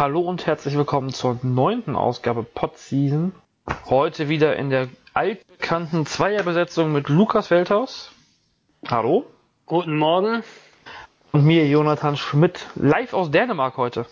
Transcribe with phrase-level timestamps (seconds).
[0.00, 3.34] Hallo und herzlich willkommen zur neunten Ausgabe Podseason.
[3.84, 8.10] Heute wieder in der altbekannten Zweierbesetzung mit Lukas Feldhaus.
[8.88, 9.26] Hallo.
[9.66, 10.42] Guten Morgen.
[11.32, 14.06] Und mir Jonathan Schmidt, live aus Dänemark heute.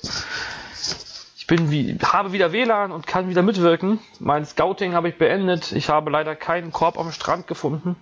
[1.39, 3.99] Ich bin wie, habe wieder WLAN und kann wieder mitwirken.
[4.21, 5.73] Mein Scouting habe ich beendet.
[5.73, 7.97] Ich habe leider keinen Korb am Strand gefunden.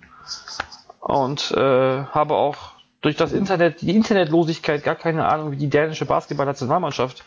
[0.98, 2.56] Und äh, habe auch
[3.00, 7.22] durch das Internet, die Internetlosigkeit gar keine Ahnung, wie die dänische Basketballnationalmannschaft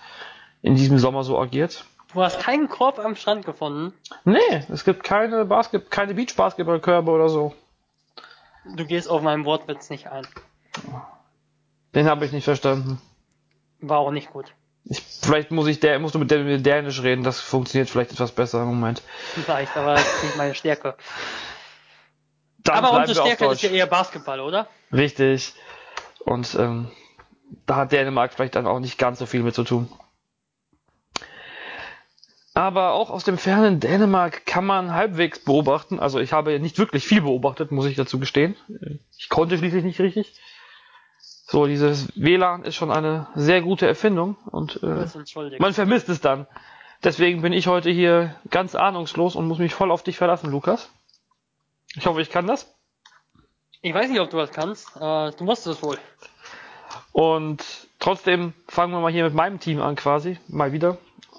[0.61, 1.85] in diesem Sommer so agiert.
[2.13, 3.93] Du hast keinen Korb am Strand gefunden?
[4.25, 7.53] Nee, es gibt keine Basket, keine Beach-Basketballkörbe oder so.
[8.75, 10.27] Du gehst auf meinen Wortwitz nicht ein.
[11.93, 12.99] Den habe ich nicht verstanden.
[13.79, 14.53] War auch nicht gut.
[14.85, 18.11] Ich, vielleicht muss ich der, musst du mit der mit Dänisch reden, das funktioniert vielleicht
[18.11, 19.01] etwas besser im Moment.
[19.33, 20.95] Vielleicht, aber das ist nicht meine Stärke.
[22.59, 24.67] Dann aber unsere Stärke ist ja eher Basketball, oder?
[24.91, 25.53] Richtig.
[26.25, 26.91] Und ähm,
[27.65, 29.89] da hat Dänemark vielleicht dann auch nicht ganz so viel mit zu tun.
[32.59, 35.97] Aber auch aus dem fernen Dänemark kann man halbwegs beobachten.
[35.97, 38.57] Also ich habe nicht wirklich viel beobachtet, muss ich dazu gestehen.
[39.17, 40.37] Ich konnte schließlich nicht richtig.
[41.21, 45.07] So, dieses WLAN ist schon eine sehr gute Erfindung und äh,
[45.57, 46.47] man vermisst es dann.
[47.01, 50.89] Deswegen bin ich heute hier ganz ahnungslos und muss mich voll auf dich verlassen, Lukas.
[51.95, 52.75] Ich hoffe, ich kann das.
[53.81, 54.97] Ich weiß nicht, ob du das kannst.
[54.97, 55.97] Äh, du musst es wohl.
[57.13, 57.63] Und
[57.99, 60.97] trotzdem fangen wir mal hier mit meinem Team an quasi, mal wieder.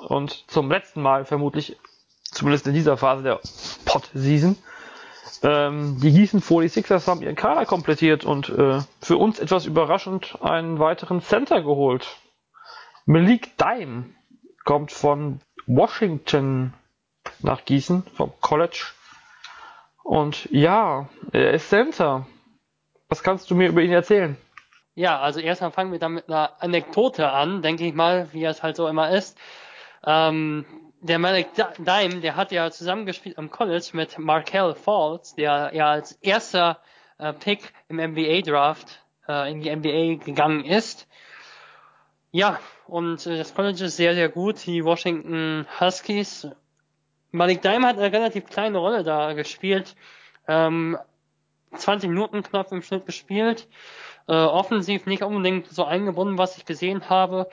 [0.09, 1.77] Und zum letzten Mal vermutlich,
[2.23, 3.41] zumindest in dieser Phase der
[3.85, 4.57] Pod-Season.
[5.43, 10.79] Ähm, die Gießen 46ers haben ihren Kader komplettiert und äh, für uns etwas überraschend einen
[10.79, 12.17] weiteren Center geholt.
[13.07, 14.05] Malik Dime
[14.65, 16.75] kommt von Washington
[17.41, 18.87] nach Gießen, vom College.
[20.03, 22.27] Und ja, er ist Center.
[23.09, 24.37] Was kannst du mir über ihn erzählen?
[24.95, 28.63] Ja, also erstmal fangen wir dann mit einer Anekdote an, denke ich mal, wie es
[28.63, 29.39] halt so immer ist.
[30.05, 30.65] Ähm,
[31.03, 36.13] der Malik Dime, der hat ja zusammengespielt am College mit Markel Falls, der ja als
[36.21, 36.81] erster
[37.19, 41.09] äh, Pick im NBA Draft äh, in die NBA gegangen ist.
[42.33, 44.65] Ja, und äh, das College ist sehr, sehr gut.
[44.67, 46.49] Die Washington Huskies.
[47.33, 49.97] Malik Dime hat eine relativ kleine Rolle da gespielt.
[50.49, 50.99] Ähm,
[51.75, 53.69] 20 Minuten knapp im Schnitt gespielt.
[54.29, 57.49] Äh, offensiv nicht unbedingt so eingebunden, was ich gesehen habe.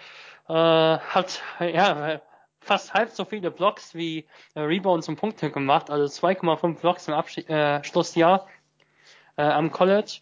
[0.49, 2.21] Äh, hat ja
[2.67, 7.13] fast halb so viele Blocks wie äh, Rebounds und Punkte gemacht, also 2,5 Blocks im
[7.13, 8.47] Abschied, äh, Schlussjahr
[9.37, 10.19] äh, am College.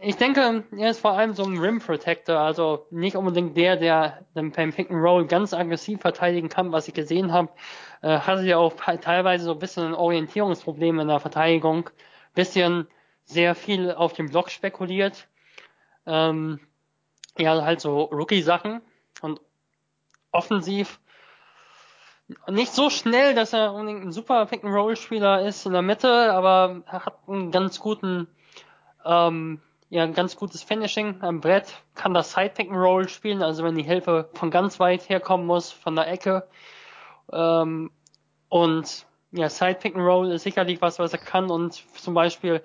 [0.00, 4.26] Ich denke, er ist vor allem so ein Rim Protector, also nicht unbedingt der, der
[4.34, 7.50] den beim Pick and Roll ganz aggressiv verteidigen kann, was ich gesehen habe.
[8.02, 11.88] Äh, hatte ja auch teilweise so ein bisschen Orientierungsprobleme in der Verteidigung,
[12.34, 12.88] bisschen
[13.24, 15.28] sehr viel auf dem Block spekuliert.
[16.06, 16.60] Ähm,
[17.38, 18.82] ja, halt so Rookie-Sachen
[20.32, 21.00] offensiv
[22.48, 27.06] nicht so schnell, dass er unbedingt ein super Pick-and-Roll-Spieler ist in der Mitte, aber er
[27.06, 28.28] hat einen ganz guten,
[29.04, 33.82] ähm, ja, ein ganz gutes Finishing am Brett, kann das Side-Pick-and-Roll spielen, also wenn die
[33.82, 36.46] Hilfe von ganz weit herkommen muss, von der Ecke.
[37.32, 37.90] Ähm,
[38.48, 42.62] und ja, Side-Pick-and-Roll ist sicherlich was, was er kann und zum Beispiel,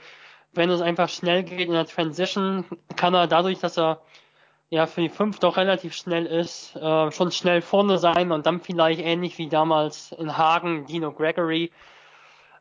[0.53, 2.65] wenn es einfach schnell geht in der Transition,
[2.95, 4.01] kann er dadurch, dass er
[4.69, 8.61] ja für die 5 doch relativ schnell ist, äh, schon schnell vorne sein und dann
[8.61, 11.71] vielleicht ähnlich wie damals in Hagen Dino Gregory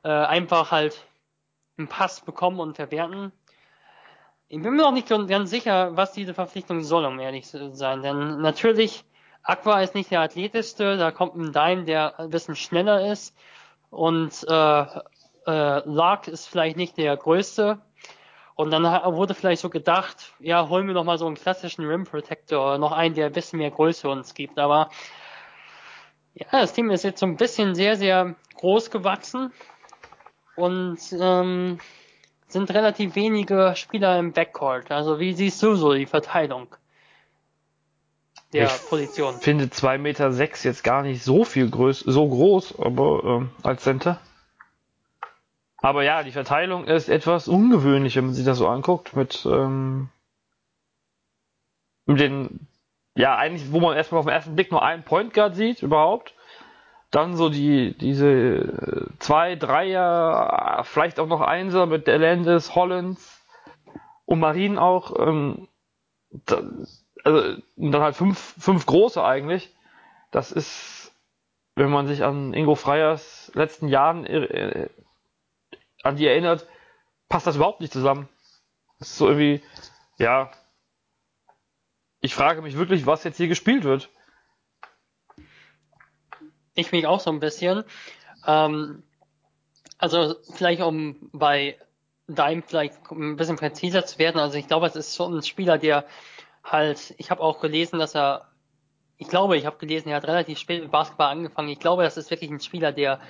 [0.02, 1.06] äh, einfach halt
[1.76, 3.32] einen Pass bekommen und verwerten.
[4.48, 8.02] Ich bin mir noch nicht ganz sicher, was diese Verpflichtung soll, um ehrlich zu sein.
[8.02, 9.04] Denn natürlich,
[9.42, 13.36] Aqua ist nicht der athletischste, da kommt ein Dime, der ein bisschen schneller ist.
[13.90, 14.84] Und äh,
[15.46, 17.80] äh, Lark ist vielleicht nicht der größte.
[18.56, 22.04] Und dann wurde vielleicht so gedacht, ja, holen wir noch mal so einen klassischen Rim
[22.04, 24.58] Protector, noch einen, der ein bisschen mehr Größe uns gibt.
[24.58, 24.90] Aber
[26.34, 29.52] ja, das Team ist jetzt so ein bisschen sehr, sehr groß gewachsen
[30.56, 31.78] und ähm,
[32.46, 34.90] sind relativ wenige Spieler im Backcourt.
[34.90, 36.76] Also wie siehst du so die Verteilung
[38.52, 39.40] der ich Position?
[39.40, 43.82] finde 2,6 Meter sechs jetzt gar nicht so viel groß, so groß, aber ähm, als
[43.82, 44.20] Center.
[45.84, 50.08] Aber ja, die Verteilung ist etwas ungewöhnlich, wenn man sich das so anguckt, mit, ähm,
[52.06, 52.68] mit den,
[53.14, 56.32] ja, eigentlich, wo man erstmal auf den ersten Blick nur einen Point Guard sieht, überhaupt.
[57.10, 63.44] Dann so die, diese äh, zwei, Dreier, vielleicht auch noch Einser mit Landis, Hollins
[64.24, 65.68] und Marien auch, ähm,
[66.30, 66.62] da,
[67.24, 69.70] also, und dann halt fünf, fünf große eigentlich.
[70.30, 71.14] Das ist,
[71.74, 74.88] wenn man sich an Ingo Freyers letzten Jahren äh,
[76.04, 76.66] an die erinnert,
[77.28, 78.28] passt das überhaupt nicht zusammen.
[78.98, 79.62] Das ist so irgendwie,
[80.18, 80.50] ja.
[82.20, 84.08] ich frage mich wirklich, was jetzt hier gespielt wird.
[86.74, 87.84] Ich mich auch so ein bisschen.
[88.46, 89.02] Ähm,
[89.98, 91.78] also vielleicht um bei
[92.26, 94.40] Dime vielleicht ein bisschen präziser zu werden.
[94.40, 96.06] Also ich glaube, es ist schon ein Spieler, der
[96.62, 98.48] halt, ich habe auch gelesen, dass er,
[99.16, 101.68] ich glaube, ich habe gelesen, er hat relativ spät mit Basketball angefangen.
[101.68, 103.20] Ich glaube, das ist wirklich ein Spieler, der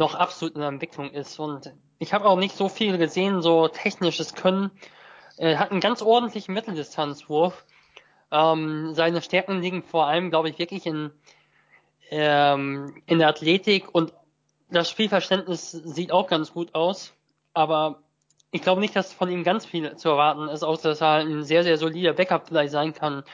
[0.00, 1.38] noch absolut in der Entwicklung ist.
[1.38, 4.72] Und ich habe auch nicht so viel gesehen, so technisches Können.
[5.36, 7.64] Er hat einen ganz ordentlichen Mitteldistanzwurf.
[8.32, 11.10] Ähm, seine Stärken liegen vor allem, glaube ich, wirklich in,
[12.10, 14.12] ähm, in der Athletik und
[14.70, 17.12] das Spielverständnis sieht auch ganz gut aus.
[17.52, 18.02] Aber
[18.52, 21.44] ich glaube nicht, dass von ihm ganz viel zu erwarten ist, außer dass er ein
[21.44, 23.24] sehr, sehr solider Backup vielleicht sein kann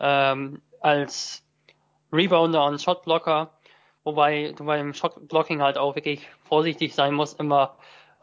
[0.00, 1.44] ähm, als
[2.12, 3.53] Rebounder und Shotblocker.
[4.04, 7.76] Wobei du beim Shotblocking halt auch wirklich vorsichtig sein musst, immer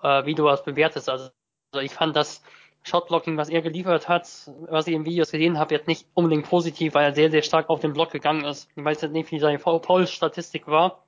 [0.03, 1.09] äh, wie du was bewertest.
[1.09, 1.29] Also,
[1.71, 2.43] also ich fand das
[2.83, 4.27] Shotblocking, was er geliefert hat,
[4.69, 7.69] was ich in Videos gesehen habe, jetzt nicht unbedingt positiv, weil er sehr, sehr stark
[7.69, 8.69] auf den Block gegangen ist.
[8.75, 11.03] Ich weiß jetzt nicht, wie seine Foul-Statistik war.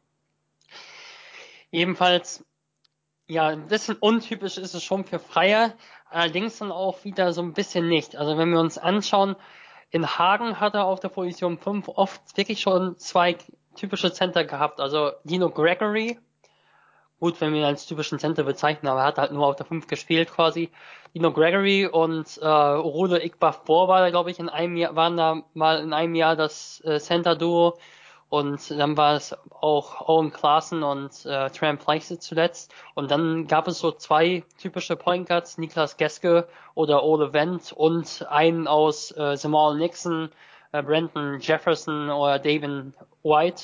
[1.71, 2.45] Ebenfalls
[3.27, 5.73] ja, ein bisschen untypisch ist es schon für Freier,
[6.09, 8.15] allerdings dann auch wieder so ein bisschen nicht.
[8.15, 9.35] Also wenn wir uns anschauen,
[9.89, 13.37] in Hagen hat er auf der Position 5 oft wirklich schon zwei
[13.75, 14.79] typische Center gehabt.
[14.79, 16.19] Also Dino Gregory,
[17.19, 19.65] gut, wenn wir ihn als typischen Center bezeichnen, aber er hat halt nur auf der
[19.65, 20.71] 5 gespielt quasi.
[21.13, 25.43] Dino Gregory und äh, Rode Igbaf-Bor war da, glaube ich, in einem Jahr, waren da
[25.53, 27.77] mal in einem Jahr das äh, Center-Duo.
[28.33, 32.73] Und dann war es auch Owen Klaassen und äh, Tram Pleixe zuletzt.
[32.95, 38.25] Und dann gab es so zwei typische Point Guards, Niklas Geske oder Ole Wendt und
[38.27, 40.31] einen aus äh, Jamal Nixon,
[40.73, 42.93] äh, Brandon Jefferson oder Devin
[43.23, 43.63] White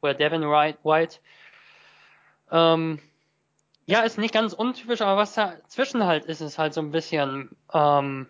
[0.00, 1.18] oder Devin White.
[2.50, 3.00] Ähm,
[3.84, 7.54] ja, ist nicht ganz untypisch, aber was dazwischen halt ist, ist halt so ein bisschen
[7.72, 8.26] ähm,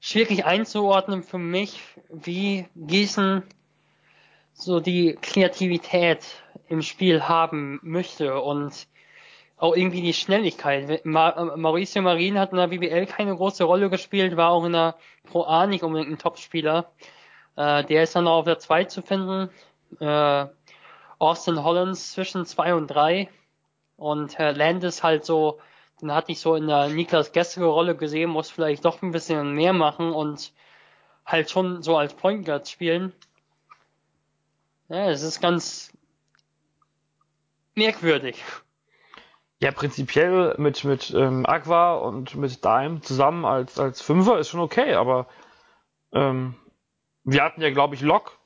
[0.00, 3.42] schwierig einzuordnen für mich, wie Gießen
[4.52, 8.88] so die Kreativität im Spiel haben möchte und
[9.56, 11.04] auch irgendwie die Schnelligkeit.
[11.04, 15.44] Mauricio Marin hat in der BBL keine große Rolle gespielt, war auch in der Pro
[15.44, 16.90] A nicht unbedingt ein Topspieler.
[17.56, 19.50] Äh, der ist dann auch auf der 2 zu finden.
[19.98, 20.46] Äh,
[21.18, 23.28] Austin Hollands zwischen 2 und 3.
[23.96, 25.58] Und Herr Landis halt so,
[26.02, 29.54] den hatte ich so in der Niklas Gessige Rolle gesehen, muss vielleicht doch ein bisschen
[29.54, 30.52] mehr machen und
[31.24, 33.14] halt schon so als Point Guard spielen.
[34.88, 35.92] Ja, es ist ganz
[37.74, 38.44] merkwürdig.
[39.58, 44.60] Ja, prinzipiell mit, mit ähm, Aqua und mit Dime zusammen als, als Fünfer ist schon
[44.60, 45.26] okay, aber
[46.12, 46.54] ähm,
[47.24, 48.38] wir hatten ja, glaube ich, Lok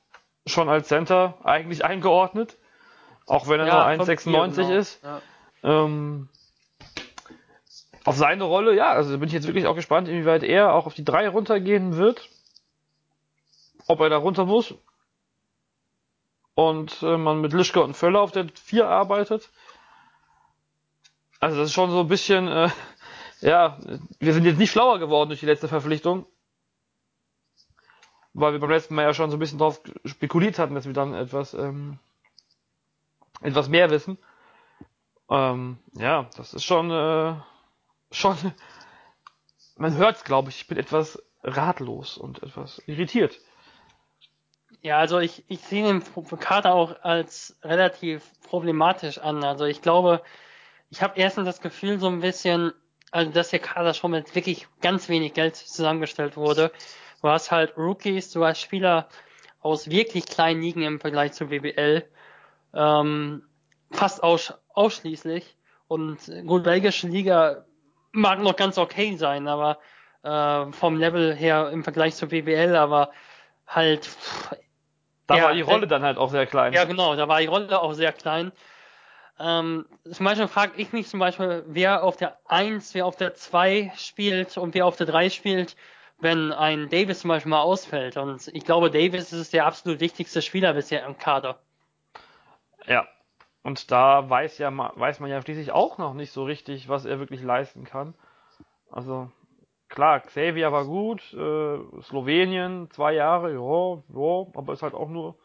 [0.47, 2.57] schon als Center eigentlich eingeordnet,
[3.27, 4.73] auch wenn er ja, nur 1,96 genau.
[4.73, 5.03] ist.
[5.03, 5.23] Ja.
[5.63, 6.29] Ähm,
[8.05, 10.95] auf seine Rolle, ja, also bin ich jetzt wirklich auch gespannt, inwieweit er auch auf
[10.95, 12.29] die 3 runtergehen wird.
[13.89, 14.75] Ob er da runter muss,
[16.55, 19.51] und äh, man mit Lischke und Völler auf der 4 arbeitet.
[21.41, 22.69] Also das ist schon so ein bisschen, äh,
[23.41, 23.79] ja,
[24.19, 26.27] wir sind jetzt nicht schlauer geworden durch die letzte Verpflichtung.
[28.35, 30.93] Weil wir beim letzten Mal ja schon so ein bisschen drauf spekuliert hatten, dass wir
[30.93, 31.99] dann etwas, ähm,
[33.41, 34.19] etwas mehr wissen.
[35.31, 37.35] Ähm, ja, das ist schon, äh,
[38.13, 38.37] schon,
[39.77, 43.41] man hört's, glaube ich, ich bin etwas ratlos und etwas irritiert.
[44.83, 46.03] Ja, also ich, ich sehe den
[46.39, 49.43] Kader auch als relativ problematisch an.
[49.45, 50.23] Also ich glaube,
[50.91, 52.73] ich habe erstens das Gefühl so ein bisschen,
[53.11, 56.73] also dass der Kader schon mit wirklich ganz wenig Geld zusammengestellt wurde.
[57.23, 59.09] Du hast halt Rookies, du hast Spieler
[59.61, 62.05] aus wirklich kleinen Ligen im Vergleich zur BBL,
[62.75, 63.43] ähm,
[63.91, 65.57] fast aus, ausschließlich.
[65.87, 67.65] Und gut, belgische Liga
[68.13, 69.79] mag noch ganz okay sein, aber
[70.23, 73.11] äh, vom Level her im Vergleich zur BBL, aber
[73.67, 74.09] halt
[75.27, 76.73] da ja, war die Rolle dann halt auch sehr klein.
[76.73, 78.51] Ja, genau, da war die Rolle auch sehr klein.
[79.41, 83.35] Ähm, zum Beispiel frage ich mich zum Beispiel, wer auf der 1, wer auf der
[83.35, 85.77] 2 spielt und wer auf der 3 spielt,
[86.19, 88.19] wenn ein Davis zum Beispiel mal ausfällt.
[88.19, 91.59] Und ich glaube, Davis ist der absolut wichtigste Spieler bisher im Kader.
[92.87, 93.09] Ja.
[93.63, 97.19] Und da weiß ja weiß man ja schließlich auch noch nicht so richtig, was er
[97.19, 98.15] wirklich leisten kann.
[98.91, 99.31] Also
[99.89, 105.37] klar, Xavier war gut, äh, Slowenien, zwei Jahre, ja, ja, aber ist halt auch nur,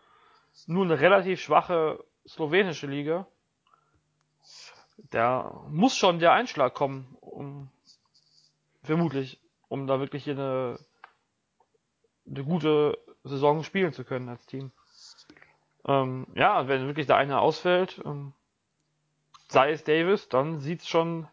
[0.68, 3.28] nur eine relativ schwache slowenische Liga.
[4.98, 7.70] Da muss schon der Einschlag kommen, um,
[8.84, 10.80] vermutlich, um da wirklich eine,
[12.28, 14.72] eine gute Saison spielen zu können als Team.
[15.88, 18.34] Ähm, ja, wenn wirklich der eine ausfällt, ähm,
[19.48, 21.28] sei es Davis, dann sieht's schon,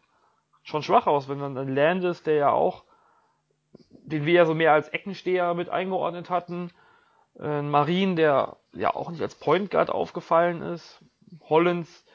[0.63, 1.27] schon schwach aus.
[1.27, 2.83] Wenn dann ein Landis, der ja auch
[4.03, 6.71] den wir ja so mehr als Eckensteher mit eingeordnet hatten.
[7.39, 11.01] Äh, Marien, der ja auch nicht als Point Guard aufgefallen ist.
[11.49, 12.05] Hollins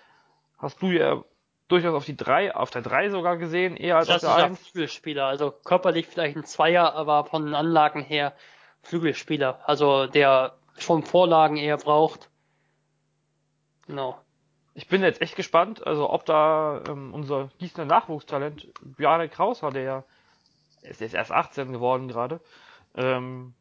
[0.58, 1.24] hast du ja
[1.68, 4.68] durchaus auf die drei, auf der drei sogar gesehen, eher als auf der eins.
[4.68, 8.34] Flügelspieler, also körperlich vielleicht ein Zweier, aber von den Anlagen her
[8.82, 12.30] Flügelspieler, also der schon Vorlagen eher braucht.
[13.86, 14.18] Genau.
[14.74, 19.82] Ich bin jetzt echt gespannt, also ob da ähm, unser Gießener Nachwuchstalent, Bjarne Krauser, der
[19.82, 20.04] ja
[20.82, 22.40] ist jetzt erst 18 geworden gerade,
[22.94, 23.54] ähm,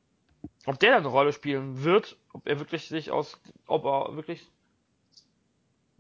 [0.66, 4.48] ob der eine Rolle spielen wird, ob er wirklich sich aus, ob er wirklich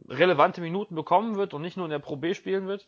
[0.07, 2.87] relevante Minuten bekommen wird und nicht nur in der Pro B spielen wird.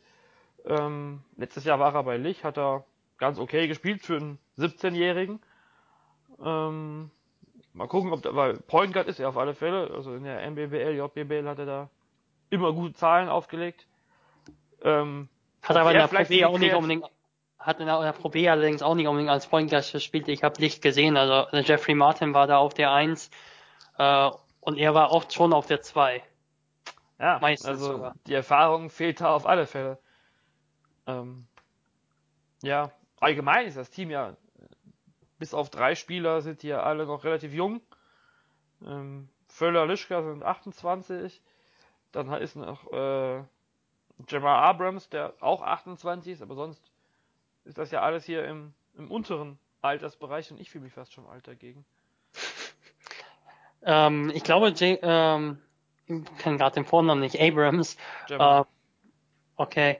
[0.66, 2.86] Ähm, letztes Jahr war er bei Lich, hat er
[3.18, 5.40] ganz okay gespielt für einen 17-Jährigen.
[6.44, 7.12] Ähm,
[7.74, 10.50] mal gucken, ob der, weil Point Guard ist er auf alle Fälle, also in der
[10.50, 11.90] MBBL, JBBL hat er da
[12.50, 13.86] immer gute Zahlen aufgelegt.
[14.84, 15.30] Ähm,
[15.62, 17.06] hat aber in der Pro B auch nicht unbedingt,
[17.58, 20.28] hat in der Pro B allerdings auch nicht unbedingt als Point Guard gespielt.
[20.30, 23.30] Ich habe Licht gesehen, also Jeffrey Martin war da auf der 1
[23.98, 24.30] äh,
[24.62, 26.24] und er war oft schon auf der 2.
[27.20, 28.16] Ja, Meistens also sogar.
[28.28, 30.00] die Erfahrung fehlt da auf alle Fälle.
[31.06, 31.46] Ähm,
[32.62, 34.38] ja, allgemein ist das Team ja,
[35.38, 37.82] bis auf drei Spieler sind die ja alle noch relativ jung.
[38.86, 41.42] Ähm, Völler, Lischka sind 28.
[42.12, 43.44] Dann ist noch äh,
[44.28, 46.92] Jamar Abrams, der auch 28 ist, aber sonst
[47.66, 51.28] ist das ja alles hier im, im unteren Altersbereich und ich fühle mich fast schon
[51.28, 51.86] alt dagegen.
[53.84, 55.62] ähm, ich glaube, J ähm,
[56.10, 57.96] ich kenne gerade den Vornamen nicht, Abrams.
[58.30, 58.64] Äh,
[59.56, 60.00] okay.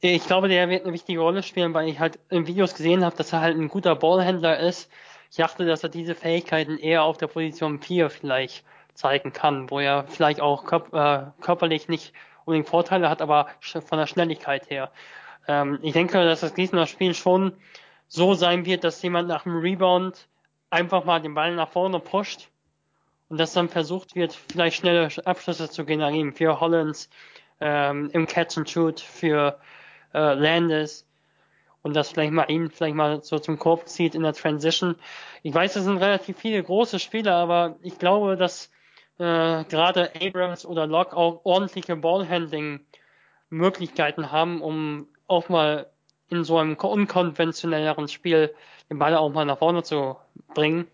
[0.00, 3.16] Ich glaube, der wird eine wichtige Rolle spielen, weil ich halt in Videos gesehen habe,
[3.16, 4.90] dass er halt ein guter Ballhändler ist.
[5.30, 8.64] Ich dachte, dass er diese Fähigkeiten eher auf der Position 4 vielleicht
[8.94, 12.12] zeigen kann, wo er vielleicht auch körp äh, körperlich nicht
[12.44, 14.92] unbedingt Vorteile hat, aber von der Schnelligkeit her.
[15.48, 17.52] Ähm, ich denke, dass das Gießener Spiel schon
[18.06, 20.28] so sein wird, dass jemand nach dem Rebound
[20.70, 22.48] einfach mal den Ball nach vorne pusht
[23.28, 27.08] und dass dann versucht wird, vielleicht schnelle Abschlüsse zu generieren für Hollands
[27.60, 29.58] ähm, im Catch and Shoot, für
[30.14, 31.06] äh, Landis
[31.82, 34.96] und das vielleicht mal ihn vielleicht mal so zum Korb zieht in der Transition.
[35.42, 38.70] Ich weiß, das sind relativ viele große Spieler, aber ich glaube, dass
[39.18, 42.80] äh, gerade Abrams oder Locke auch ordentliche Ballhandling
[43.50, 45.86] Möglichkeiten haben, um auch mal
[46.28, 48.54] in so einem unkonventionelleren Spiel
[48.90, 50.16] den Ball auch mal nach vorne zu
[50.54, 50.88] bringen.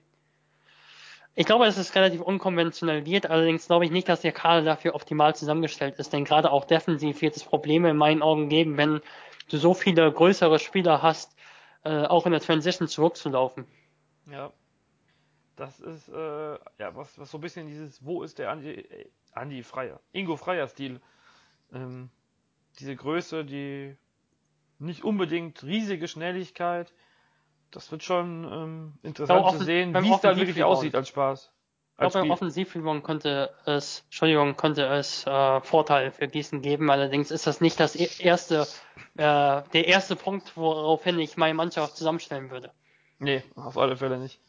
[1.35, 5.35] Ich glaube, es relativ unkonventionell wird, allerdings glaube ich nicht, dass der Kader dafür optimal
[5.35, 9.01] zusammengestellt ist, denn gerade auch defensiv wird es Probleme in meinen Augen geben, wenn
[9.49, 11.35] du so viele größere Spieler hast,
[11.85, 13.67] äh, auch in der Transition zurückzulaufen.
[14.31, 14.53] Ja.
[15.57, 19.09] Das ist äh, ja was, was so ein bisschen dieses, wo ist der Andi, äh,
[19.33, 21.01] Andi Freier, Ingo Freier Stil.
[21.73, 22.11] Ähm,
[22.79, 23.97] diese Größe, die
[24.79, 26.93] nicht unbedingt riesige Schnelligkeit,
[27.73, 31.50] das wird schon ähm, interessant zu sehen, wie es dann wirklich aussieht als Spaß.
[31.93, 36.91] Ich glaube, beim Offensivrebound konnte es, Entschuldigung, konnte es äh, Vorteile für Gießen geben.
[36.91, 38.67] Allerdings ist das nicht das e-, erste,
[39.17, 42.73] äh, der erste Punkt, woraufhin ich meine Mannschaft zusammenstellen würde.
[43.19, 44.41] Nee, auf alle Fälle nicht.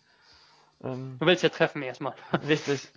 [0.84, 2.15] Ähm, du willst ja treffen erstmal.
[2.48, 2.88] Richtig.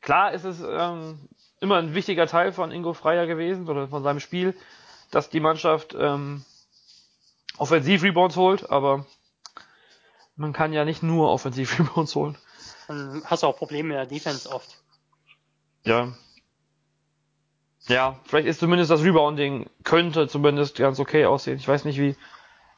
[0.00, 1.28] Klar ist es ähm,
[1.60, 4.54] immer ein wichtiger Teil von Ingo Freier gewesen oder von seinem Spiel,
[5.10, 6.44] dass die Mannschaft ähm,
[7.58, 9.04] Offensiv-Rebounds holt, aber
[10.36, 12.36] man kann ja nicht nur Offensiv-Rebounds holen.
[12.88, 14.78] Dann hast du auch Probleme in der Defense oft.
[15.84, 16.12] Ja.
[17.88, 21.56] Ja, vielleicht ist zumindest das Rebounding könnte zumindest ganz okay aussehen.
[21.56, 22.16] Ich weiß nicht, wie,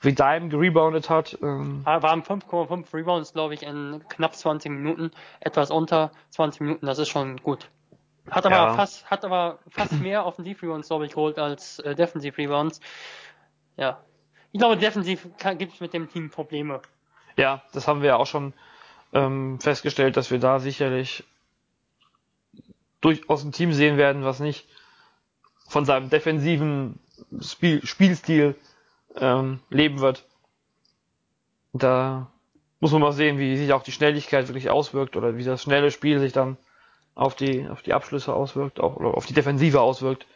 [0.02, 1.38] wie Dime gereboundet hat.
[1.42, 1.84] Ähm.
[1.84, 5.10] Waren 5,5 Rebounds, glaube ich, in knapp 20 Minuten.
[5.40, 7.70] Etwas unter 20 Minuten, das ist schon gut.
[8.30, 8.74] Hat aber ja.
[8.74, 12.80] fast, hat aber fast mehr Offensiv-Rebounds, glaube ich, geholt als äh, Defensiv-Rebounds.
[13.76, 14.02] Ja.
[14.52, 16.82] Ich glaube, defensiv gibt es mit dem Team Probleme.
[17.38, 18.52] Ja, das haben wir ja auch schon
[19.12, 21.22] ähm, festgestellt, dass wir da sicherlich
[23.00, 24.66] durchaus ein Team sehen werden, was nicht
[25.68, 26.98] von seinem defensiven
[27.40, 28.56] Spiel, Spielstil
[29.14, 30.26] ähm, leben wird.
[31.72, 32.26] Da
[32.80, 35.92] muss man mal sehen, wie sich auch die Schnelligkeit wirklich auswirkt oder wie das schnelle
[35.92, 36.56] Spiel sich dann
[37.14, 40.26] auf die, auf die Abschlüsse auswirkt, auch, oder auf die Defensive auswirkt.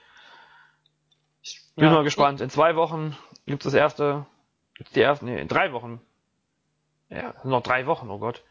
[1.43, 2.41] Ich bin ja, mal gespannt.
[2.41, 4.25] In zwei Wochen gibt's das erste,
[4.95, 6.01] die ersten, nee, in drei Wochen
[7.15, 8.43] ja, noch drei Wochen, oh Gott.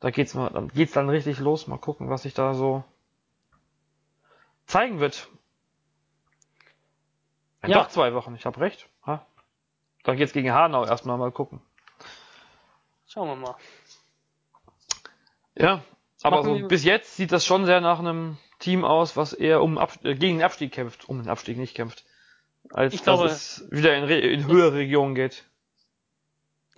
[0.00, 1.66] Da geht's mal, dann geht's dann richtig los.
[1.66, 2.84] Mal gucken, was sich da so
[4.66, 5.28] zeigen wird.
[7.64, 7.82] Ja.
[7.82, 8.88] Doch zwei Wochen, ich habe recht.
[9.06, 9.24] Ha?
[10.02, 11.60] Dann geht's gegen Hanau erstmal mal gucken.
[13.06, 13.56] Schauen wir mal.
[15.54, 15.82] Ja,
[16.22, 19.78] aber so bis jetzt sieht das schon sehr nach einem Team aus, was eher um
[19.78, 22.04] Ab äh, gegen den Abstieg kämpft, um den Abstieg nicht kämpft,
[22.70, 25.44] als ich dass glaube, es wieder in, in höhere Regionen geht.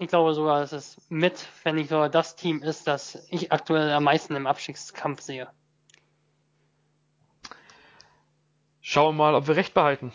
[0.05, 3.91] Ich glaube sogar, dass es mit, wenn nicht sogar das Team ist, das ich aktuell
[3.91, 5.49] am meisten im Abstiegskampf sehe.
[8.83, 10.13] Schauen wir mal, ob wir recht behalten.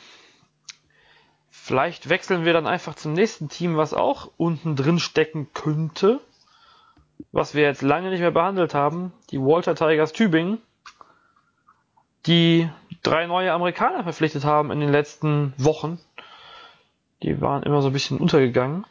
[1.49, 6.19] Vielleicht wechseln wir dann einfach zum nächsten Team, was auch unten drin stecken könnte.
[7.31, 9.11] Was wir jetzt lange nicht mehr behandelt haben.
[9.31, 10.59] Die Walter Tigers Tübingen.
[12.27, 12.69] Die
[13.01, 15.99] drei neue Amerikaner verpflichtet haben in den letzten Wochen.
[17.23, 18.85] Die waren immer so ein bisschen untergegangen.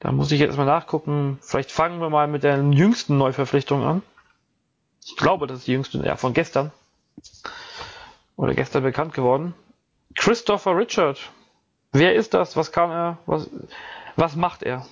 [0.00, 1.38] Da muss ich jetzt mal nachgucken.
[1.42, 4.02] Vielleicht fangen wir mal mit der jüngsten Neuverpflichtung an.
[5.04, 6.70] Ich glaube, das ist die jüngste, ja, von gestern.
[8.36, 9.54] Oder gestern bekannt geworden.
[10.14, 11.18] Christopher Richard.
[11.92, 12.56] Wer ist das?
[12.56, 13.18] Was kann er?
[13.26, 13.48] Was,
[14.16, 14.86] was macht er?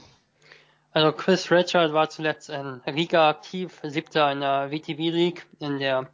[0.92, 6.06] Also Chris Richard war zuletzt in Riga aktiv, siebter in der VTV League, in der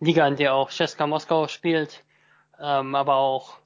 [0.00, 2.02] Liga, in der auch Cesca Moskau spielt,
[2.58, 3.58] ähm, aber auch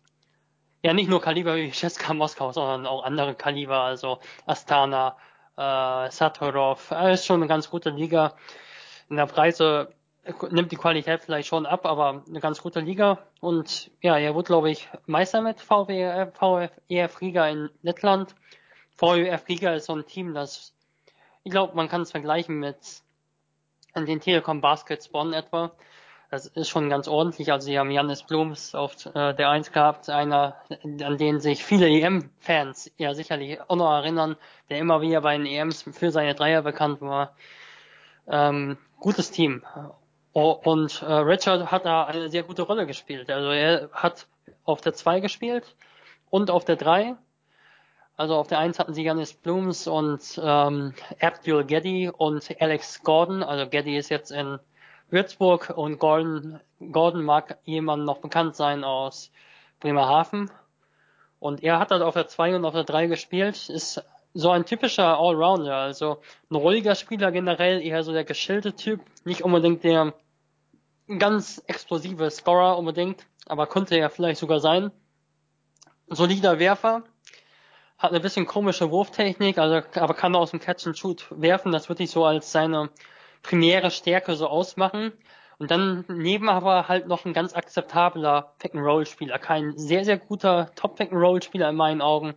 [0.85, 5.17] ja nicht nur Kaliber wie Cesca Moskau, sondern auch andere Kaliber, also Astana,
[5.57, 8.35] äh, Satorov, ist schon eine ganz gute Liga.
[9.09, 9.95] In der Preise
[10.51, 13.19] nimmt die Qualität vielleicht schon ab, aber eine ganz gute Liga.
[13.41, 18.35] Und ja, er wird, glaube ich, Meister mit VW, VfEF Riga in Lettland.
[18.97, 20.75] VfEF Riga ist so ein Team, das,
[21.45, 22.77] ich glaube, man kann es vergleichen mit
[23.97, 25.73] den Telekom Baskets Bonn etwa.
[26.35, 27.53] Das ist schon ganz ordentlich.
[27.53, 31.89] Also sie haben Janis Blums auf äh, der Eins gehabt, einer, an den sich viele
[31.89, 34.35] EM-Fans ja sicherlich auch noch erinnern,
[34.69, 37.37] der immer wieder bei den EMs für seine Dreier bekannt war.
[38.27, 39.63] Ähm, gutes Team.
[40.33, 43.31] Und äh, Richard hat da eine sehr gute Rolle gespielt.
[43.31, 44.27] Also er hat
[44.65, 45.77] auf der 2 gespielt
[46.31, 47.15] und auf der 3.
[48.17, 53.45] Also auf der 1 hatten sie Janis Blooms und ähm, Abdul Geddy und Alex Gordon.
[53.45, 54.59] Also Geddy ist jetzt in
[55.15, 56.61] Würzburg und Gordon,
[56.93, 59.31] Gordon mag jemand noch bekannt sein aus
[59.81, 60.51] Bremerhaven.
[61.39, 64.03] Und er hat halt auf der 2 und auf der 3 gespielt, ist
[64.35, 66.19] so ein typischer Allrounder, also
[66.51, 70.13] ein ruhiger Spieler generell, eher so der geschillte Typ, nicht unbedingt der
[71.19, 74.91] ganz explosive Scorer unbedingt, aber könnte er vielleicht sogar sein.
[76.09, 77.05] Solider Werfer,
[77.99, 81.89] hat eine bisschen komische Wurftechnik, also aber kann aus dem Catch and Shoot werfen, das
[81.89, 82.91] würde ich so als seine
[83.45, 85.13] primäre Stärke so ausmachen.
[85.59, 89.39] Und dann neben aber halt noch ein ganz akzeptabler Pick-and-Roll-Spieler.
[89.39, 92.35] Kein sehr, sehr guter Top-Pick-and-Roll-Spieler in meinen Augen,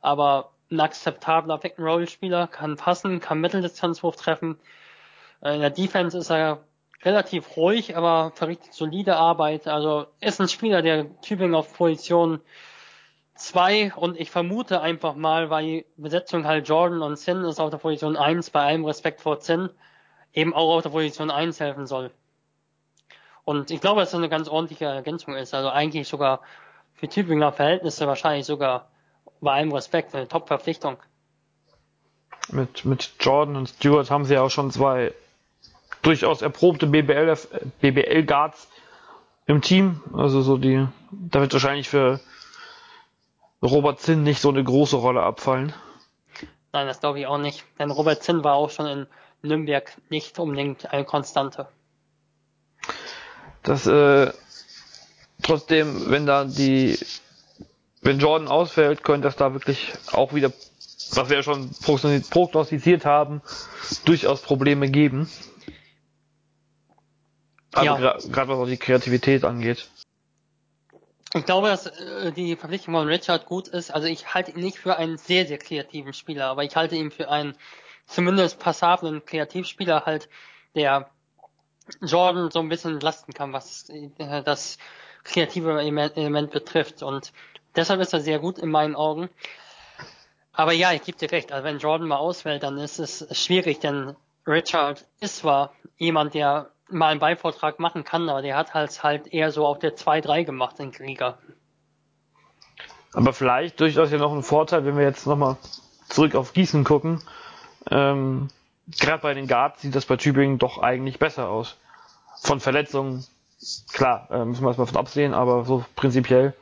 [0.00, 4.58] aber ein akzeptabler Pick-and-Roll-Spieler, kann passen, kann Mitteldistanzwurf treffen.
[5.42, 6.64] Äh, in der Defense ist er
[7.02, 9.66] relativ ruhig, aber verrichtet solide Arbeit.
[9.66, 12.40] Also ist ein Spieler, der Tübingen auf Position
[13.34, 17.70] 2 und ich vermute einfach mal, weil die Besetzung halt Jordan und Zinn ist auf
[17.70, 19.70] der Position 1, bei allem Respekt vor Zinn,
[20.32, 22.10] eben auch auf der Position 1 helfen soll.
[23.44, 25.54] Und ich glaube, dass das eine ganz ordentliche Ergänzung ist.
[25.54, 26.40] Also eigentlich sogar
[26.94, 28.88] für Tübinger Verhältnisse wahrscheinlich sogar
[29.40, 30.98] bei allem Respekt eine Top-Verpflichtung.
[32.48, 35.14] Mit, mit Jordan und Stewart haben sie ja auch schon zwei
[36.02, 37.36] durchaus erprobte BBL,
[37.80, 38.68] BBL Guards
[39.46, 40.00] im Team.
[40.12, 42.20] Also so die, da wird wahrscheinlich für
[43.62, 45.72] Robert Zinn nicht so eine große Rolle abfallen.
[46.72, 47.64] Nein, das glaube ich auch nicht.
[47.78, 49.06] Denn Robert Zinn war auch schon in
[49.42, 51.68] Nürnberg nicht unbedingt eine Konstante.
[53.62, 54.32] Das äh,
[55.42, 56.98] trotzdem, wenn da die,
[58.02, 60.52] wenn Jordan ausfällt, könnte das da wirklich auch wieder,
[61.12, 63.42] was wir ja schon prognostiziert haben,
[64.04, 65.28] durchaus Probleme geben.
[67.72, 68.18] Also ja.
[68.18, 69.88] gerade was auch die Kreativität angeht.
[71.34, 73.92] Ich glaube, dass äh, die Verpflichtung von Richard gut ist.
[73.92, 77.12] Also ich halte ihn nicht für einen sehr, sehr kreativen Spieler, aber ich halte ihn
[77.12, 77.54] für einen
[78.10, 80.28] zumindest passablen Kreativspieler halt,
[80.74, 81.10] der
[82.02, 84.78] Jordan so ein bisschen lasten kann, was äh, das
[85.24, 87.02] kreative Element, Element betrifft.
[87.02, 87.32] Und
[87.76, 89.28] deshalb ist er sehr gut in meinen Augen.
[90.52, 91.52] Aber ja, ich gebe dir recht.
[91.52, 96.70] Also wenn Jordan mal ausfällt, dann ist es schwierig, denn Richard ist zwar jemand, der
[96.88, 100.44] mal einen Beivortrag machen kann, aber der hat halt halt eher so auf der 2-3
[100.44, 101.38] gemacht in Krieger.
[103.12, 105.56] Aber vielleicht durchaus ja noch ein Vorteil, wenn wir jetzt nochmal
[106.08, 107.22] zurück auf Gießen gucken.
[107.88, 108.48] Ähm,
[108.98, 111.76] Gerade bei den Guards sieht das bei Tübingen doch eigentlich besser aus.
[112.42, 113.24] Von Verletzungen,
[113.92, 116.54] klar, äh, müssen wir erstmal von absehen, aber so prinzipiell.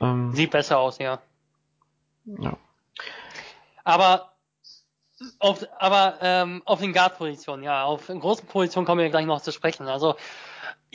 [0.00, 1.20] Ähm, sieht besser aus, ja.
[2.24, 2.56] Ja.
[3.84, 4.32] Aber
[5.38, 9.52] auf, aber ähm, auf den Guard-Positionen, ja, auf großen Positionen kommen wir gleich noch zu
[9.52, 9.86] sprechen.
[9.86, 10.16] Also,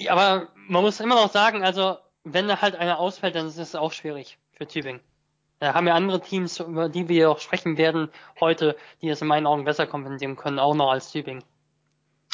[0.09, 3.75] aber man muss immer noch sagen, also wenn da halt einer ausfällt, dann ist es
[3.75, 5.01] auch schwierig für Tübingen.
[5.59, 9.27] Da haben ja andere Teams, über die wir auch sprechen werden heute, die es in
[9.27, 11.43] meinen Augen besser kompensieren können, auch noch als Tübingen.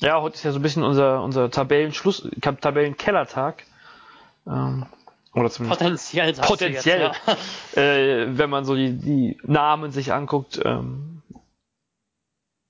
[0.01, 3.63] Ja, heute ist ja so ein bisschen unser, unser Tabellenschluss, Tabellenkellertag.
[4.45, 4.85] Ähm,
[5.33, 7.21] Oder zumindest Potenziell, potenziell, jetzt,
[7.75, 7.81] ja.
[7.81, 11.21] äh, wenn man so die, die Namen sich anguckt, ähm,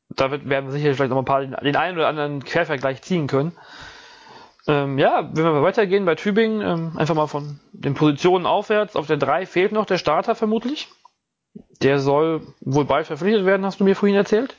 [0.10, 3.02] da wird, werden wir sicherlich vielleicht noch ein paar den, den einen oder anderen Quervergleich
[3.02, 3.54] ziehen können.
[4.68, 8.96] Ähm, ja, wenn wir weitergehen bei Tübingen, ähm, einfach mal von den Positionen aufwärts.
[8.96, 10.88] Auf der 3 fehlt noch der Starter vermutlich.
[11.82, 14.56] Der soll wohl bald verpflichtet werden, hast du mir vorhin erzählt.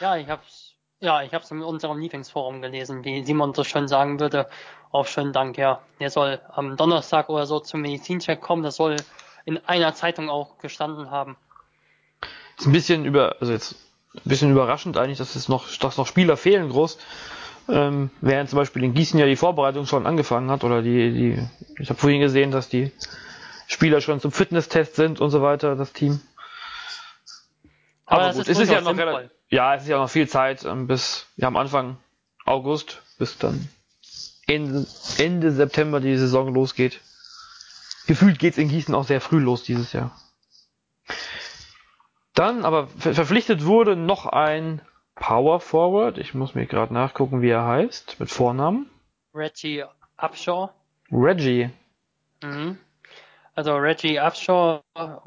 [0.00, 4.18] Ja, ich hab's, ja, ich hab's in unserem Lieblingsforum gelesen, wie Simon so schön sagen
[4.18, 4.48] würde.
[4.90, 5.80] Auch schönen Dank, ja.
[6.00, 8.62] Der soll am Donnerstag oder so zum Medizincheck kommen.
[8.62, 8.96] Das soll
[9.44, 11.36] in einer Zeitung auch gestanden haben.
[12.58, 13.76] Ist ein bisschen über, also jetzt
[14.14, 16.98] ein bisschen überraschend eigentlich, dass es noch, dass noch Spieler fehlen groß.
[17.68, 21.48] Ähm, während zum Beispiel in Gießen ja die Vorbereitung schon angefangen hat oder die, die,
[21.82, 22.92] ich habe vorhin gesehen, dass die
[23.66, 26.20] Spieler schon zum Fitnesstest sind und so weiter, das Team.
[28.04, 30.28] Aber Aber, gut, ist es ist ja noch relativ, ja, es ist ja noch viel
[30.28, 31.96] Zeit ähm, bis ja, am Anfang
[32.44, 33.68] August, bis dann
[34.46, 34.86] Ende,
[35.18, 37.00] Ende September die Saison losgeht.
[38.06, 40.16] Gefühlt geht's in Gießen auch sehr früh los dieses Jahr.
[42.34, 44.80] Dann aber ver verpflichtet wurde noch ein
[45.16, 46.18] Power Forward.
[46.18, 48.88] Ich muss mir gerade nachgucken, wie er heißt, mit Vornamen.
[49.34, 49.84] Reggie
[50.16, 50.70] Upshaw.
[51.10, 51.70] Reggie.
[52.42, 52.78] Mhm.
[53.54, 54.82] Also Reggie Upshaw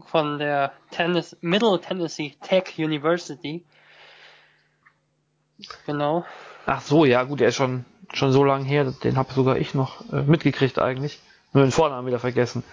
[0.06, 3.66] von der Tennis, Middle Tennessee Tech University.
[5.86, 6.24] Genau.
[6.66, 9.74] Ach so, ja gut, er ist schon schon so lange her, den habe sogar ich
[9.74, 11.20] noch äh, mitgekriegt eigentlich.
[11.54, 12.64] Nur den Vornamen wieder vergessen.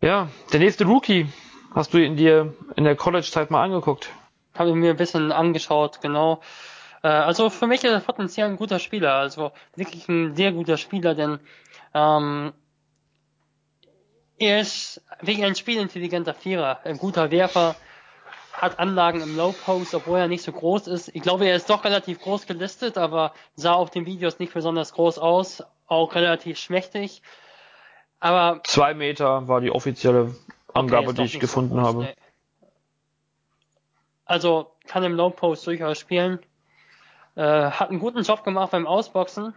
[0.00, 1.26] Ja, der nächste Rookie.
[1.74, 4.10] Hast du ihn dir in der College-Zeit mal angeguckt?
[4.56, 6.40] Habe ich mir ein bisschen angeschaut, genau.
[7.02, 10.76] Äh, also für mich ist er potenziell ein guter Spieler, also wirklich ein sehr guter
[10.76, 11.38] Spieler, denn
[11.92, 12.52] ähm,
[14.38, 17.76] er ist wirklich ein spielintelligenter Vierer, ein guter Werfer,
[18.52, 21.10] hat Anlagen im Low Post, obwohl er nicht so groß ist.
[21.14, 24.92] Ich glaube, er ist doch relativ groß gelistet, aber sah auf den Videos nicht besonders
[24.92, 27.22] groß aus, auch relativ schmächtig.
[28.20, 30.34] Aber Zwei Meter war die offizielle
[30.72, 31.98] Angabe, ist die ich so gefunden groß, habe.
[32.04, 32.14] nee.
[34.24, 36.38] Also kann im Low Post durchaus spielen.
[37.36, 39.54] Äh, hat einen guten Job gemacht beim Ausboxen.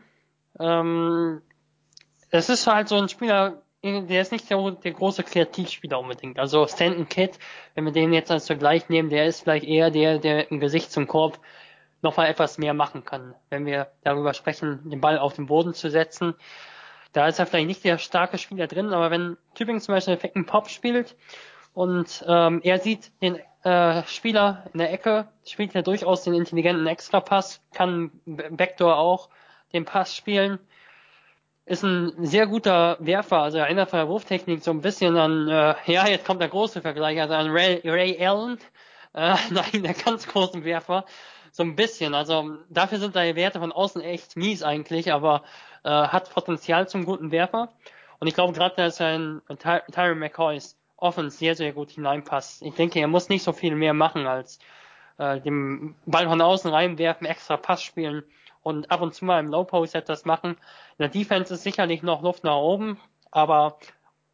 [0.60, 1.42] Ähm,
[2.30, 6.40] es ist halt so ein Spieler, der ist nicht der, der große Kreativspieler unbedingt.
[6.40, 7.38] Also Stanton Kidd,
[7.76, 10.92] wenn wir den jetzt als Vergleich nehmen, der ist vielleicht eher der, der im Gesicht
[10.92, 11.40] zum Korb
[12.02, 13.36] nochmal etwas mehr machen kann.
[13.50, 16.36] Wenn wir darüber sprechen, den Ball auf den Boden zu setzen,
[17.14, 20.46] da ist er vielleicht nicht der starke Spieler drin, aber wenn Tübingen zum Beispiel einen
[20.46, 21.16] Pop spielt
[21.74, 26.88] und ähm, er sieht den äh, Spieler in der Ecke, spielt er durchaus den intelligenten
[26.88, 29.28] Extrapass, kann Backdoor auch
[29.74, 30.58] den Pass spielen,
[31.66, 35.76] ist ein sehr guter Werfer, also erinnert von der Wurftechnik so ein bisschen an, äh,
[35.86, 38.58] ja, jetzt kommt der große Vergleich, also an Ray, Ray Allen,
[39.14, 41.04] äh, nein, der ganz großen Werfer,
[41.52, 45.44] so ein bisschen, also dafür sind seine Werte von außen echt mies eigentlich, aber
[45.84, 47.74] äh, hat Potenzial zum guten Werfer.
[48.20, 52.62] Und ich glaube gerade, dass ein Ty Tyron McCoys Offense sehr, sehr gut hineinpasst.
[52.64, 54.60] Ich denke, er muss nicht so viel mehr machen als
[55.18, 58.24] äh, dem Ball von außen reinwerfen, extra Pass spielen
[58.64, 60.52] und ab und zu mal im Low Post etwas machen.
[60.52, 63.00] In der Defense ist sicherlich noch Luft nach oben,
[63.32, 63.78] aber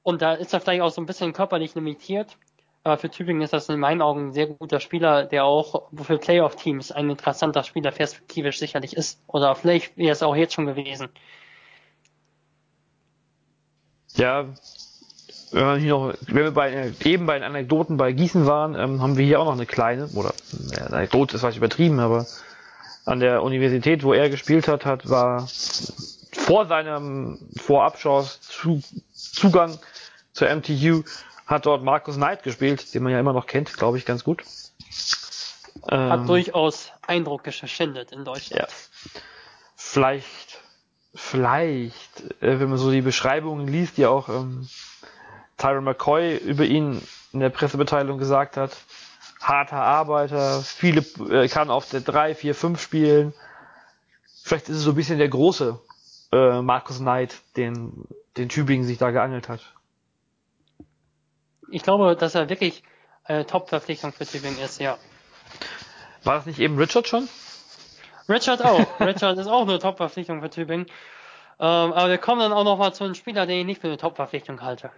[0.03, 2.37] und da ist er vielleicht auch so ein bisschen körperlich limitiert.
[2.83, 6.17] Aber für Tübingen ist das in meinen Augen ein sehr guter Spieler, der auch für
[6.17, 9.23] Playoff-Teams ein interessanter Spieler perspektivisch sicherlich ist.
[9.27, 11.07] Oder vielleicht wäre es auch jetzt schon gewesen.
[14.15, 14.53] Ja,
[15.53, 19.01] wenn wir hier noch, wenn wir bei, eben bei den Anekdoten bei Gießen waren, ähm,
[19.01, 20.33] haben wir hier auch noch eine kleine, oder
[20.71, 22.25] ja, eine Anekdote ist vielleicht übertrieben, aber
[23.05, 25.47] an der Universität, wo er gespielt hat, hat war
[26.31, 28.81] vor seinem Vorabschauss zu,
[29.13, 29.77] Zugang
[30.33, 31.03] zur MTU
[31.45, 34.43] hat dort Markus Knight gespielt, den man ja immer noch kennt, glaube ich, ganz gut.
[35.85, 38.63] Hat Ähm, durchaus Eindruck geschindet in Deutschland.
[38.63, 38.67] ja.
[39.75, 40.61] Vielleicht,
[41.13, 44.67] vielleicht, äh, wenn man so die Beschreibungen liest, die auch ähm,
[45.63, 48.75] Tyron McCoy über ihn in der Pressemitteilung gesagt hat,
[49.39, 53.33] harter Arbeiter, viele äh, kann auf der 3, 4, 5 spielen.
[54.43, 55.79] Vielleicht ist es so ein bisschen der große
[56.33, 59.61] äh, Markus Knight, den, den Tübingen sich da geangelt hat.
[61.71, 62.83] Ich glaube, dass er wirklich
[63.23, 64.97] eine Top-Verpflichtung für Tübingen ist, ja.
[66.25, 67.29] War das nicht eben Richard schon?
[68.27, 68.85] Richard auch.
[68.99, 70.87] Richard ist auch eine Top-Verpflichtung für Tübingen.
[71.57, 73.87] Ähm, aber wir kommen dann auch noch mal zu einem Spieler, den ich nicht für
[73.87, 74.91] eine Top-Verpflichtung halte.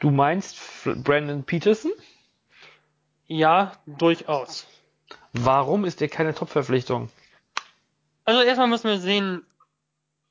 [0.00, 1.92] Du meinst Brandon Peterson?
[3.26, 4.66] Ja, durchaus.
[5.32, 7.10] Warum ist er keine Top-Verpflichtung?
[8.24, 9.44] Also erstmal müssen wir sehen,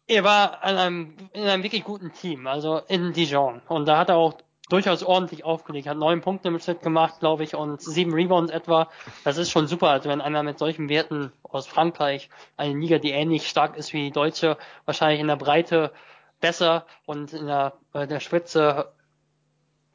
[0.08, 3.62] er war an einem, in einem wirklich guten Team, also in Dijon.
[3.68, 4.38] Und da hat er auch
[4.70, 8.90] durchaus ordentlich aufgelegt, hat neun Punkte im Schnitt gemacht, glaube ich, und sieben Rebounds etwa.
[9.24, 13.12] Das ist schon super, also wenn einer mit solchen Werten aus Frankreich, eine Liga, die
[13.12, 15.92] ähnlich stark ist wie die deutsche, wahrscheinlich in der Breite
[16.40, 18.94] besser und in der, äh, der Spitze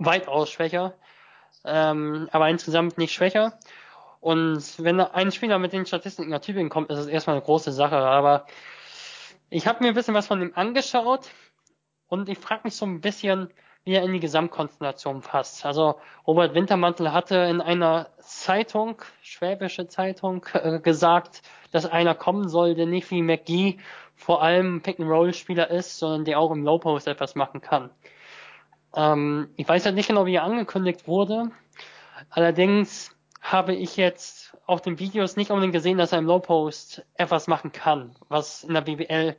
[0.05, 0.95] weitaus schwächer,
[1.65, 3.59] ähm, aber insgesamt nicht schwächer.
[4.21, 7.73] Und wenn ein Spieler mit den Statistiken nach Tübingen kommt, ist es erstmal eine große
[7.73, 7.97] Sache.
[7.97, 8.47] Aber
[9.51, 11.29] ich habe mir ein bisschen was von ihm angeschaut
[12.07, 13.51] und ich frage mich so ein bisschen,
[13.85, 15.67] wie er in die Gesamtkonstellation passt.
[15.67, 22.75] Also Robert Wintermantel hatte in einer Zeitung, schwäbische Zeitung, äh, gesagt, dass einer kommen soll,
[22.75, 23.79] der nicht wie McGee
[24.15, 27.91] vor allem Pick-and-Roll-Spieler ist, sondern der auch im Low-Post etwas machen kann.
[28.95, 31.51] Ähm, ich weiß halt nicht genau, wie er angekündigt wurde.
[32.31, 37.05] Allerdings habe ich jetzt auf den Videos nicht unbedingt gesehen, dass er im Low Post
[37.15, 39.37] etwas machen kann, was in der BBL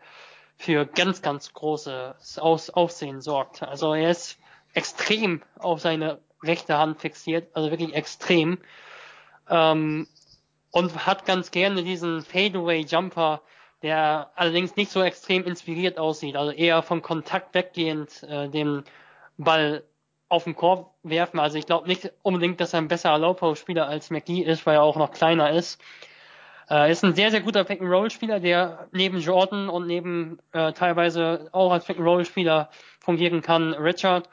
[0.57, 3.63] für ganz, ganz großes Aus Aufsehen sorgt.
[3.63, 4.37] Also er ist
[4.73, 8.59] extrem auf seine rechte Hand fixiert, also wirklich extrem.
[9.49, 10.07] Ähm,
[10.71, 13.41] und hat ganz gerne diesen Fadeaway Jumper,
[13.83, 18.83] der allerdings nicht so extrem inspiriert aussieht, also eher vom Kontakt weggehend äh, den
[19.37, 19.83] Ball
[20.29, 21.39] auf den Korb werfen.
[21.39, 24.83] Also ich glaube nicht unbedingt, dass er ein besserer Low-Post-Spieler als McGee ist, weil er
[24.83, 25.79] auch noch kleiner ist.
[26.69, 31.71] Äh, ist ein sehr, sehr guter Pick-and-Roll-Spieler, der neben Jordan und neben äh, teilweise auch
[31.71, 32.69] als Pick-and-Roll-Spieler
[32.99, 33.73] fungieren kann.
[33.73, 34.29] Richard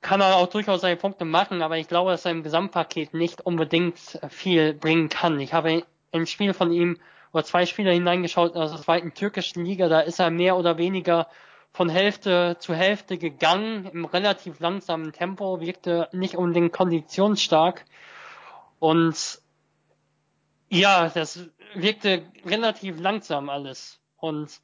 [0.00, 3.40] kann er auch durchaus seine Punkte machen, aber ich glaube, dass er im Gesamtpaket nicht
[3.42, 5.38] unbedingt viel bringen kann.
[5.38, 6.98] Ich habe ein Spiel von ihm
[7.32, 11.28] oder zwei Spieler hineingeschaut aus der zweiten türkischen Liga, da ist er mehr oder weniger
[11.72, 17.84] von Hälfte zu Hälfte gegangen, im relativ langsamen Tempo, wirkte nicht unbedingt konditionsstark.
[18.78, 19.40] Und
[20.68, 24.00] ja, das wirkte relativ langsam alles.
[24.18, 24.60] Und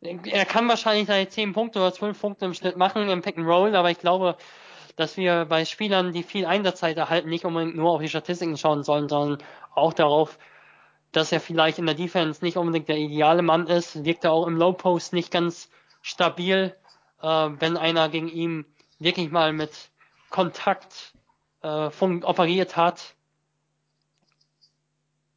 [0.00, 3.46] er kann wahrscheinlich seine 10 Punkte oder 12 Punkte im Schnitt machen im Pick and
[3.46, 4.36] Roll, aber ich glaube,
[4.96, 8.82] dass wir bei Spielern, die viel Einsatzzeit erhalten, nicht unbedingt nur auf die Statistiken schauen
[8.82, 9.42] sollen, sondern
[9.74, 10.38] auch darauf,
[11.10, 14.46] dass er vielleicht in der Defense nicht unbedingt der ideale Mann ist, wirkt er auch
[14.46, 15.70] im Low Post nicht ganz
[16.04, 16.76] stabil,
[17.22, 18.66] äh, wenn einer gegen ihn
[18.98, 19.90] wirklich mal mit
[20.28, 21.14] Kontakt
[21.62, 23.14] äh, operiert hat.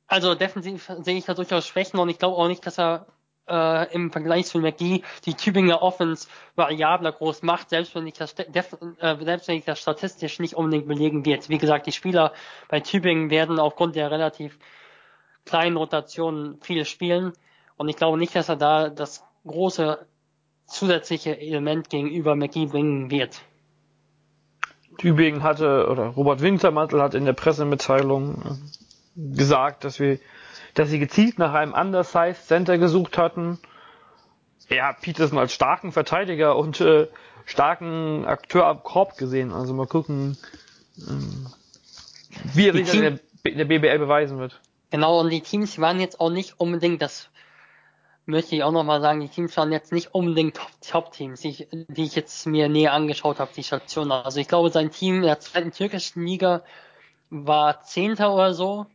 [0.08, 3.08] Also defensiv sehe ich da durchaus Schwächen und ich glaube auch nicht, dass er
[3.47, 8.34] äh, im Vergleich zu McGee die Tübinger Offense variabler groß macht, selbst wenn ich das,
[8.34, 11.47] äh, selbst wenn ich das statistisch nicht unbedingt belegen wird.
[11.47, 12.34] Wie gesagt, die Spieler
[12.67, 14.60] bei Tübingen werden aufgrund der relativ
[15.45, 17.32] kleinen Rotationen viel spielen
[17.77, 20.06] und ich glaube nicht, dass er da das große
[20.67, 23.41] zusätzliche Element gegenüber McGee bringen wird.
[24.97, 28.60] Tübingen hatte, oder Robert Wintermantel hat in der Pressemitteilung
[29.15, 30.19] äh, gesagt, dass wir,
[30.73, 33.60] dass sie gezielt nach einem undersized Center gesucht hatten.
[34.69, 37.08] Er hat Peterson als starken Verteidiger und äh,
[37.45, 39.51] starken Akteur am Korb gesehen.
[39.53, 40.38] Also mal gucken,
[40.97, 41.47] ähm,
[42.53, 44.60] wie er sich in der, in der BBL beweisen wird.
[44.89, 47.30] Genau, und die Teams waren jetzt auch nicht unbedingt das
[48.27, 52.15] möchte ich auch nochmal sagen, die Teams waren jetzt nicht unbedingt Top-Teams, die, die ich
[52.15, 54.11] jetzt mir näher angeschaut habe, die Station.
[54.11, 56.61] Also ich glaube, sein Team in der zweiten türkischen Liga
[57.29, 58.85] war Zehnter oder so.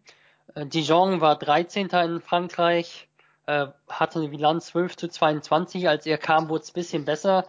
[0.55, 1.89] Äh, Dijon war 13.
[1.89, 3.09] in Frankreich,
[3.47, 5.89] äh, hatte eine Bilanz 12 zu 22.
[5.89, 7.47] Als er kam, wurde es ein bisschen besser,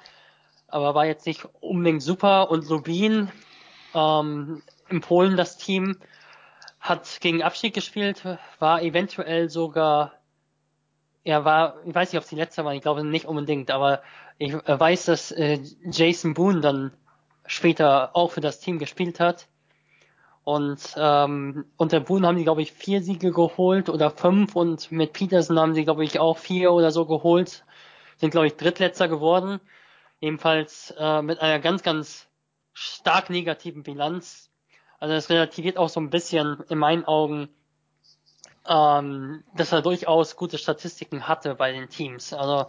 [0.70, 2.50] aber war jetzt nicht unbedingt super.
[2.50, 3.30] Und Lubin,
[3.94, 5.98] ähm, in Polen das Team,
[6.80, 8.24] hat gegen Abstieg gespielt,
[8.60, 10.14] war eventuell sogar
[11.24, 14.02] er war, ich weiß nicht, ob es die letzte war, ich glaube nicht unbedingt, aber
[14.38, 16.92] ich weiß, dass äh, Jason Boone dann
[17.46, 19.48] später auch für das Team gespielt hat.
[20.44, 25.14] Und ähm, unter Boone haben sie, glaube ich, vier Siege geholt oder fünf und mit
[25.14, 27.64] Peterson haben sie, glaube ich, auch vier oder so geholt.
[28.18, 29.62] Sind, glaube ich, Drittletzter geworden.
[30.20, 32.28] Ebenfalls äh, mit einer ganz, ganz
[32.74, 34.52] stark negativen Bilanz.
[35.00, 37.48] Also das relativiert auch so ein bisschen in meinen Augen
[38.68, 42.34] ähm, dass er durchaus gute Statistiken hatte bei den Teams.
[42.34, 42.68] Also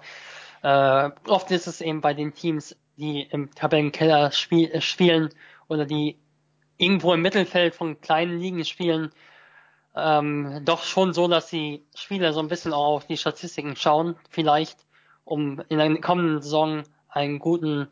[0.63, 5.31] äh, oft ist es eben bei den Teams, die im Tabellenkeller spiel äh, spielen
[5.69, 6.19] oder die
[6.77, 9.13] irgendwo im Mittelfeld von kleinen Ligen spielen,
[9.95, 14.17] ähm, doch schon so, dass die Spieler so ein bisschen auch auf die Statistiken schauen,
[14.29, 14.79] vielleicht,
[15.25, 17.89] um in der kommenden Saison einen guten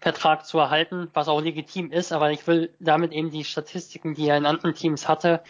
[0.00, 4.28] Vertrag zu erhalten, was auch legitim ist, aber ich will damit eben die Statistiken, die
[4.28, 5.42] er in anderen Teams hatte,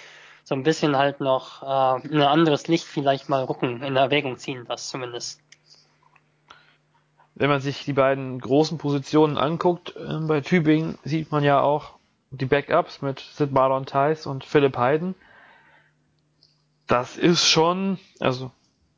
[0.50, 4.64] so ein bisschen halt noch äh, ein anderes Licht vielleicht mal rücken, in Erwägung ziehen,
[4.66, 5.40] das zumindest.
[7.36, 11.92] Wenn man sich die beiden großen Positionen anguckt, äh, bei Tübingen sieht man ja auch
[12.32, 15.14] die Backups mit Sid Marlon Theis und Philipp Heiden.
[16.88, 18.50] Das ist schon, also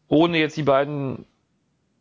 [0.09, 1.27] ohne jetzt die beiden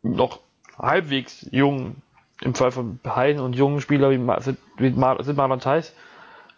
[0.02, 0.40] noch
[0.78, 2.00] halbwegs jungen,
[2.40, 4.40] im Fall von Heiden und jungen Spieler wie
[4.78, 5.94] Sid, Marlon Theis,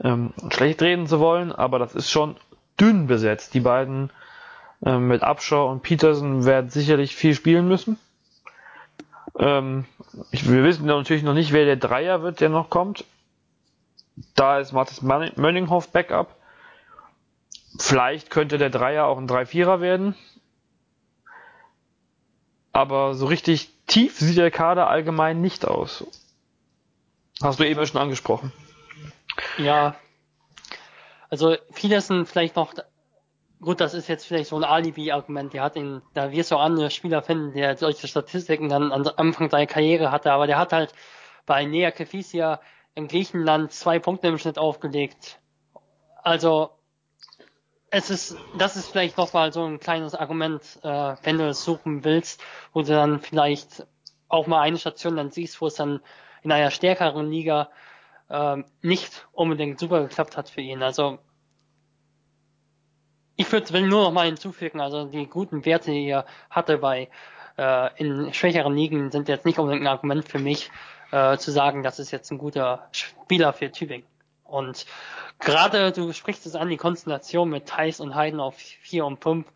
[0.00, 2.36] ähm, schlecht reden zu wollen, aber das ist schon
[2.80, 3.54] dünn besetzt.
[3.54, 4.10] Die beiden
[4.84, 7.98] äh, mit Abschau und Peterson werden sicherlich viel spielen müssen.
[9.38, 9.84] Ähm,
[10.30, 13.04] ich, wir wissen natürlich noch nicht, wer der Dreier wird, der noch kommt.
[14.34, 16.36] Da ist Mathis Mönninghoff Backup.
[17.78, 20.14] Vielleicht könnte der Dreier auch ein 3-4er werden.
[22.72, 26.06] Aber so richtig tief sieht der Kader allgemein nicht aus.
[27.42, 28.52] Hast du eben schon angesprochen.
[29.58, 29.96] Ja.
[31.34, 32.74] Also vieles sind vielleicht noch,
[33.60, 35.52] gut, das ist jetzt vielleicht so ein Alibi-Argument.
[35.52, 39.04] Der hat ihn, da wirst du auch andere Spieler finden, der solche Statistiken dann am
[39.16, 40.94] Anfang seiner Karriere hatte, aber der hat halt
[41.44, 42.60] bei Nea Kefisia
[42.94, 45.40] in Griechenland zwei Punkte im Schnitt aufgelegt.
[46.22, 46.70] Also
[47.90, 52.04] es ist, das ist vielleicht nochmal so ein kleines Argument, äh, wenn du es suchen
[52.04, 53.88] willst, wo du dann vielleicht
[54.28, 55.98] auch mal eine Station dann siehst, wo es dann
[56.44, 57.70] in einer stärkeren Liga
[58.28, 60.82] äh, nicht unbedingt super geklappt hat für ihn.
[60.82, 61.18] Also
[63.36, 67.08] ich würde will nur noch mal hinzufügen, also die guten Werte, die er hatte bei
[67.58, 70.70] äh, in schwächeren Ligen, sind jetzt nicht unbedingt ein Argument für mich,
[71.10, 74.06] äh, zu sagen, das ist jetzt ein guter Spieler für Tübingen.
[74.44, 74.86] Und
[75.40, 79.46] gerade, du sprichst es an, die Konstellation mit Thais und Heiden auf 4 und 5,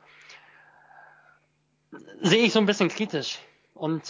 [2.21, 3.39] sehe ich so ein bisschen kritisch.
[3.75, 4.03] Und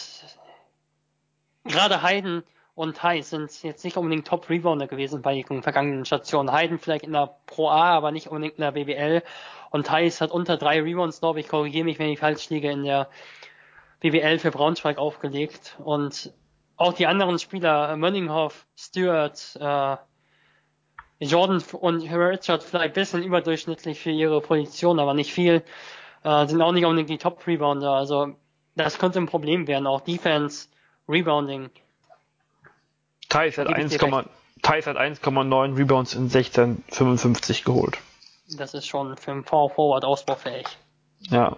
[1.63, 2.43] gerade Heiden
[2.79, 6.53] und Thais sind jetzt nicht unbedingt Top-Rebounder gewesen bei den vergangenen Stationen.
[6.53, 9.21] Heiden vielleicht in der Pro A, aber nicht unbedingt in der BBL.
[9.69, 12.85] Und Thais hat unter drei Rebounds, glaube ich, korrigiere mich, wenn ich falsch liege, in
[12.85, 13.09] der
[13.99, 15.75] BBL für Braunschweig aufgelegt.
[15.83, 16.31] Und
[16.77, 19.97] auch die anderen Spieler, Mönninghoff, Stewart, äh,
[21.19, 25.63] Jordan und Richard vielleicht ein bisschen überdurchschnittlich für ihre Position, aber nicht viel,
[26.23, 27.91] äh, sind auch nicht unbedingt die Top-Rebounder.
[27.91, 28.35] Also
[28.77, 30.69] das könnte ein Problem werden, auch Defense,
[31.09, 31.71] Rebounding.
[33.29, 37.97] Thais hat 1,9 Rebounds in 16,55 geholt.
[38.57, 40.65] Das ist schon für einen Power Forward ausbaufähig.
[41.29, 41.55] Ja.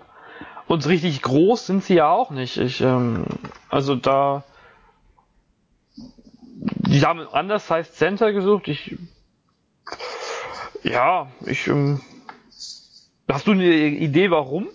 [0.67, 2.57] Und richtig groß sind sie ja auch nicht.
[2.57, 3.25] Ich, ähm,
[3.69, 4.43] also da,
[6.55, 8.67] die haben anders heißt Center gesucht.
[8.67, 8.97] Ich
[10.83, 11.67] ja, ich.
[11.67, 12.01] Ähm,
[13.27, 14.69] hast du eine Idee, warum?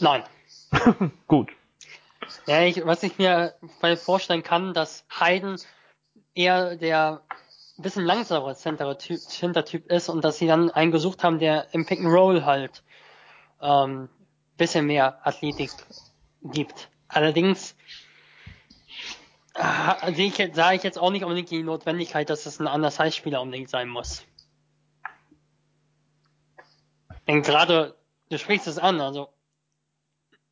[0.00, 0.24] Nein.
[1.26, 1.50] Gut.
[2.46, 3.54] Ja, ich, was ich mir
[4.02, 5.58] vorstellen kann, dass Hayden
[6.34, 7.22] eher der
[7.76, 11.98] ein bisschen langsamere Center-Typ ist und dass sie dann einen gesucht haben, der im Pick
[11.98, 12.84] and Roll halt
[13.60, 14.08] ähm,
[14.56, 15.70] bisschen mehr Athletik
[16.42, 16.88] gibt.
[17.08, 17.74] Allerdings
[19.54, 23.10] äh, sehe ich sah ich jetzt auch nicht unbedingt die Notwendigkeit, dass es ein anderer
[23.10, 24.24] Spieler unbedingt sein muss.
[27.26, 27.96] Denn gerade,
[28.28, 29.32] du sprichst es an, also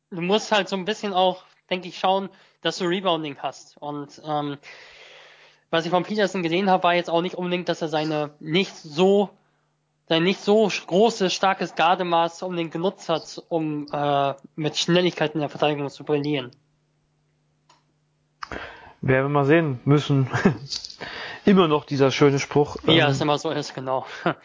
[0.09, 2.29] du musst halt so ein bisschen auch, denke ich, schauen,
[2.61, 3.77] dass du Rebounding hast.
[3.77, 4.57] Und ähm,
[5.73, 8.75] was ich von Peterson gesehen habe, war jetzt auch nicht unbedingt, dass er seine nicht
[8.75, 9.31] so
[10.07, 15.49] sein nicht so großes, starkes Gardemaß unbedingt genutzt hat, um äh, mit Schnelligkeit in der
[15.49, 16.51] Verteidigung zu brillieren.
[19.01, 20.29] Werden wir mal sehen müssen.
[21.45, 22.77] immer noch dieser schöne Spruch.
[22.85, 24.05] Ja, ähm, es immer so ist, genau.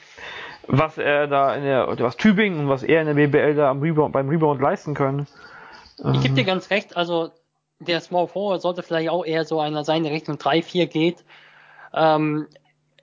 [0.67, 3.83] was er da in der, was Tübingen und was er in der BBL da am
[3.83, 5.27] Rebound, beim Rebound leisten können.
[6.15, 7.33] Ich gebe dir ganz recht, also
[7.81, 11.25] der Small Forward sollte vielleicht auch eher so einer sein, der Richtung 3-4 geht.
[11.95, 12.49] Ähm,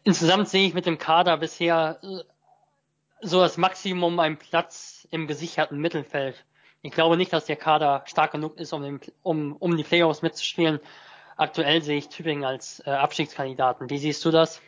[0.03, 2.23] insgesamt sehe ich mit dem Kader bisher äh,
[3.21, 6.45] so das Maximum einen Platz im gesicherten Mittelfeld.
[6.81, 10.21] Ich glaube nicht, dass der Kader stark genug ist, um, den, um, um die Playoffs
[10.21, 10.79] mitzuspielen.
[11.35, 13.89] Aktuell sehe ich Tübingen als äh, Abstiegskandidaten.
[13.89, 14.61] Wie siehst du das?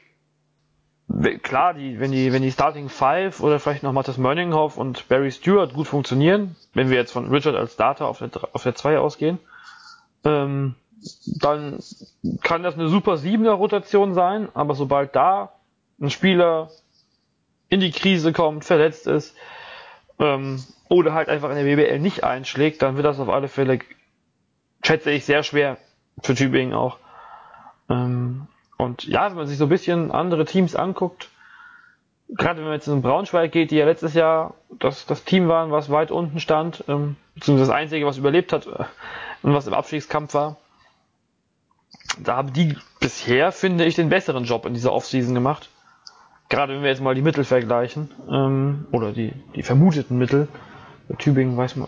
[1.41, 5.32] klar, die, wenn die, wenn die Starting Five oder vielleicht noch Matthias Möninghoff und Barry
[5.32, 9.00] Stewart gut funktionieren, wenn wir jetzt von Richard als Starter auf der, auf der 2
[9.00, 9.39] ausgehen,
[10.28, 10.76] ähm,
[11.26, 11.80] dann
[12.42, 15.54] kann das eine super 7er Rotation sein, aber sobald da
[16.02, 16.70] ein Spieler
[17.70, 19.36] in die Krise kommt, verletzt ist,
[20.20, 23.80] ähm, oder halt einfach in der BBL nicht einschlägt, dann wird das auf alle Fälle,
[24.84, 25.78] schätze ich, sehr schwer
[26.22, 26.98] für Tübingen auch.
[27.90, 31.30] Ähm, und ja, wenn man sich so ein bisschen andere Teams anguckt,
[32.30, 35.71] gerade wenn man jetzt in Braunschweig geht, die ja letztes Jahr das, das Team waren,
[35.71, 38.86] was weit unten stand, ähm, beziehungsweise das einzige, was überlebt hat äh,
[39.44, 40.58] und was im Abstiegskampf war,
[42.19, 45.69] da haben die bisher, finde ich, den besseren Job in dieser Offseason gemacht.
[46.50, 50.48] Gerade wenn wir jetzt mal die Mittel vergleichen, ähm, oder die, die vermuteten Mittel.
[51.19, 51.88] Tübingen weiß man,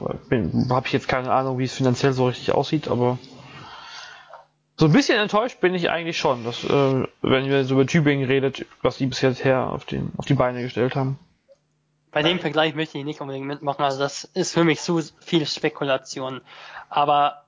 [0.70, 3.18] habe ich jetzt keine Ahnung, wie es finanziell so richtig aussieht, aber
[4.78, 8.26] so ein bisschen enttäuscht bin ich eigentlich schon, dass, äh, wenn ihr so über Tübingen
[8.26, 11.20] redet, was die bisher auf, den, auf die Beine gestellt haben.
[12.12, 15.46] Bei dem Vergleich möchte ich nicht unbedingt mitmachen, also das ist für mich zu viel
[15.46, 16.40] Spekulation.
[16.90, 17.46] Aber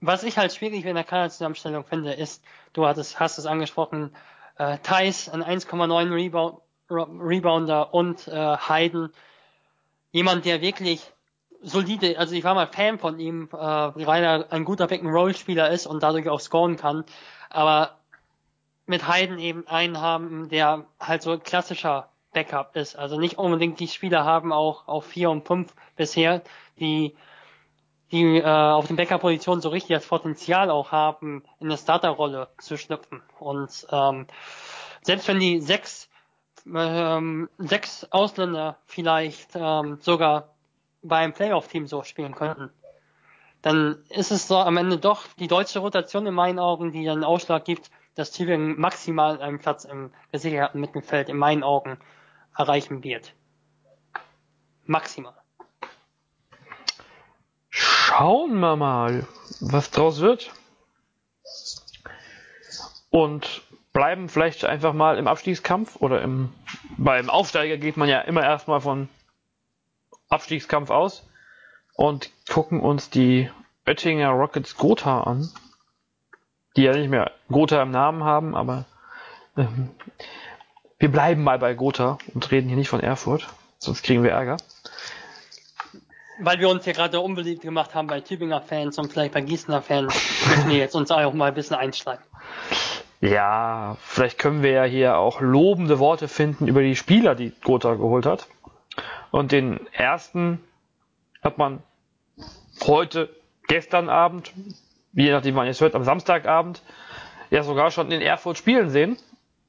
[0.00, 2.42] was ich halt schwierig in der Kaderzusammenstellung finde, ist,
[2.72, 4.14] du hattest, hast es angesprochen,
[4.58, 9.10] äh, Thais, ein 1,9 Rebound, Rebounder und äh, Hayden,
[10.12, 11.10] jemand, der wirklich
[11.62, 15.86] solide, also ich war mal Fan von ihm, äh, weil er ein guter Pick-and-Roll-Spieler ist
[15.86, 17.04] und dadurch auch scoren kann.
[17.48, 17.96] Aber
[18.86, 22.96] mit Heiden eben einen haben, der halt so klassischer Backup ist.
[22.96, 26.42] Also nicht unbedingt die Spieler haben auch auf vier und fünf bisher,
[26.78, 27.16] die
[28.12, 32.76] die äh, auf den Backup-Positionen so richtig das Potenzial auch haben, in eine Starterrolle zu
[32.76, 33.22] schlüpfen.
[33.38, 34.26] Und ähm,
[35.02, 36.08] selbst wenn die sechs
[36.72, 40.54] ähm, sechs Ausländer vielleicht ähm, sogar
[41.02, 42.70] beim Playoff-Team so spielen könnten,
[43.62, 47.24] dann ist es so am Ende doch die deutsche Rotation in meinen Augen, die dann
[47.24, 51.98] Ausschlag gibt, dass Tübingen maximal einen Platz im gesicherten Mittelfeld in meinen Augen
[52.56, 53.34] erreichen wird.
[54.86, 55.34] Maximal.
[58.16, 59.26] Schauen wir mal,
[59.58, 60.52] was draus wird.
[63.10, 63.62] Und
[63.92, 66.52] bleiben vielleicht einfach mal im Abstiegskampf oder im,
[66.96, 69.08] beim Aufsteiger geht man ja immer erstmal von
[70.28, 71.28] Abstiegskampf aus
[71.96, 73.50] und gucken uns die
[73.84, 75.50] Oettinger Rockets Gotha an,
[76.76, 78.84] die ja nicht mehr Gotha im Namen haben, aber
[79.56, 79.90] ähm,
[80.98, 83.48] wir bleiben mal bei Gotha und reden hier nicht von Erfurt,
[83.78, 84.56] sonst kriegen wir Ärger.
[86.38, 89.82] Weil wir uns hier gerade unbeliebt gemacht haben bei Tübinger Fans und vielleicht bei Gießener
[89.82, 90.14] Fans,
[90.48, 92.24] müssen wir jetzt uns auch mal ein bisschen einschleimen.
[93.20, 97.94] Ja, vielleicht können wir ja hier auch lobende Worte finden über die Spieler, die Gotha
[97.94, 98.48] geholt hat.
[99.30, 100.60] Und den ersten
[101.42, 101.82] hat man
[102.86, 103.34] heute,
[103.66, 104.52] gestern Abend,
[105.12, 106.82] je nachdem wann ihr es hört, am Samstagabend,
[107.50, 109.16] ja sogar schon in Erfurt spielen sehen.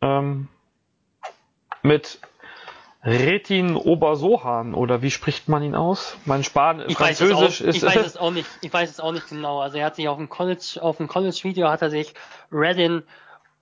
[0.02, 0.48] Ähm,
[1.82, 2.20] mit
[3.06, 6.18] Retin Obersohan oder wie spricht man ihn aus?
[6.26, 7.76] Mein Span ich Französisch ist.
[7.78, 8.50] Ich weiß es auch nicht.
[8.62, 9.60] Ich weiß es auch nicht genau.
[9.60, 12.16] Also er hat sich auf dem College, auf dem College Video hat er sich
[12.52, 13.04] Redin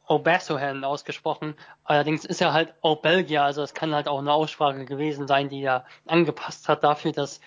[0.08, 1.56] Obersohan ausgesprochen.
[1.84, 5.50] Allerdings ist er halt auch Belgier, also es kann halt auch eine Aussprache gewesen sein,
[5.50, 7.42] die er angepasst hat dafür, dass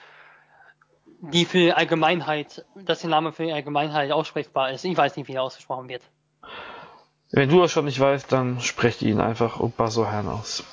[1.21, 4.85] die für Allgemeinheit, dass der Name für die Allgemeinheit aussprechbar ist.
[4.85, 6.03] Ich weiß nicht, wie er ausgesprochen wird.
[7.31, 10.65] Wenn du das schon nicht weißt, dann sprecht ihn einfach Obersohan aus.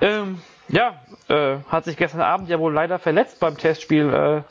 [0.00, 4.42] Ähm, ja, äh, hat sich gestern Abend ja wohl leider verletzt beim Testspiel äh,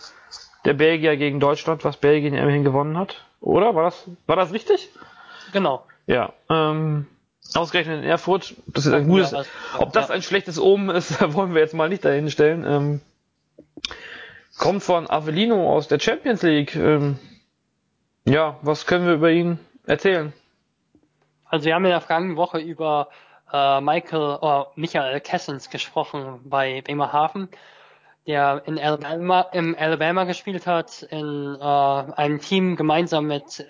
[0.66, 3.26] der Belgier gegen Deutschland, was Belgien immerhin gewonnen hat.
[3.41, 3.76] Oder?
[3.76, 4.89] War das, war das richtig?
[5.52, 5.86] Genau.
[6.08, 7.08] Ja, ähm,
[7.54, 9.44] ausgerechnet in Erfurt, das ist ein gutes, ja,
[9.78, 12.66] ob das ein schlechtes Omen ist, wollen wir jetzt mal nicht dahin stellen.
[12.66, 13.02] Ähm,
[14.58, 16.76] kommt von Avellino aus der Champions League.
[16.76, 17.20] Ähm,
[18.26, 20.34] ja, was können wir über ihn erzählen?
[21.46, 23.10] Also wir haben in der vergangenen Woche über
[23.54, 27.49] äh, Michael oder Michael Kessens gesprochen bei Bremerhaven,
[28.28, 33.66] der in Alabama, im Alabama gespielt hat, in äh, einem Team gemeinsam mit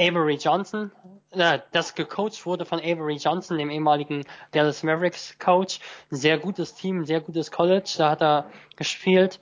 [0.00, 0.92] Avery Johnson,
[1.32, 5.80] äh, das gecoacht wurde von Avery Johnson, dem ehemaligen Dallas Mavericks Coach.
[6.10, 9.40] Sehr gutes Team, sehr gutes College, da hat er gespielt.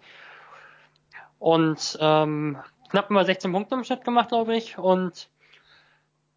[1.39, 2.59] Und ähm,
[2.91, 4.79] knapp über 16 Punkte im Schnitt gemacht, glaube ich.
[4.79, 5.29] Und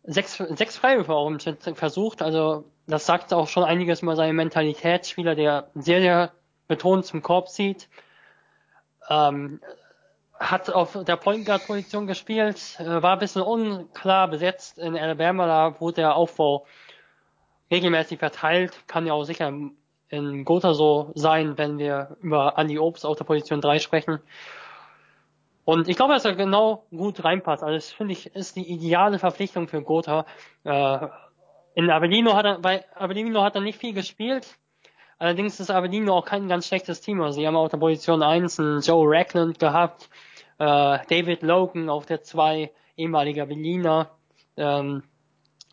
[0.04, 2.22] sechs, sechs Freiwürfe auch im Schnitt versucht.
[2.22, 5.08] Also das sagt auch schon einiges über seine Mentalität.
[5.08, 6.32] Spieler, der sehr, sehr
[6.68, 7.88] betont zum Korb zieht.
[9.10, 9.60] Ähm,
[10.40, 15.46] hat auf der Point Guard Position gespielt, äh, war ein bisschen unklar besetzt in Alabama,
[15.46, 16.66] da wurde der Aufbau
[17.72, 19.52] regelmäßig verteilt, kann ja auch sicher
[20.10, 24.20] in Gotha so sein, wenn wir über Andy Obst auf der Position 3 sprechen.
[25.66, 27.64] Und ich glaube, dass er genau gut reinpasst.
[27.64, 30.26] Also das finde ich ist die ideale Verpflichtung für Gotha.
[30.66, 31.08] Äh,
[31.76, 34.58] in Avellino hat er, bei Avellino hat er nicht viel gespielt.
[35.20, 37.22] Allerdings ist Avellino auch kein ganz schlechtes Team.
[37.22, 40.10] Also sie haben auf der Position 1 einen Joe Rackland gehabt,
[40.60, 40.66] äh,
[41.10, 44.12] David Logan auf der 2, ehemaliger Berliner,
[44.58, 45.04] ähm,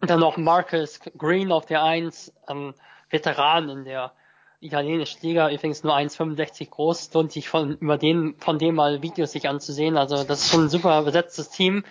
[0.00, 2.74] dann noch Marcus Green auf der 1, ähm,
[3.10, 4.12] Veteran in der
[4.60, 9.32] italienischen Liga, übrigens nur 1,65 groß, lohnt sich von, über den, von dem mal Videos
[9.32, 9.96] sich anzusehen.
[9.96, 11.84] Also das ist schon ein super besetztes Team.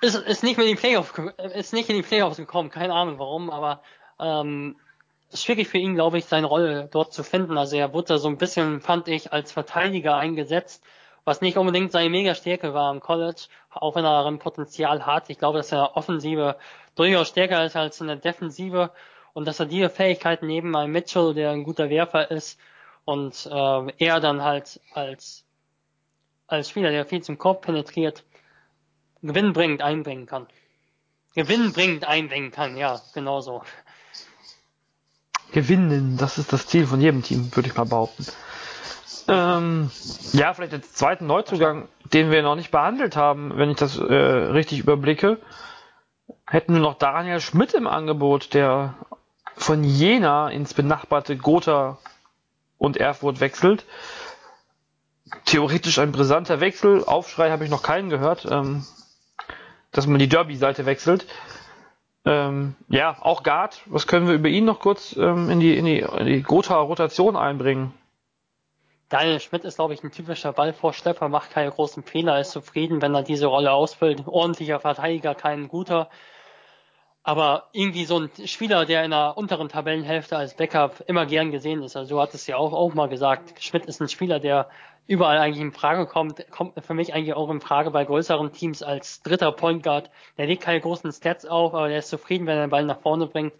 [0.00, 1.12] Ist, ist nicht mehr in die Playoffs,
[1.54, 3.82] ist nicht in die Playoffs gekommen, keine Ahnung warum, aber
[4.20, 4.76] ähm,
[5.34, 7.58] schwierig für ihn, glaube ich, seine Rolle dort zu finden.
[7.58, 10.84] Also er wurde so ein bisschen, fand ich, als Verteidiger eingesetzt,
[11.24, 15.30] was nicht unbedingt seine Mega-Stärke war im College, auch wenn er ein Potenzial hat.
[15.30, 16.56] Ich glaube, dass er Offensive
[16.94, 18.92] durchaus stärker ist als in der Defensive
[19.32, 22.58] und dass er diese Fähigkeiten neben einem Mitchell, der ein guter Werfer ist,
[23.04, 25.46] und äh, er dann halt als
[26.46, 28.24] als Spieler, der viel zum Korb penetriert,
[29.22, 30.46] gewinnbringend einbringen kann.
[31.34, 33.62] Gewinnbringend einbringen kann, ja, genau so
[35.52, 36.16] gewinnen.
[36.18, 38.26] Das ist das Ziel von jedem Team, würde ich mal behaupten.
[39.28, 39.90] Ähm,
[40.32, 44.02] ja, vielleicht als zweiten Neuzugang, den wir noch nicht behandelt haben, wenn ich das äh,
[44.04, 45.38] richtig überblicke,
[46.46, 48.94] hätten wir noch Daniel Schmidt im Angebot, der
[49.56, 51.98] von Jena ins benachbarte Gotha
[52.78, 53.84] und Erfurt wechselt.
[55.44, 57.04] theoretisch ein brisanter Wechsel.
[57.04, 58.86] Aufschrei habe ich noch keinen gehört, ähm,
[59.92, 61.26] dass man die Derby-Seite wechselt.
[62.24, 65.84] Ähm, ja, auch Guard, was können wir über ihn noch kurz ähm, in die, in
[65.86, 67.94] die, in die Gotha-Rotation einbringen?
[69.08, 73.14] Daniel Schmidt ist, glaube ich, ein typischer Ballvorstepper, macht keine großen Fehler, ist zufrieden, wenn
[73.14, 74.26] er diese Rolle ausfüllt.
[74.26, 76.10] Ordentlicher Verteidiger, kein guter.
[77.28, 81.82] Aber irgendwie so ein Spieler, der in der unteren Tabellenhälfte als Backup immer gern gesehen
[81.82, 81.94] ist.
[81.94, 84.70] Also du hattest ja auch, auch mal gesagt, Schmidt ist ein Spieler, der
[85.06, 88.82] überall eigentlich in Frage kommt, kommt für mich eigentlich auch in Frage bei größeren Teams
[88.82, 90.08] als dritter Point Guard.
[90.38, 93.00] Der legt keine großen Stats auf, aber der ist zufrieden, wenn er den Ball nach
[93.00, 93.52] vorne bringt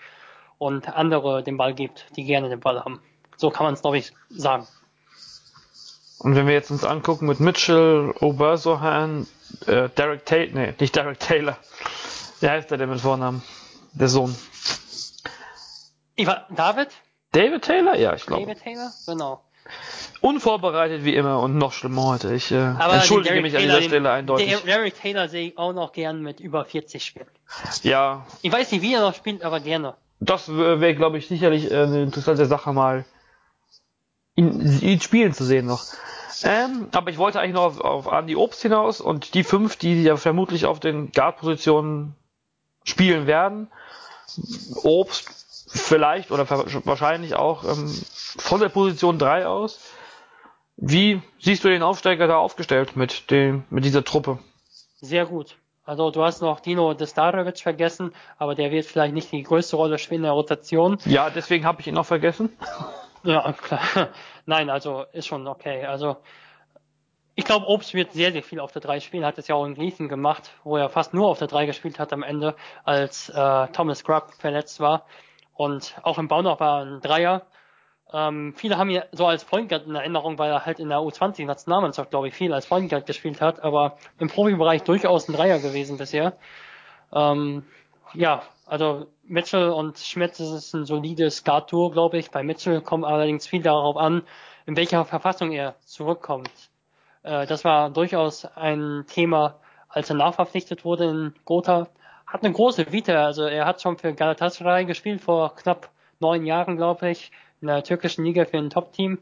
[0.56, 3.02] und andere den Ball gibt, die gerne den Ball haben.
[3.36, 4.66] So kann man es, glaube ich, sagen.
[6.20, 9.26] Und wenn wir jetzt uns angucken mit Mitchell, Obersohan,
[9.66, 11.58] äh, Derek Taylor, nee, nicht Derek Taylor.
[12.40, 13.42] Wie heißt der denn mit Vornamen?
[13.92, 14.34] Der Sohn.
[16.16, 16.88] David?
[17.32, 17.96] David Taylor?
[17.96, 18.44] Ja, ich glaube.
[18.44, 18.92] David Taylor?
[19.06, 19.42] Genau.
[20.20, 22.34] Unvorbereitet wie immer und noch schlimmer heute.
[22.34, 24.56] Ich äh, entschuldige mich Taylor, an dieser Stelle eindeutig.
[24.64, 27.28] Derek Taylor sehe ich auch noch gern mit über 40 spielen.
[27.82, 28.26] Ja.
[28.42, 29.94] Ich weiß nicht, wie er noch spielt, aber gerne.
[30.20, 33.04] Das wäre, glaube ich, sicherlich äh, eine interessante Sache mal
[34.34, 35.84] ihn, ihn spielen zu sehen noch.
[36.42, 40.02] Ähm, aber ich wollte eigentlich noch auf, auf Andy Obst hinaus und die fünf, die
[40.02, 42.14] ja vermutlich auf den Guard-Positionen
[42.88, 43.68] spielen werden.
[44.82, 47.88] Obst vielleicht oder wahrscheinlich auch ähm,
[48.38, 49.80] von der Position 3 aus.
[50.76, 54.38] Wie siehst du den Aufsteiger da aufgestellt mit, dem, mit dieser Truppe?
[55.00, 55.56] Sehr gut.
[55.84, 59.98] Also du hast noch Dino Destarovic vergessen, aber der wird vielleicht nicht die größte Rolle
[59.98, 60.98] spielen in der Rotation.
[61.06, 62.50] Ja, deswegen habe ich ihn noch vergessen.
[63.24, 63.80] Ja, klar.
[64.46, 65.84] Nein, also ist schon okay.
[65.86, 66.18] Also
[67.38, 69.64] ich glaube, Obst wird sehr, sehr viel auf der 3 spielen, hat es ja auch
[69.64, 73.28] in Gießen gemacht, wo er fast nur auf der 3 gespielt hat am Ende, als
[73.28, 75.06] äh, Thomas Grubb verletzt war.
[75.54, 77.46] Und auch im Baunoch war ein Dreier.
[78.12, 82.10] Ähm, viele haben ihn so als Point in Erinnerung, weil er halt in der U20-Nationalmannschaft,
[82.10, 86.36] glaube ich, viel als Point gespielt hat, aber im Profibereich durchaus ein Dreier gewesen bisher.
[87.12, 87.64] Ähm,
[88.14, 92.32] ja, also Mitchell und Schmidt, das ist ein solides Guard-Tour, glaube ich.
[92.32, 94.22] Bei Mitchell kommt allerdings viel darauf an,
[94.66, 96.50] in welcher Verfassung er zurückkommt.
[97.28, 99.56] Äh, das war durchaus ein Thema,
[99.88, 101.88] als er nachverpflichtet wurde in Gotha.
[102.26, 106.76] Hat eine große Vita, also er hat schon für Galatasaray gespielt vor knapp neun Jahren,
[106.76, 109.18] glaube ich, in der türkischen Liga für ein Top-Team.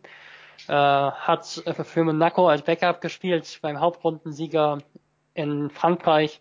[0.68, 4.78] Äh, hat für Monaco als Backup gespielt beim Hauptrundensieger
[5.34, 6.40] in Frankreich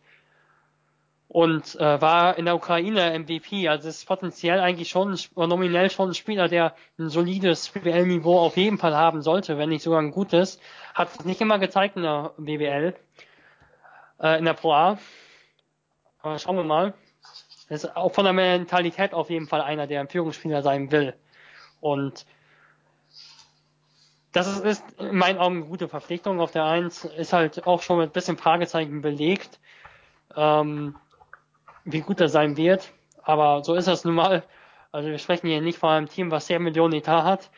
[1.28, 3.68] und äh, war in der Ukraine MVP.
[3.68, 8.78] Also ist potenziell eigentlich schon, nominell schon ein Spieler, der ein solides BWL-Niveau auf jeden
[8.78, 10.60] Fall haben sollte, wenn nicht sogar ein gutes.
[10.94, 12.96] Hat es nicht immer gezeigt in der BWL,
[14.22, 14.98] äh, in der Pro A.
[16.22, 16.94] Aber schauen wir mal.
[17.70, 21.16] ist auch von der Mentalität auf jeden Fall einer, der ein Führungsspieler sein will.
[21.82, 22.26] Und
[24.32, 26.40] das ist, ist in meinen Augen eine gute Verpflichtung.
[26.40, 29.60] Auf der Eins ist halt auch schon mit ein bisschen Fragezeichen belegt.
[30.36, 30.96] Ähm,
[31.86, 32.92] wie gut er sein wird.
[33.24, 34.44] Aber so ist das nun mal.
[34.92, 37.50] Also wir sprechen hier nicht von einem Team, was 10 Millionen Etat hat.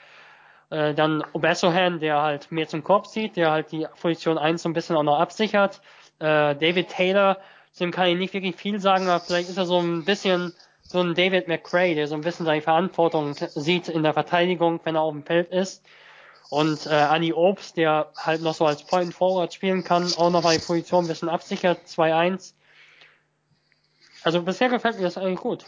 [0.69, 4.69] Äh, dann Obesohan, der halt mehr zum Korb zieht, der halt die Position 1 so
[4.69, 5.81] ein bisschen auch noch absichert.
[6.19, 7.37] Äh, David Taylor,
[7.71, 10.53] zu dem kann ich nicht wirklich viel sagen, aber vielleicht ist er so ein bisschen
[10.83, 14.95] so ein David McCray, der so ein bisschen seine Verantwortung sieht in der Verteidigung, wenn
[14.95, 15.83] er auf dem Feld ist.
[16.49, 20.43] Und äh, Annie Obst, der halt noch so als Point Forward spielen kann, auch noch
[20.43, 22.53] mal die Position ein bisschen absichert, 2-1.
[24.23, 25.65] Also bisher gefällt mir das eigentlich gut.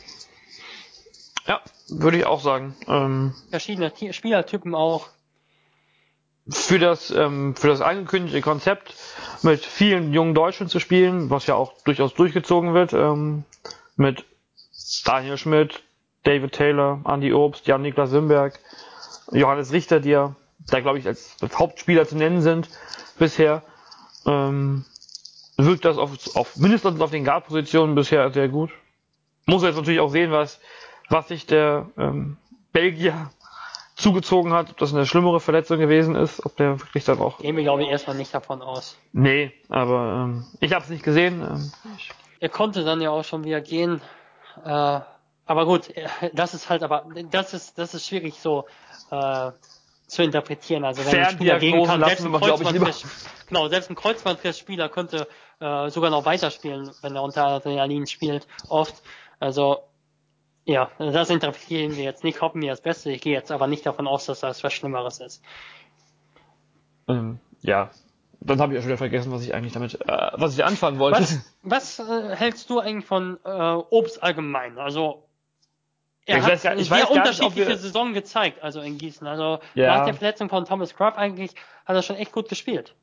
[1.48, 2.76] Ja, würde ich auch sagen.
[2.88, 5.08] Ähm, Verschiedene T Spielertypen auch.
[6.50, 8.96] Für das, ähm, für das angekündigte Konzept
[9.44, 13.44] mit vielen jungen Deutschen zu spielen, was ja auch durchaus durchgezogen wird, ähm,
[13.96, 14.26] mit
[15.06, 15.84] Daniel Schmidt,
[16.24, 18.60] David Taylor, Andy Obst, Jan-Niklas Wimberg,
[19.32, 20.36] Johannes Richter, die ja
[20.68, 22.70] da glaube ich als Hauptspieler zu nennen sind
[23.18, 23.64] bisher.
[24.26, 24.86] Ähm,
[25.66, 28.72] wirkt das auf, auf mindestens auf den Guard-Positionen bisher sehr gut.
[29.46, 30.60] Muss jetzt natürlich auch sehen, was,
[31.10, 32.38] was sich der ähm,
[32.72, 33.30] Belgier
[33.96, 37.40] zugezogen hat, ob das eine schlimmere Verletzung gewesen ist, ob der wirklich dann auch.
[37.40, 38.98] Gehen wir, glaube ich, erstmal nicht davon aus.
[39.12, 41.42] Nee, aber ähm, ich habe es nicht gesehen.
[41.42, 41.72] Ähm,
[42.40, 44.02] er konnte dann ja auch schon wieder gehen.
[44.64, 45.00] Äh,
[45.46, 45.92] aber gut,
[46.34, 48.66] das ist halt aber, das ist, das ist schwierig so
[49.10, 49.52] äh,
[50.10, 50.84] zu interpretieren.
[50.84, 53.06] Also wenn ein Spieler gegen kann, selbst ein Kreuzbandriss,
[53.48, 55.28] genau, selbst ein Kreuzbandriss-Spieler könnte
[55.60, 59.02] äh, sogar noch weiterspielen, wenn er unter Adrenalin spielt, oft.
[59.40, 59.84] Also
[60.66, 63.12] ja, das interpretieren wir jetzt nicht, hoffen wir das Beste.
[63.12, 65.44] Ich gehe jetzt aber nicht davon aus, dass das was Schlimmeres ist.
[67.08, 67.90] Ähm, ja,
[68.42, 71.00] dann habe ich ja schon wieder vergessen, was ich eigentlich damit, äh, was ich anfangen
[71.00, 71.22] wollte.
[71.22, 74.78] Was, was äh, hältst du eigentlich von äh, Obst allgemein?
[74.78, 75.29] Also
[76.30, 78.98] Er Ich hat weiß gar- ich weiß sehr ob unterschiedliche wir- Saison gezeigt, also in
[79.00, 79.26] Gießen.
[79.26, 79.98] Also Ja.
[79.98, 81.52] nach der Verletzung von Thomas Grubb eigentlich
[81.86, 82.94] hat er schon echt gut gespielt.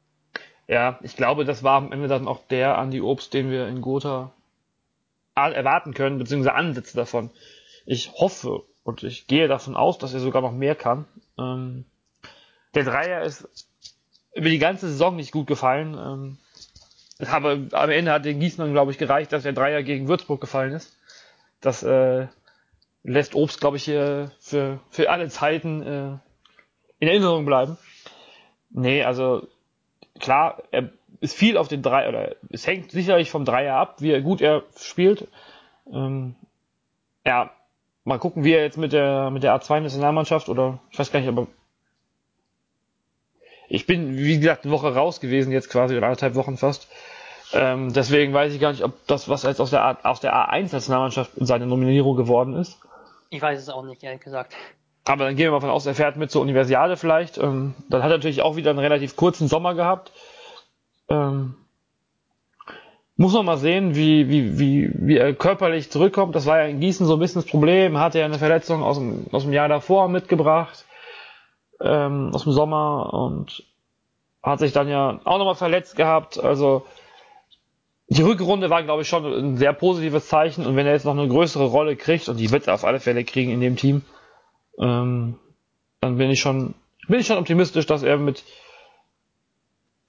[0.69, 3.81] Ja, ich glaube, das war am Ende dann auch der Andi Obst, den wir in
[3.81, 4.33] Gotha
[5.35, 7.31] erwarten können, beziehungsweise Ansätze davon.
[7.85, 11.05] Ich hoffe und ich gehe davon aus, dass er sogar noch mehr kann.
[11.39, 11.85] Ähm,
[12.75, 13.49] der Dreier ist
[14.35, 15.95] über die ganze Saison nicht gut gefallen.
[15.95, 16.39] Ähm,
[17.29, 20.73] aber am Ende hat den Gießnern, glaube ich, gereicht, dass der Dreier gegen Würzburg gefallen
[20.73, 20.97] ist.
[21.61, 22.27] Das äh,
[23.07, 26.19] lässt Obst, glaube ich, hier für, für alle Zeiten äh,
[26.99, 27.79] in Erinnerung bleiben.
[28.71, 29.47] Nee, also
[30.19, 30.91] klar, er
[31.21, 34.65] ist viel auf den drei oder es hängt sicherlich vom Dreier ab, wie gut er
[34.77, 35.29] spielt.
[35.91, 36.35] Ähm,
[37.25, 37.51] ja,
[38.05, 41.21] mal gucken, wie er jetzt mit der mit der A2 Nationalmannschaft oder ich weiß gar
[41.21, 41.47] nicht, aber
[43.69, 46.89] ich bin wie gesagt eine Woche raus gewesen jetzt quasi oder anderthalb Wochen fast.
[47.53, 50.35] Ähm, deswegen weiß ich gar nicht, ob das was jetzt aus der A, aus der
[50.35, 52.81] A1 Nationalmannschaft seine Nominierung geworden ist.
[53.31, 54.55] Ich weiß es auch nicht, ehrlich gesagt.
[55.05, 57.39] Aber dann gehen wir mal von aus, er fährt mit zur Universiade vielleicht.
[57.39, 60.13] Ähm, dann hat er natürlich auch wieder einen relativ kurzen Sommer gehabt.
[61.09, 61.55] Ähm,
[63.17, 66.35] muss man mal sehen, wie, wie, wie, wie er körperlich zurückkommt.
[66.35, 67.99] Das war ja in Gießen so ein bisschen das Problem.
[67.99, 70.85] Hatte ja eine Verletzung aus dem, aus dem Jahr davor mitgebracht,
[71.81, 73.65] ähm, aus dem Sommer und
[74.43, 76.39] hat sich dann ja auch nochmal verletzt gehabt.
[76.39, 76.85] Also
[78.09, 80.65] die Rückrunde war, glaube ich, schon ein sehr positives Zeichen.
[80.65, 83.01] Und wenn er jetzt noch eine größere Rolle kriegt, und die wird er auf alle
[83.01, 84.03] Fälle kriegen in dem Team,
[84.79, 85.39] ähm,
[86.01, 86.75] dann bin ich schon,
[87.09, 88.45] bin ich schon optimistisch, dass er mit,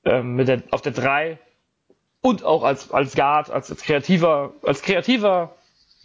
[0.06, 1.40] ähm, mit der, auf der 3
[2.22, 5.56] und auch als, als Guard, als, als kreativer, als kreativer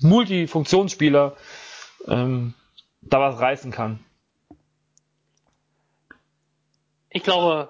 [0.00, 1.36] Multifunktionsspieler
[2.08, 2.54] ähm,
[3.02, 4.00] da was reißen kann.
[7.10, 7.68] Ich glaube,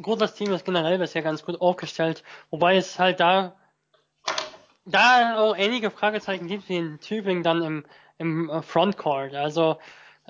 [0.00, 3.56] gut, das Team ist generell bisher ganz gut aufgestellt, wobei es halt da,
[4.84, 7.84] da auch einige Fragezeichen gibt, wie in Tübingen dann im,
[8.18, 9.34] im äh, Frontcourt.
[9.34, 9.78] Also,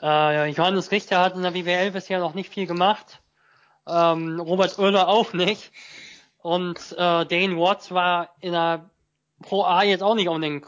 [0.01, 3.21] äh, Johannes Richter hat in der BWL bisher noch nicht viel gemacht,
[3.87, 5.73] ähm, Robert Oehler auch nicht
[6.39, 8.91] und äh, Dane Watts war in der
[9.43, 10.67] Pro A jetzt auch nicht unbedingt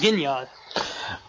[0.00, 0.48] genial.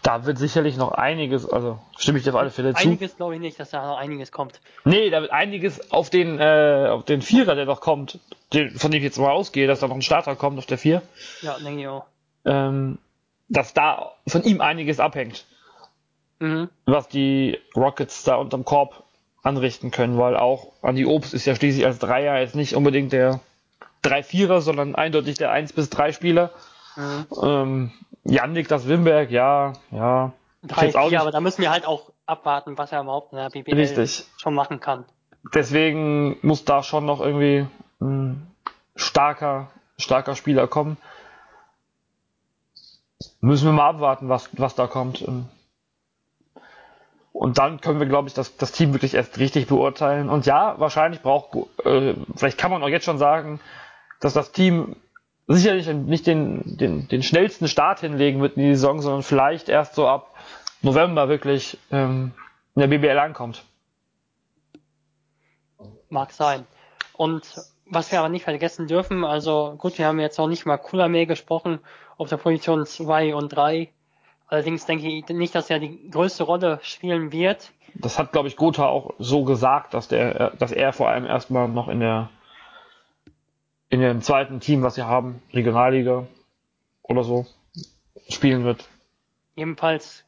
[0.03, 2.87] Da wird sicherlich noch einiges, also stimme ich dir auf alle Fälle zu.
[2.87, 4.59] Einiges glaube ich nicht, dass da noch einiges kommt.
[4.85, 8.19] Nee, da wird einiges auf den, äh, auf den Vierer, der noch kommt,
[8.53, 10.77] den, von dem ich jetzt mal ausgehe, dass da noch ein Starter kommt auf der
[10.77, 11.01] Vier,
[11.41, 12.05] Ja, denke ich auch.
[12.45, 12.97] ähm,
[13.49, 15.45] dass da von ihm einiges abhängt,
[16.39, 16.69] Mhm.
[16.85, 19.03] was die Rockets da unterm Korb
[19.43, 23.39] anrichten können, weil auch Andy Obst ist ja schließlich als Dreier jetzt nicht unbedingt der
[24.03, 26.51] 3-4er, sondern eindeutig der 1 bis 3 Spieler.
[26.95, 27.25] Mhm.
[27.43, 27.91] Ähm,
[28.23, 30.31] Yannick, das Wimberg, ja, ja.
[30.63, 33.31] Drei, jetzt auch vier, nicht- aber da müssen wir halt auch abwarten, was er überhaupt
[33.33, 34.25] in der BBL Richtig.
[34.37, 35.05] schon machen kann.
[35.53, 37.65] Deswegen muss da schon noch irgendwie
[37.99, 38.45] ein
[38.95, 40.97] starker, starker Spieler kommen.
[43.39, 45.25] Müssen wir mal abwarten, was, was da kommt.
[47.33, 50.29] Und dann können wir, glaube ich, das, das Team wirklich erst richtig beurteilen.
[50.29, 51.55] Und ja, wahrscheinlich braucht,
[51.85, 53.59] äh, vielleicht kann man auch jetzt schon sagen,
[54.19, 54.95] dass das Team
[55.53, 59.95] sicherlich nicht den, den, den schnellsten Start hinlegen wird in die Saison, sondern vielleicht erst
[59.95, 60.33] so ab
[60.81, 62.31] November wirklich ähm,
[62.75, 63.63] in der BBL ankommt.
[66.09, 66.65] Mag sein.
[67.13, 70.77] Und was wir aber nicht vergessen dürfen, also gut, wir haben jetzt noch nicht mal
[70.77, 71.79] Kulamé gesprochen
[72.17, 73.89] auf der Position 2 und 3.
[74.47, 77.71] Allerdings denke ich nicht, dass er die größte Rolle spielen wird.
[77.95, 81.67] Das hat, glaube ich, Gotha auch so gesagt, dass der, dass er vor allem erstmal
[81.67, 82.29] noch in der
[83.91, 86.25] in dem zweiten Team, was sie haben, Regionalliga
[87.03, 87.45] oder so,
[88.29, 88.89] spielen wird.
[89.55, 90.23] Ebenfalls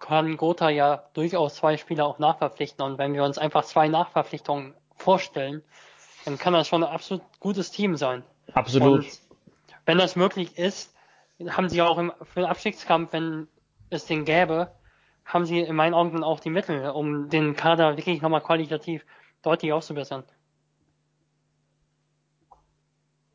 [0.00, 2.84] kann Gotha ja durchaus zwei Spieler auch nachverpflichten.
[2.84, 5.62] Und wenn wir uns einfach zwei Nachverpflichtungen vorstellen,
[6.24, 8.24] dann kann das schon ein absolut gutes Team sein.
[8.54, 9.00] Absolut.
[9.00, 9.20] Und
[9.84, 10.94] wenn das möglich ist,
[11.46, 13.48] haben sie auch im, für den Abstiegskampf, wenn
[13.90, 14.72] es den gäbe,
[15.26, 19.04] haben sie in meinen Augen dann auch die Mittel, um den Kader wirklich nochmal qualitativ
[19.42, 20.24] deutlich auszubessern.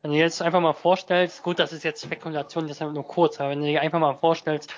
[0.04, 3.48] Wenn du jetzt einfach mal vorstellst, gut, das ist jetzt Spekulation, deshalb nur kurz, aber
[3.48, 4.70] wenn du dir einfach mal vorstellst,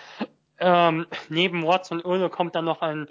[0.61, 3.09] ähm, neben Watts und Öle kommt dann noch ein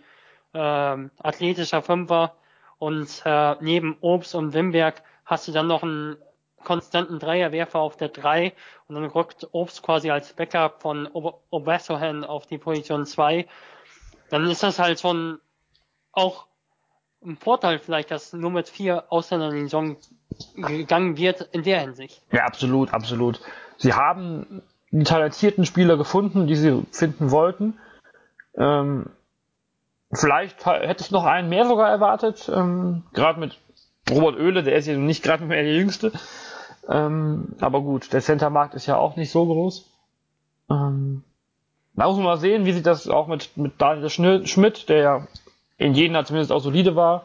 [0.54, 2.34] ähm, athletischer Fünfer
[2.78, 6.16] und äh, neben Obst und Wimberg hast du dann noch einen
[6.64, 8.54] konstanten Dreierwerfer auf der 3
[8.88, 13.46] und dann rückt Obst quasi als Backup von Obersohan auf die Position 2.
[14.30, 15.42] Dann ist das halt schon
[16.14, 16.48] auch
[17.26, 19.98] ein Vorteil vielleicht, dass nur mit vier Ausländern in die Saison
[20.56, 22.22] gegangen wird in der Hinsicht.
[22.32, 23.42] Ja, absolut, absolut.
[23.78, 24.62] Sie haben
[24.92, 27.78] die talentierten Spieler gefunden, die sie finden wollten.
[28.58, 29.08] Ähm,
[30.12, 33.58] vielleicht hätte ich noch einen mehr sogar erwartet, ähm, gerade mit
[34.10, 36.12] Robert Oehle, der ist ja nicht gerade mehr der Jüngste.
[36.88, 39.90] Ähm, aber gut, der Centermarkt ist ja auch nicht so groß.
[40.70, 41.24] Ähm,
[41.96, 44.10] da muss man mal sehen, wie sich das auch mit, mit Daniel
[44.46, 45.28] Schmidt, der ja
[45.78, 47.24] in Jena zumindest auch solide war,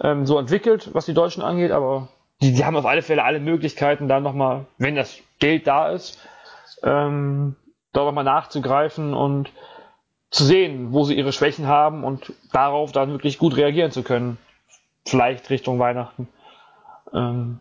[0.00, 2.08] ähm, so entwickelt, was die Deutschen angeht, aber
[2.42, 6.18] die, die haben auf alle Fälle alle Möglichkeiten, da nochmal, wenn das Geld da ist,
[6.82, 7.56] ähm,
[7.92, 9.50] da nochmal nachzugreifen und
[10.30, 14.38] zu sehen, wo sie ihre Schwächen haben und darauf dann wirklich gut reagieren zu können.
[15.06, 16.28] Vielleicht Richtung Weihnachten.
[17.14, 17.60] Ähm,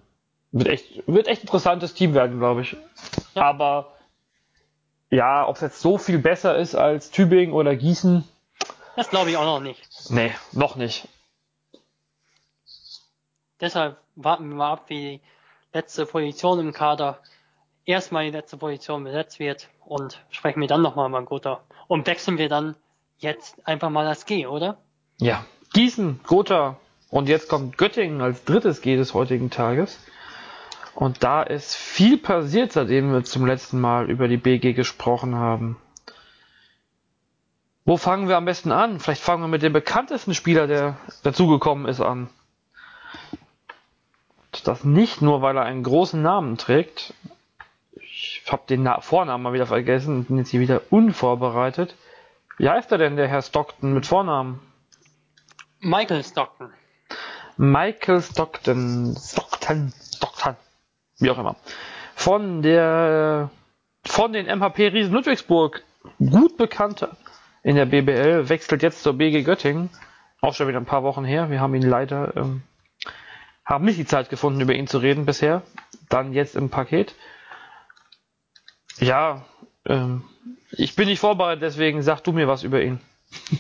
[0.52, 2.76] wird echt, wird echt interessantes Team werden, glaube ich.
[3.36, 3.44] Ja.
[3.44, 3.94] Aber
[5.10, 8.24] ja, ob es jetzt so viel besser ist als Tübingen oder Gießen.
[8.96, 9.82] Das glaube ich auch noch nicht.
[10.10, 11.08] Nee, noch nicht.
[13.60, 15.22] Deshalb warten wir mal ab, wie die
[15.74, 17.20] letzte Position im Kader
[17.86, 21.62] erstmal die letzte Position besetzt wird und sprechen wir dann nochmal über Gotha.
[21.88, 22.76] Und wechseln wir dann
[23.18, 24.78] jetzt einfach mal das G, oder?
[25.18, 25.46] Ja.
[25.74, 26.78] Gießen, Gotha
[27.10, 30.00] und jetzt kommt Göttingen als drittes G des heutigen Tages.
[30.94, 35.78] Und da ist viel passiert, seitdem wir zum letzten Mal über die BG gesprochen haben.
[37.88, 39.00] Wo fangen wir am besten an?
[39.00, 42.30] Vielleicht fangen wir mit dem bekanntesten Spieler, der dazugekommen ist, an.
[44.64, 47.14] Das nicht nur, weil er einen großen Namen trägt.
[47.94, 51.96] Ich habe den Na Vornamen mal wieder vergessen und bin jetzt hier wieder unvorbereitet.
[52.58, 54.60] Wie heißt er denn, der Herr Stockton mit Vornamen?
[55.80, 56.72] Michael Stockton.
[57.58, 59.16] Michael Stockton.
[59.16, 59.94] Stockton.
[60.16, 60.56] Stockton.
[61.20, 61.56] Wie auch immer.
[62.16, 63.52] Von der,
[64.04, 65.84] von den MHP Riesen Ludwigsburg
[66.18, 67.16] gut bekannter
[67.66, 69.90] in der BBL, wechselt jetzt zur BG Göttingen.
[70.40, 71.50] Auch schon wieder ein paar Wochen her.
[71.50, 72.62] Wir haben ihn leider ähm,
[73.66, 75.64] haben nicht die Zeit gefunden, über ihn zu reden bisher.
[76.08, 77.16] Dann jetzt im Paket.
[79.00, 79.46] Ja,
[79.84, 80.24] ähm,
[80.74, 83.02] ich bin nicht vorbereitet, deswegen sag du mir was über ihn.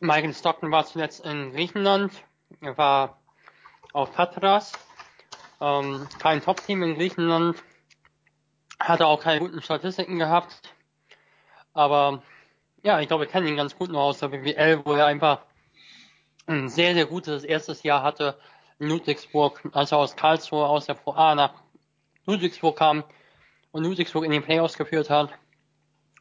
[0.00, 2.12] Michael Stockton war zuletzt in Griechenland.
[2.60, 3.18] Er war
[3.92, 4.72] auf Patras.
[5.60, 7.60] Ähm, kein Top-Team in Griechenland.
[8.78, 10.60] Hatte auch keine guten Statistiken gehabt.
[11.72, 12.22] Aber
[12.82, 15.42] ja, ich glaube, wir kennen ihn ganz gut nur aus der BWL, wo er einfach
[16.46, 18.38] ein sehr, sehr gutes erstes Jahr hatte
[18.78, 21.54] in Ludwigsburg, als er aus Karlsruhe aus der Pro nach
[22.26, 23.04] Ludwigsburg kam
[23.70, 25.30] und Ludwigsburg in den Playoffs geführt hat,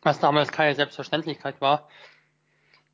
[0.04, 1.90] was damals keine Selbstverständlichkeit war.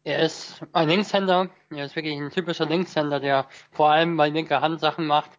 [0.03, 4.61] Er ist ein Linkshänder, er ist wirklich ein typischer Linkshänder, der vor allem bei linker
[4.61, 5.32] Hand Sachen macht.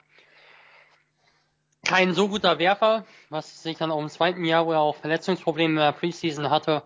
[1.86, 5.70] Kein so guter Werfer, was sich dann auch im zweiten Jahr, wo er auch Verletzungsprobleme
[5.70, 6.82] in der Preseason hatte,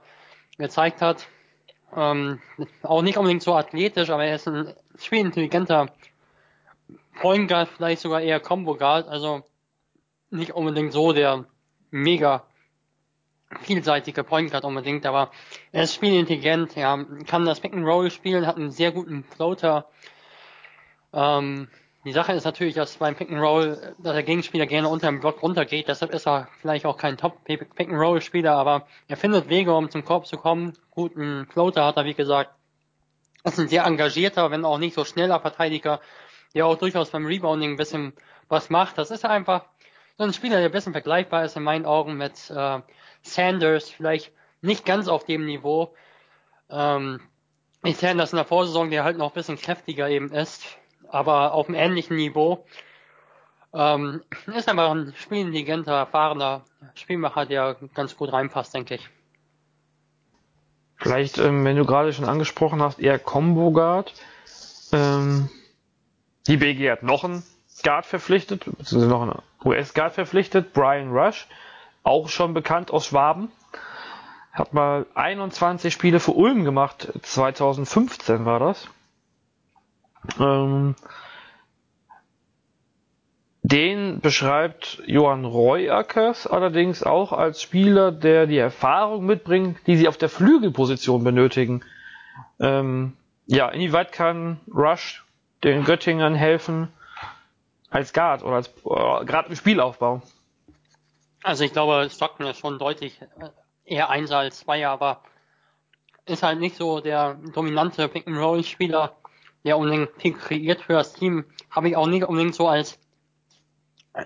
[0.59, 1.27] gezeigt hat.
[1.95, 2.41] Ähm,
[2.83, 5.89] auch nicht unbedingt so athletisch, aber er ist ein spielintelligenter
[7.21, 9.43] Point Guard, vielleicht sogar eher Combo Guard, also
[10.31, 11.45] nicht unbedingt so der
[11.91, 12.45] mega
[13.61, 15.31] vielseitige Point Guard unbedingt, aber
[15.73, 19.87] er ist spielintelligent, er kann das Pick and Roll spielen, hat einen sehr guten Floater.
[21.13, 21.69] Ähm,
[22.05, 25.21] die Sache ist natürlich, dass beim Pick and Roll, dass der Gegenspieler gerne unter dem
[25.21, 29.17] Block runtergeht, deshalb ist er vielleicht auch kein Top Pick and Roll Spieler, aber er
[29.17, 30.77] findet Wege, um zum Korb zu kommen.
[30.91, 32.51] Guten Floater hat er, wie gesagt.
[33.45, 36.01] Ist ein sehr engagierter, wenn auch nicht so schneller Verteidiger,
[36.55, 38.13] der auch durchaus beim Rebounding ein bisschen
[38.49, 38.99] was macht.
[38.99, 39.65] Das ist einfach
[40.19, 42.81] so ein Spieler, der ein bisschen vergleichbar ist in meinen Augen mit äh,
[43.23, 45.95] Sanders, vielleicht nicht ganz auf dem Niveau.
[46.69, 47.21] Ähm,
[47.85, 50.79] ich Sanders in der Vorsaison, der halt noch ein bisschen kräftiger eben ist
[51.13, 52.65] aber auf einem ähnlichen Niveau.
[53.75, 56.63] Ähm, ist einfach ein spielintelligenter, erfahrener
[56.95, 59.09] Spielmacher, der ganz gut reinpasst, denke ich.
[60.97, 64.13] Vielleicht, ähm, wenn du gerade schon angesprochen hast, eher Combo Guard.
[64.93, 65.49] Ähm,
[66.47, 67.43] die BG hat noch einen
[67.83, 71.47] Guard verpflichtet, beziehungsweise noch einen US-Guard verpflichtet, Brian Rush,
[72.03, 73.51] auch schon bekannt aus Schwaben.
[74.53, 78.89] Hat mal 21 Spiele für Ulm gemacht, 2015 war das.
[80.39, 80.95] Ähm,
[83.63, 90.17] den beschreibt Johann Reuackers allerdings auch als Spieler, der die Erfahrung mitbringt, die sie auf
[90.17, 91.83] der Flügelposition benötigen.
[92.59, 93.17] Ähm,
[93.47, 95.25] ja, inwieweit kann Rush
[95.63, 96.89] den Göttingern helfen
[97.91, 100.23] als Guard oder als äh, gerade im Spielaufbau?
[101.43, 103.51] Also ich glaube, Stockton ist schon deutlich äh,
[103.85, 105.21] eher Einser als Zweier, aber
[106.27, 109.17] ist halt nicht so der dominante Pick-and-Roll-Spieler,
[109.65, 112.99] der unbedingt kreiert für das Team, habe ich auch nicht unbedingt so als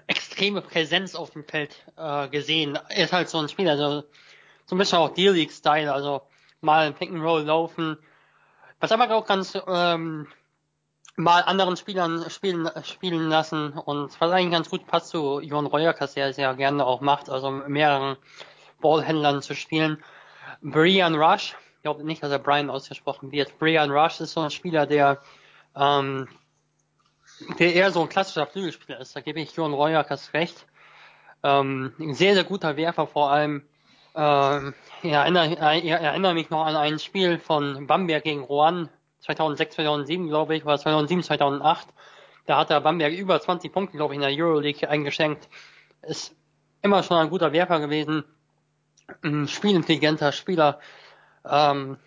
[0.06, 2.78] extreme Präsenz auf dem Feld äh, gesehen.
[2.88, 4.04] Er ist halt so ein Spieler, also
[4.64, 6.22] so ein bisschen auch D-League-Style, also
[6.60, 7.96] mal Pick and Roll laufen,
[8.80, 10.26] was aber auch ganz ähm,
[11.16, 16.14] mal anderen Spielern spielen spielen lassen und was eigentlich ganz gut passt zu Jon Reuerkas,
[16.14, 18.16] der es ja gerne auch macht, also mehreren
[18.80, 20.02] Ballhändlern zu spielen.
[20.60, 23.58] Brian Rush, glaube nicht, dass er Brian ausgesprochen wird.
[23.58, 25.20] Brian Rush ist so ein Spieler, der,
[25.74, 26.28] ähm,
[27.58, 29.14] der eher so ein klassischer Flügelspieler ist.
[29.14, 30.66] Da gebe ich Johan Reuerkas recht.
[31.42, 33.62] Ähm, ein sehr, sehr guter Werfer vor allem.
[34.14, 38.88] Ähm, ich erinnere, ich erinnere mich noch an ein Spiel von Bamberg gegen Rouen
[39.20, 41.88] 2006, 2007, glaube ich, oder 2007, 2008.
[42.46, 45.48] Da hat der Bamberg über 20 Punkte, glaube ich, in der Euroleague eingeschenkt.
[46.02, 46.34] Ist
[46.82, 48.24] immer schon ein guter Werfer gewesen,
[49.22, 50.80] ein spielintelligenter Spieler,
[51.48, 51.98] ähm,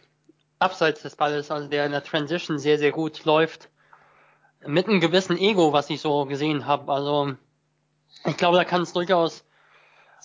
[0.60, 3.70] abseits des Balles, also der in der Transition sehr, sehr gut läuft.
[4.66, 6.92] Mit einem gewissen Ego, was ich so gesehen habe.
[6.92, 7.34] Also
[8.26, 9.46] ich glaube, da kann es durchaus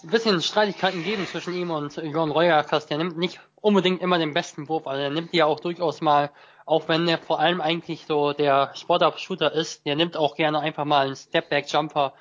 [0.03, 2.87] ein bisschen Streitigkeiten geben zwischen ihm und Johann Reuerkas.
[2.87, 6.01] Der nimmt nicht unbedingt immer den besten Wurf, also er nimmt die ja auch durchaus
[6.01, 6.31] mal,
[6.67, 10.85] auch wenn er vor allem eigentlich so der Spot-Up-Shooter ist, der nimmt auch gerne einfach
[10.85, 12.13] mal einen Step-Back-Jumper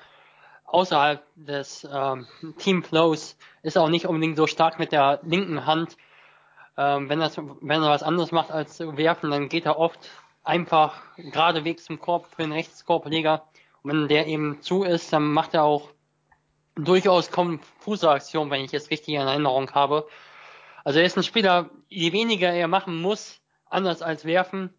[0.64, 2.26] außerhalb des ähm,
[2.58, 5.96] Team-Flows, ist auch nicht unbedingt so stark mit der linken Hand.
[6.76, 9.98] Ähm, wenn, das, wenn er was anderes macht als werfen, dann geht er oft
[10.42, 13.44] einfach geradewegs zum Korb für den Rechtskorpleger.
[13.82, 15.90] Und wenn der eben zu ist, dann macht er auch
[16.74, 20.06] durchaus konfuse Aktionen, wenn ich es richtig in Erinnerung habe.
[20.84, 24.74] Also er ist ein Spieler, je weniger er machen muss, anders als werfen,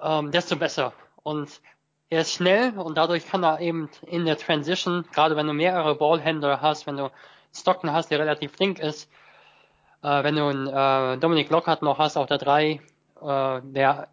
[0.00, 0.92] ähm, desto besser.
[1.22, 1.60] Und
[2.08, 5.94] er ist schnell und dadurch kann er eben in der Transition, gerade wenn du mehrere
[5.94, 7.10] Ballhändler hast, wenn du
[7.54, 9.10] Stockton hast, der relativ flink ist,
[10.02, 12.80] äh, wenn du einen äh, Dominic Lockhart noch hast auf der 3, äh,
[13.62, 14.08] der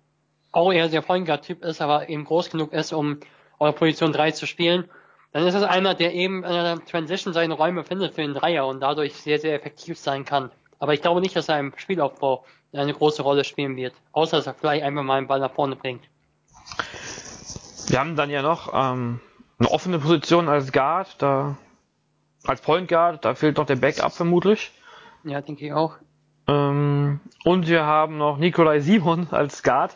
[0.52, 3.20] auch eher der Point Typ ist, aber eben groß genug ist, um
[3.60, 4.90] auf Position 3 zu spielen,
[5.32, 8.66] dann ist es einer, der eben in der Transition seine Räume findet für den Dreier
[8.66, 10.52] und dadurch sehr, sehr effektiv sein kann.
[10.80, 14.48] Aber ich glaube nicht, dass er im Spielaufbau eine große Rolle spielen wird, außer dass
[14.48, 16.04] er vielleicht einfach mal einen Ball nach vorne bringt.
[17.88, 19.20] Wir haben dann ja noch ähm,
[19.60, 21.58] eine offene Position als Guard, da
[22.46, 24.72] als Point Guard, da fehlt noch der Backup vermutlich.
[25.24, 25.96] Ja, denke ich auch.
[26.48, 29.96] Ähm, und wir haben noch Nikolai Simon als Guard,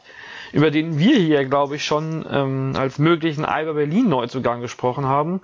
[0.51, 5.41] über den wir hier, glaube ich, schon ähm, als möglichen Alba Berlin Neuzugang gesprochen haben.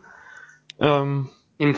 [0.79, 1.75] Ähm, Im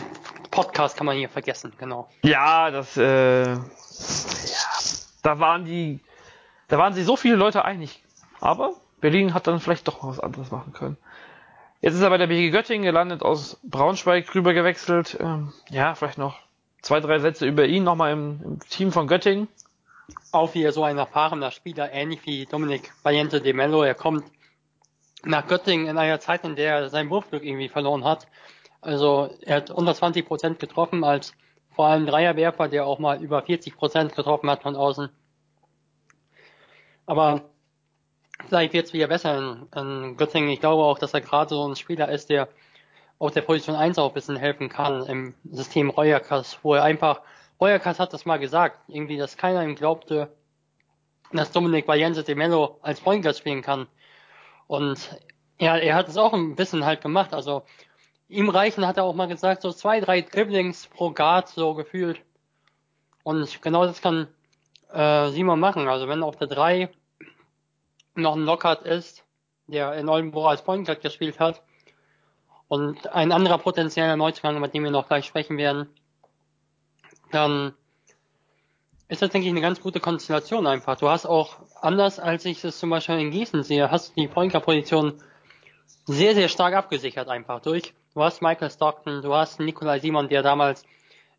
[0.50, 2.08] Podcast kann man hier vergessen, genau.
[2.22, 3.58] Ja, das, äh, ja,
[5.22, 6.00] da waren die,
[6.68, 8.02] da waren sich so viele Leute einig.
[8.40, 10.98] Aber Berlin hat dann vielleicht doch was anderes machen können.
[11.80, 15.16] Jetzt ist er bei der BG Göttingen gelandet, aus Braunschweig rüber gewechselt.
[15.20, 16.38] Ähm, ja, vielleicht noch
[16.82, 19.48] zwei, drei Sätze über ihn nochmal im, im Team von Göttingen.
[20.32, 23.82] Auch wieder so ein erfahrener Spieler, ähnlich wie Dominik Valiente de Mello.
[23.82, 24.24] Er kommt
[25.24, 28.26] nach Göttingen in einer Zeit, in der er sein Wurfglück irgendwie verloren hat.
[28.80, 31.32] Also er hat unter 20 Prozent getroffen als
[31.70, 35.08] vor allem Dreierwerfer, der auch mal über 40 Prozent getroffen hat von außen.
[37.06, 37.42] Aber
[38.48, 40.50] vielleicht wird es wieder besser in, in Göttingen.
[40.50, 42.48] Ich glaube auch, dass er gerade so ein Spieler ist, der
[43.22, 47.20] auf der Position 1 auch ein bisschen helfen kann im System Reuerkas, wo er einfach,
[47.60, 50.34] Reuerkas hat das mal gesagt, irgendwie, dass keiner ihm glaubte,
[51.30, 53.86] dass Dominik Valiente de Mello als Point Guard spielen kann.
[54.66, 55.20] Und
[55.56, 57.62] er, er hat es auch ein bisschen halt gemacht, also
[58.28, 62.20] ihm reichen, hat er auch mal gesagt, so zwei, drei Dribblings pro Guard so gefühlt.
[63.22, 64.26] Und genau das kann
[64.92, 65.86] äh, Simon machen.
[65.86, 66.90] Also wenn auf der 3
[68.16, 69.22] noch ein Lockhart ist,
[69.68, 71.62] der in Oldenburg als Point Guard gespielt hat,
[72.72, 75.90] und ein anderer potenzieller Neuzugang, mit dem wir noch gleich sprechen werden,
[77.30, 77.74] dann
[79.08, 80.96] ist das, denke ich, eine ganz gute Konstellation einfach.
[80.96, 84.26] Du hast auch, anders als ich es zum Beispiel in Gießen sehe, hast du die
[84.26, 85.22] Point Guard Position
[86.06, 87.92] sehr, sehr stark abgesichert einfach durch.
[88.14, 90.86] Du hast Michael Stockton, du hast Nikolai Simon, der damals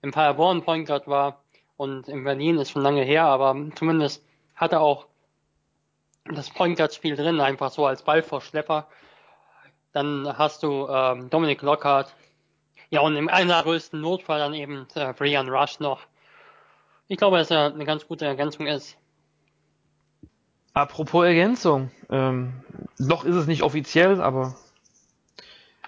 [0.03, 1.41] im Paderborn Point Guard war
[1.77, 4.23] und in Berlin ist schon lange her, aber zumindest
[4.53, 5.07] hat er auch
[6.25, 8.87] das Point Guard Spiel drin, einfach so als Ballvorschlepper.
[9.93, 12.13] Dann hast du ähm, Dominic Lockhart.
[12.89, 16.01] Ja, und im allergrößten Notfall dann eben äh, Brian Rush noch.
[17.07, 18.97] Ich glaube, dass er eine ganz gute Ergänzung ist.
[20.73, 21.91] Apropos Ergänzung.
[22.09, 22.53] Ähm,
[22.97, 24.55] noch ist es nicht offiziell, aber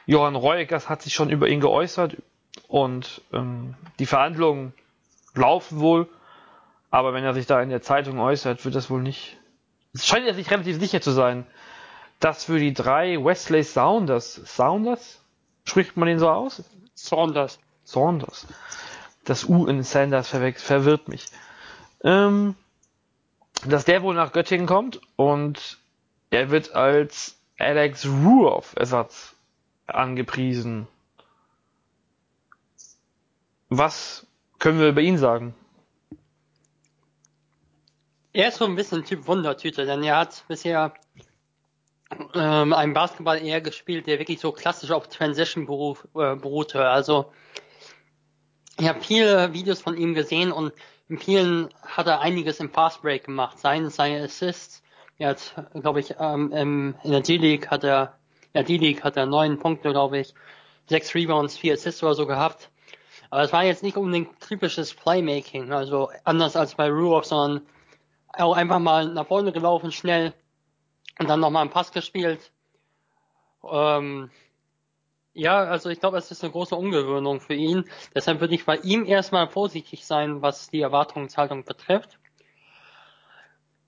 [0.06, 2.18] Johann Reukers hat sich schon über ihn geäußert
[2.68, 4.74] und ähm, die Verhandlungen
[5.34, 6.08] laufen wohl.
[6.92, 9.38] Aber wenn er sich da in der Zeitung äußert, wird das wohl nicht.
[9.94, 11.46] Es scheint er sich relativ sicher zu sein,
[12.20, 15.22] dass für die drei Wesley Saunders, Saunders?
[15.66, 16.64] Spricht man den so aus?
[16.94, 17.60] Saunders.
[17.84, 18.48] Saunders.
[19.24, 21.26] Das U in Sanders verwirrt mich.
[22.04, 22.56] Ähm,
[23.66, 25.80] dass der wohl nach Göttingen kommt und
[26.30, 29.36] er wird als Alex Ruoff Ersatz
[29.88, 30.88] angepriesen.
[33.70, 34.28] Was
[34.60, 35.56] können wir über ihn sagen?
[38.34, 40.94] Er ist so ein bisschen Typ Wundertüte, denn er hat bisher
[42.34, 46.88] ähm, einen Basketball eher gespielt, der wirklich so klassisch auf Transition beruf, äh, beruhte.
[46.88, 47.32] Also
[48.80, 50.74] ich habe viele Videos von ihm gesehen und
[51.08, 53.60] in vielen hat er einiges im Fast Break gemacht.
[53.60, 54.82] Seien seine Assists.
[55.18, 58.18] Er hat, glaube ich, ähm, in der D-League hat er,
[58.54, 60.34] der D-League hat er neun Punkte, glaube ich,
[60.88, 62.70] sechs Rebounds, vier Assists oder so gehabt.
[63.30, 67.66] Aber es war jetzt nicht unbedingt typisches Playmaking, also anders als bei Ruoff, sondern
[68.34, 70.34] auch einfach mal nach vorne gelaufen, schnell
[71.20, 72.52] und dann nochmal einen Pass gespielt.
[73.64, 74.30] Ähm,
[75.34, 77.86] ja, also ich glaube, es ist eine große Umgewöhnung für ihn.
[78.14, 82.20] Deshalb würde ich bei ihm erstmal vorsichtig sein, was die Erwartungshaltung betrifft.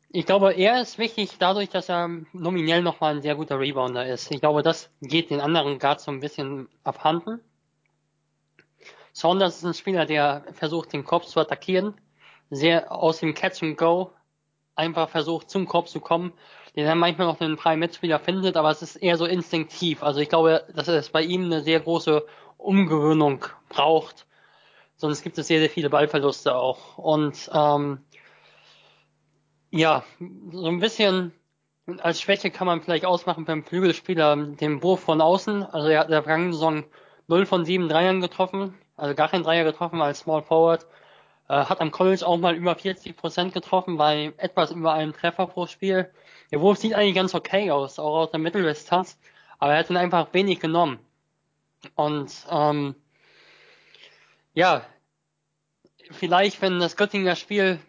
[0.09, 4.31] Ich glaube, er ist wichtig dadurch, dass er nominell nochmal ein sehr guter Rebounder ist.
[4.31, 7.41] Ich glaube, das geht den anderen Guards so ein bisschen abhanden.
[9.13, 11.93] Saunders ist ein Spieler, der versucht, den Kopf zu attackieren,
[12.49, 14.13] sehr aus dem Catch and Go
[14.75, 16.33] einfach versucht, zum Kopf zu kommen,
[16.77, 20.03] den er manchmal noch einen freien Mitspieler findet, aber es ist eher so instinktiv.
[20.03, 22.23] Also ich glaube, dass es bei ihm eine sehr große
[22.57, 24.27] Umgewöhnung braucht.
[24.95, 26.99] Sonst gibt es sehr, sehr viele Ballverluste auch.
[26.99, 28.05] Und ähm,
[29.71, 30.03] ja,
[30.51, 31.33] so ein bisschen
[31.97, 35.63] als Schwäche kann man vielleicht ausmachen beim Flügelspieler den Wurf von außen.
[35.63, 36.83] Also er hat in der vergangenen Saison
[37.27, 40.85] 0 von 7 Dreiern getroffen, also gar kein Dreier getroffen als Small Forward.
[41.49, 45.47] Äh, hat am College auch mal über 40 Prozent getroffen bei etwas über einem Treffer
[45.47, 46.11] pro Spiel.
[46.51, 49.19] Der Wurf sieht eigentlich ganz okay aus, auch aus der Mitteldistanz,
[49.59, 50.99] aber er hat ihn einfach wenig genommen.
[51.95, 52.95] Und ähm,
[54.53, 54.85] ja,
[56.11, 57.79] vielleicht, wenn das Göttinger Spiel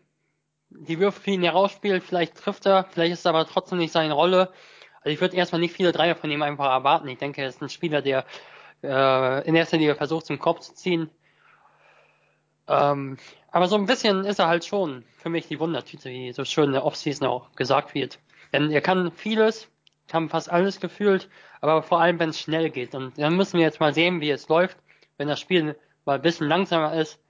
[0.71, 4.13] die Würfe für ihn herausspielt, vielleicht trifft er, vielleicht ist es aber trotzdem nicht seine
[4.13, 4.53] Rolle.
[5.01, 7.09] Also ich würde erstmal nicht viele Dreier von ihm einfach erwarten.
[7.09, 8.27] Ich denke, er ist ein Spieler, der
[8.83, 11.11] äh, in erster Linie versucht, zum Kopf zu ziehen.
[12.67, 13.17] Ähm,
[13.51, 16.67] aber so ein bisschen ist er halt schon für mich die Wundertüte, wie so schön
[16.67, 18.19] in der Offseason auch gesagt wird.
[18.53, 19.69] Denn er kann vieles,
[20.09, 21.29] kann fast alles gefühlt,
[21.61, 22.95] aber vor allem, wenn es schnell geht.
[22.95, 24.79] Und dann müssen wir jetzt mal sehen, wie es läuft,
[25.17, 27.21] wenn das Spiel mal ein bisschen langsamer ist,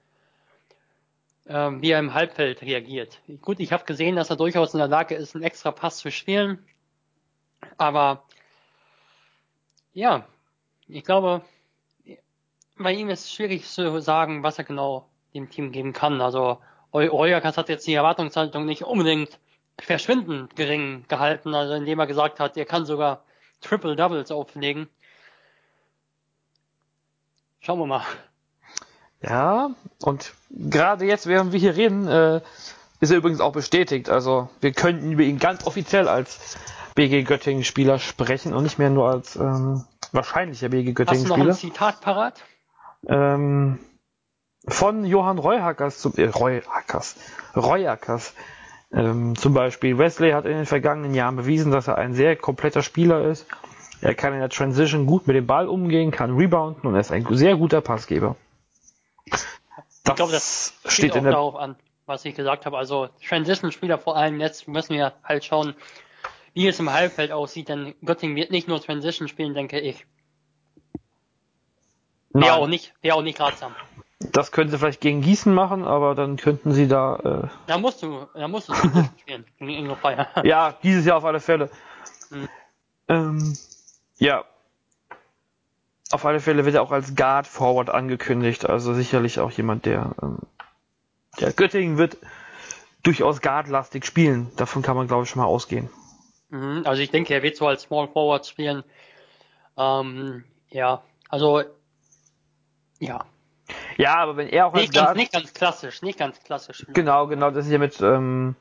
[1.47, 3.21] ähm, wie er im Halbfeld reagiert.
[3.43, 6.11] Gut, ich habe gesehen, dass er durchaus in der Lage ist, einen extra Pass zu
[6.11, 6.65] spielen.
[7.77, 8.25] Aber
[9.93, 10.27] ja,
[10.87, 11.43] ich glaube,
[12.77, 16.21] bei ihm ist es schwierig zu sagen, was er genau dem Team geben kann.
[16.21, 16.61] Also
[16.93, 19.39] Euerkas hat jetzt die Erwartungshaltung nicht unbedingt
[19.81, 23.23] verschwindend gering gehalten, also indem er gesagt hat, er kann sogar
[23.61, 24.89] Triple Doubles auflegen.
[27.61, 28.05] Schauen wir mal.
[29.23, 29.71] Ja,
[30.03, 32.41] und gerade jetzt, während wir hier reden, äh,
[33.01, 34.11] ist er übrigens auch bestätigt.
[34.11, 36.57] Also wir könnten über ihn ganz offiziell als
[36.95, 41.49] BG Göttingen Spieler sprechen und nicht mehr nur als ähm, wahrscheinlicher BG Göttingen Spieler.
[41.49, 42.43] Hast du noch ein Zitat parat?
[43.07, 43.79] Ähm,
[44.67, 47.17] von Johann Reuhackers zum äh, Reuhackers,
[47.57, 48.35] Reuhackers.
[48.93, 52.83] Ähm, zum Beispiel Wesley hat in den vergangenen Jahren bewiesen, dass er ein sehr kompletter
[52.83, 53.47] Spieler ist.
[54.01, 57.13] Er kann in der Transition gut mit dem Ball umgehen, kann rebounden und er ist
[57.13, 58.37] ein sehr guter Passgeber.
[59.31, 59.47] Das
[60.07, 61.77] ich glaube, das steht auch darauf an,
[62.07, 62.79] was ich gesagt habe.
[62.79, 65.75] Also Transition-Spieler vor allem jetzt müssen wir halt schauen,
[66.55, 70.07] wie es im Halbfeld aussieht, denn Göttingen wird nicht nur Transition spielen, denke ich.
[72.31, 73.75] Wäre auch nicht, wäre auch nicht ratsam.
[74.21, 77.17] Das können sie vielleicht gegen Gießen machen, aber dann könnten sie da.
[77.45, 80.27] Äh da musst du, da musst du spielen gegen Ingo Feier.
[80.43, 81.71] Ja, dieses Jahr auf alle Fälle.
[82.31, 82.49] Mhm.
[83.09, 83.57] Ähm,
[84.19, 84.45] ja,
[86.11, 90.15] auf alle Fälle wird er auch als Guard Forward angekündigt, also sicherlich auch jemand, der,
[90.23, 90.39] ähm,
[91.39, 92.17] der Göttingen wird
[93.03, 94.51] durchaus guardlastig spielen.
[94.57, 95.91] Davon kann man, glaube ich, schon mal ausgehen.
[96.49, 98.83] Mhm, also ich denke, er wird so als Small Forward spielen.
[99.77, 101.63] Ähm, ja, also
[102.99, 103.25] ja.
[103.99, 106.87] Ja, aber wenn er auch nicht ganz, Guard, nicht ganz klassisch, nicht ganz klassisch.
[106.89, 108.57] Genau, genau, das ist ja mit ähm,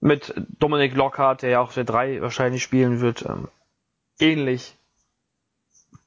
[0.00, 3.48] mit Dominik Lockhart, der ja auch der 3 wahrscheinlich spielen wird, ähm,
[4.18, 4.76] ähnlich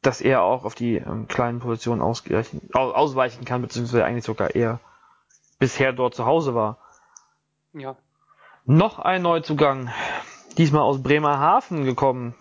[0.04, 4.80] dass er auch auf die ähm, kleinen Positionen ausgleichen, ausweichen kann, beziehungsweise eigentlich sogar eher
[5.60, 6.78] bisher dort zu Hause war.
[7.74, 7.96] Ja.
[8.66, 9.89] Noch ein Neuzugang,
[10.58, 12.36] diesmal aus Bremerhaven gekommen.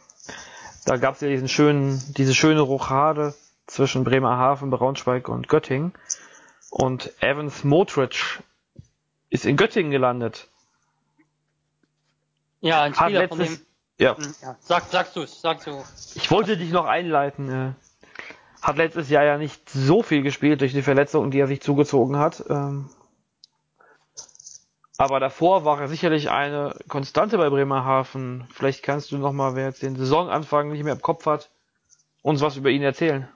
[0.84, 3.34] Da gab es ja diesen schönen, diese schöne Rochade
[3.66, 5.92] zwischen Bremerhaven, Braunschweig und Göttingen.
[6.70, 8.42] Und Evans Motridge
[9.30, 10.48] ist in Göttingen gelandet.
[12.60, 13.58] Ja, ein Spieler von dem
[13.98, 14.16] ja.
[14.16, 14.56] Hm, ja.
[14.60, 15.82] Sag, sagst du es, sagst du.
[16.14, 17.48] Ich wollte dich noch einleiten.
[17.48, 17.72] Äh,
[18.60, 22.16] hat letztes Jahr ja nicht so viel gespielt durch die Verletzung, die er sich zugezogen
[22.16, 22.44] hat.
[22.48, 22.90] Ähm,
[24.98, 28.46] aber davor war er sicherlich eine Konstante bei Bremerhaven.
[28.52, 31.50] Vielleicht kannst du nochmal, wer jetzt den Saisonanfang nicht mehr im Kopf hat,
[32.22, 33.28] uns was über ihn erzählen.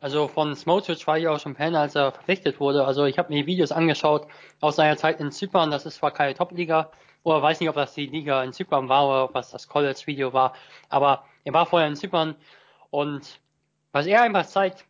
[0.00, 2.84] Also von Smotrich war ich auch schon Fan, als er verpflichtet wurde.
[2.84, 4.28] Also ich habe mir Videos angeschaut
[4.60, 5.70] aus seiner Zeit in Zypern.
[5.70, 6.90] Das ist zwar keine Top-Liga,
[7.28, 10.32] oder weiß nicht, ob das die Liga in Zypern war oder ob das das College-Video
[10.32, 10.54] war,
[10.88, 12.34] aber er war vorher in Zypern
[12.90, 13.40] und
[13.92, 14.84] was er einfach zeigt,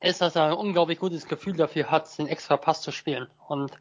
[0.00, 3.28] ist, dass er ein unglaublich gutes Gefühl dafür hat, den extra Pass zu spielen.
[3.48, 3.72] Und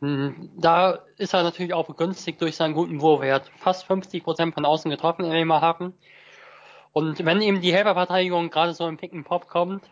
[0.00, 3.22] hm, da ist er natürlich auch begünstigt durch seinen guten Wurf.
[3.22, 5.94] Er hat fast 50 Prozent von außen getroffen in Bremerhaven.
[6.92, 9.84] Und wenn eben die Helferverteidigung gerade so im Pick and Pop kommt,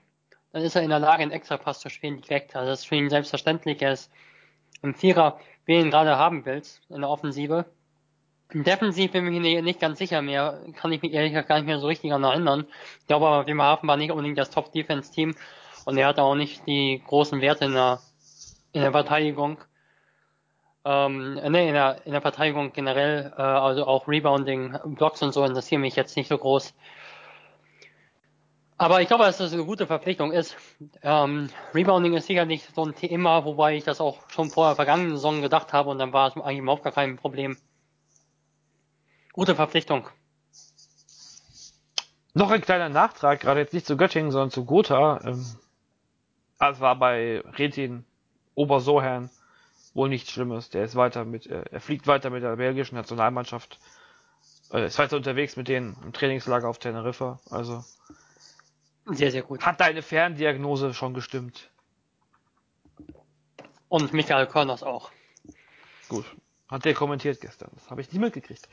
[0.52, 2.56] dann ist er in der Lage, einen Extrapass zu spielen direkt.
[2.56, 3.82] Also das ist für ihn selbstverständlich.
[3.82, 4.10] Er ist
[4.82, 7.66] ein Vierer, wen ihn gerade haben willst in der Offensive.
[8.52, 11.66] Defensiv bin ich mir nicht ganz sicher mehr, kann ich mich ehrlich gesagt gar nicht
[11.66, 12.66] mehr so richtig an erinnern.
[13.00, 15.34] Ich glaube aber, Bremerhaven war nicht unbedingt das Top-Defense-Team
[15.84, 18.00] und er hatte auch nicht die großen Werte in der,
[18.72, 19.58] in der Verteidigung.
[20.88, 25.44] Ähm, ne, in der, in der Verteidigung generell, äh, also auch Rebounding, Blocks und so
[25.44, 26.74] interessieren mich jetzt nicht so groß.
[28.78, 30.56] Aber ich glaube, dass das eine gute Verpflichtung ist.
[31.02, 35.16] Ähm, Rebounding ist sicherlich so ein Thema, wobei ich das auch schon vor der vergangenen
[35.16, 37.56] Saison gedacht habe und dann war es eigentlich überhaupt gar kein Problem.
[39.32, 40.08] Gute Verpflichtung.
[42.32, 45.20] Noch ein kleiner Nachtrag, gerade jetzt nicht zu Göttingen, sondern zu Gotha.
[45.24, 45.44] Ähm,
[46.58, 48.04] also war bei Retin
[48.54, 49.30] Obersohern
[49.96, 50.70] wohl nichts Schlimmes.
[50.70, 53.78] Der ist weiter mit, äh, er fliegt weiter mit der belgischen Nationalmannschaft.
[54.70, 57.40] Äh, ist weiter unterwegs mit denen im Trainingslager auf Teneriffa.
[57.50, 57.82] Also
[59.06, 59.64] sehr, sehr gut.
[59.64, 61.70] Hat deine Ferndiagnose schon gestimmt?
[63.88, 65.10] Und Michael Körners auch.
[66.08, 66.24] Gut.
[66.68, 67.70] Hat der kommentiert gestern.
[67.74, 68.68] Das habe ich nicht mitgekriegt.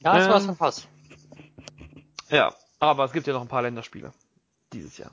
[0.00, 0.88] Ja, das ähm, war's verpasst.
[2.28, 4.12] Ja, aber es gibt ja noch ein paar Länderspiele
[4.72, 5.12] dieses Jahr.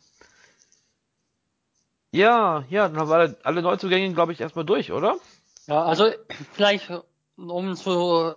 [2.11, 5.15] Ja, ja, dann haben wir alle, alle Neuzugänge, glaube ich, erstmal durch, oder?
[5.67, 6.09] Ja, also
[6.53, 6.91] vielleicht
[7.37, 8.35] um zu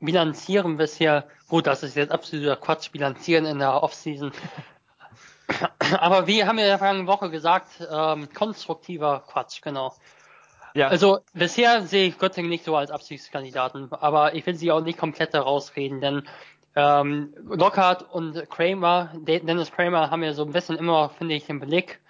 [0.00, 4.32] bilanzieren bisher, gut, das ist jetzt absoluter Quatsch, bilanzieren in der Offseason.
[5.98, 9.94] Aber wie haben wir in der vergangenen Woche gesagt, ähm, konstruktiver Quatsch, genau.
[10.74, 10.88] Ja.
[10.88, 14.98] Also bisher sehe ich Göttingen nicht so als Abstiegskandidaten, aber ich will sie auch nicht
[14.98, 16.28] komplett herausreden, denn
[16.76, 21.58] ähm, Lockhart und Kramer, Dennis Kramer haben ja so ein bisschen immer, finde ich, den
[21.58, 22.00] Blick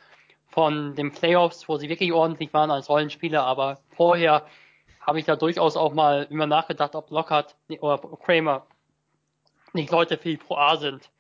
[0.59, 4.45] von den Playoffs, wo sie wirklich ordentlich waren als Rollenspieler, aber vorher
[5.01, 8.67] habe ich da durchaus auch mal immer nachgedacht, ob Lockhart oder Kramer
[9.73, 11.11] nicht Leute für die Pro A sind.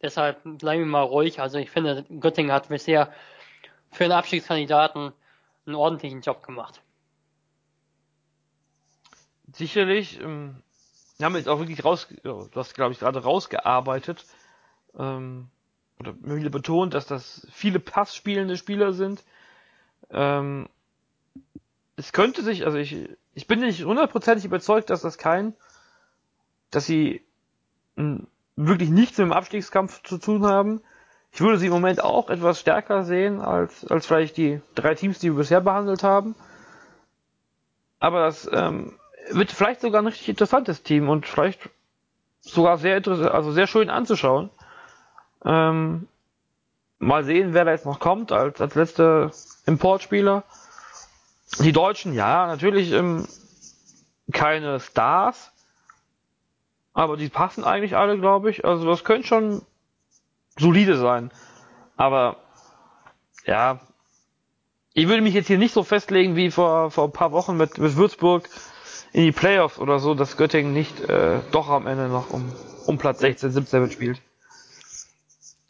[0.00, 1.40] Deshalb bleiben wir mal ruhig.
[1.40, 3.12] Also ich finde, Göttingen hat bisher
[3.90, 5.12] für einen Abstiegskandidaten
[5.66, 6.80] einen ordentlichen Job gemacht
[9.56, 10.62] sicherlich, ähm,
[11.18, 14.24] wir haben jetzt auch wirklich raus, du hast glaube ich gerade rausgearbeitet,
[14.98, 15.48] ähm,
[15.98, 19.24] oder wieder betont, dass das viele passspielende Spieler sind.
[20.10, 20.68] Ähm,
[21.96, 25.54] es könnte sich, also ich, ich bin nicht hundertprozentig überzeugt, dass das kein,
[26.70, 27.22] dass sie
[28.56, 30.82] wirklich nichts mit dem Abstiegskampf zu tun haben.
[31.32, 35.18] Ich würde sie im Moment auch etwas stärker sehen als, als vielleicht die drei Teams,
[35.18, 36.34] die wir bisher behandelt haben.
[37.98, 38.98] Aber das ähm,
[39.30, 41.68] wird vielleicht sogar ein richtig interessantes Team und vielleicht
[42.40, 44.50] sogar sehr interessant, also sehr schön anzuschauen.
[45.44, 46.08] Ähm,
[46.98, 49.30] mal sehen, wer da jetzt noch kommt als, als letzter
[49.66, 50.44] Importspieler.
[51.60, 53.26] Die Deutschen, ja, natürlich ähm,
[54.32, 55.52] keine Stars,
[56.92, 58.64] aber die passen eigentlich alle, glaube ich.
[58.64, 59.62] Also das könnte schon
[60.58, 61.30] solide sein.
[61.96, 62.36] Aber
[63.44, 63.80] ja,
[64.92, 67.78] ich würde mich jetzt hier nicht so festlegen wie vor, vor ein paar Wochen mit,
[67.78, 68.48] mit Würzburg
[69.12, 72.50] in die Playoffs oder so, dass Göttingen nicht äh, doch am Ende noch um,
[72.86, 74.20] um Platz 16, 17 mitspielt.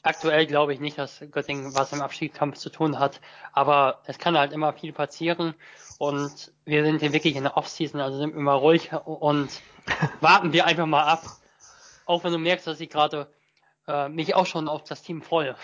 [0.06, 3.20] Aktuell glaube ich nicht, dass Göttingen was im Abschiedskampf zu tun hat,
[3.52, 5.54] aber es kann halt immer viel passieren
[5.98, 9.50] und wir sind hier wirklich in der Offseason, also sind wir mal ruhig und
[10.20, 11.24] warten wir einfach mal ab.
[12.04, 13.26] Auch wenn du merkst, dass ich gerade
[13.88, 15.56] äh, mich auch schon auf das Team freue.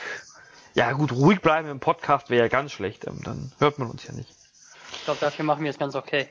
[0.74, 4.04] Ja gut, ruhig bleiben im Podcast wäre ja ganz schlecht, ähm, dann hört man uns
[4.08, 4.34] ja nicht.
[4.92, 6.26] Ich glaube, dafür machen wir es ganz okay.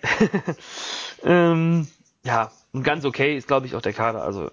[1.24, 1.88] ähm,
[2.24, 4.24] ja, und ganz okay ist, glaube ich, auch der Kader.
[4.24, 4.52] Also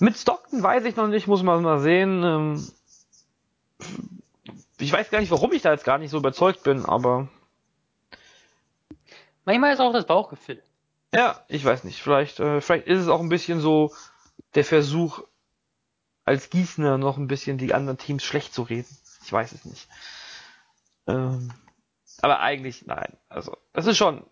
[0.00, 2.22] mit Stockton weiß ich noch nicht, muss man mal sehen.
[2.22, 2.72] Ähm,
[4.78, 7.28] ich weiß gar nicht, warum ich da jetzt gar nicht so überzeugt bin, aber.
[9.44, 10.62] Manchmal ist auch das Bauchgefühl.
[11.14, 12.00] Ja, ich weiß nicht.
[12.00, 13.92] Vielleicht, äh, vielleicht ist es auch ein bisschen so
[14.54, 15.22] der Versuch,
[16.24, 18.96] als Gießener noch ein bisschen die anderen Teams schlecht zu reden.
[19.24, 19.88] Ich weiß es nicht.
[21.06, 21.52] Ähm,
[22.20, 23.16] aber eigentlich nein.
[23.28, 24.24] Also, das ist schon,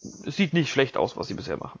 [0.00, 1.80] es sieht nicht schlecht aus, was sie bisher machen.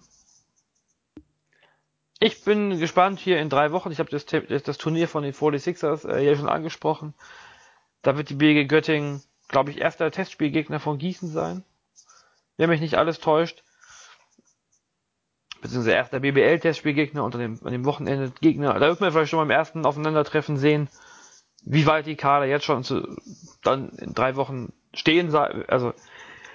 [2.20, 3.92] Ich bin gespannt hier in drei Wochen.
[3.92, 7.14] Ich habe das, das, Turnier von den 46ers äh, schon angesprochen.
[8.02, 11.64] Da wird die BG Göttingen, glaube ich, erster Testspielgegner von Gießen sein.
[12.56, 13.62] Wenn mich nicht alles täuscht.
[15.60, 18.74] Beziehungsweise erster BBL-Testspielgegner unter dem, an dem Wochenende Gegner.
[18.74, 20.88] Da wird man vielleicht schon beim ersten Aufeinandertreffen sehen,
[21.64, 23.16] wie weit die Kader jetzt schon zu,
[23.62, 25.92] dann in drei Wochen stehen, also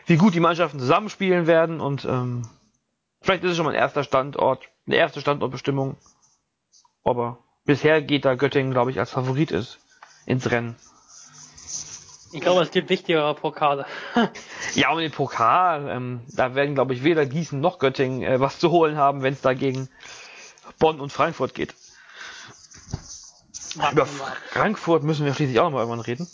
[0.06, 2.48] wie gut die Mannschaften zusammenspielen werden und ähm,
[3.22, 5.98] vielleicht ist es schon mal ein erster Standort, eine erste Standortbestimmung.
[7.04, 9.80] Aber bisher geht da Göttingen, glaube ich, als Favorit ist
[10.26, 10.76] ins Rennen.
[12.32, 13.86] Ich glaube, es gibt wichtigere Pokale.
[14.74, 18.58] ja, und den Pokal, ähm, da werden, glaube ich, weder Gießen noch Göttingen äh, was
[18.58, 19.88] zu holen haben, wenn es da gegen
[20.80, 21.76] Bonn und Frankfurt geht.
[23.92, 26.28] Über Frankfurt müssen wir schließlich auch noch mal irgendwann reden.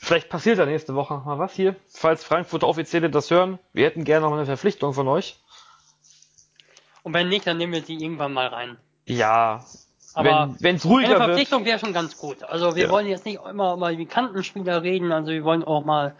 [0.00, 1.76] Vielleicht passiert da nächste Woche mal was hier.
[1.88, 5.42] Falls Frankfurt Offizielle das hören, wir hätten gerne noch eine Verpflichtung von euch.
[7.04, 8.76] Und wenn nicht, dann nehmen wir die irgendwann mal rein.
[9.06, 9.64] Ja.
[10.14, 11.24] Aber wenn es ruhiger Eine.
[11.24, 12.42] Verpflichtung wäre schon ganz gut.
[12.42, 12.90] Also wir Ja.
[12.90, 16.16] wollen jetzt nicht immer mal wie Kantenspieler reden, also wir wollen auch mal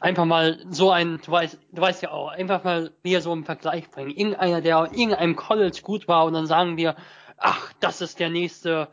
[0.00, 3.44] einfach mal so ein, du weißt, du weißt ja auch, einfach mal wieder so einen
[3.44, 4.10] Vergleich bringen.
[4.10, 6.96] Irgendeiner, der in irgendeinem College gut war und dann sagen wir,
[7.38, 8.88] ach, das ist der nächste,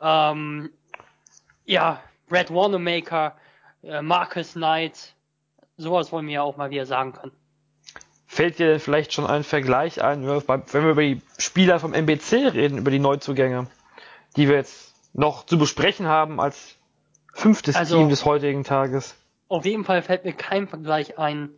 [0.00, 0.70] ähm,
[1.64, 3.36] ja, Brad Wanamaker,
[3.82, 5.14] äh, Marcus Knight,
[5.76, 7.32] sowas wollen wir ja auch mal wieder sagen können.
[8.34, 11.92] Fällt dir denn vielleicht schon ein Vergleich ein, wenn wir wir über die Spieler vom
[11.94, 13.68] MBC reden, über die Neuzugänge,
[14.34, 16.74] die wir jetzt noch zu besprechen haben als
[17.32, 19.14] fünftes Also- Team des heutigen Tages?
[19.46, 21.50] Auf jeden Fall fällt mir kein Vergleich ein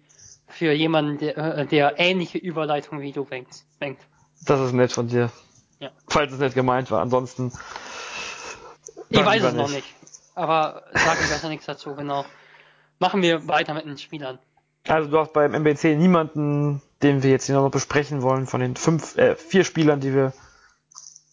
[0.48, 4.02] für jemanden, der, äh, der ähnliche Überleitung wie du denkt.
[4.44, 5.32] Das ist nett von dir.
[5.78, 5.92] Ja.
[6.08, 7.00] Falls es nicht gemeint war.
[7.00, 7.52] Ansonsten.
[9.08, 9.86] Ich weiß es noch nicht.
[10.34, 12.26] Aber sag mir besser nichts dazu, genau.
[12.98, 14.38] Machen wir weiter mit den Spielern.
[14.88, 18.76] Also du hast beim MBC niemanden, den wir jetzt hier noch besprechen wollen, von den
[18.76, 20.32] fünf, äh, vier Spielern, die wir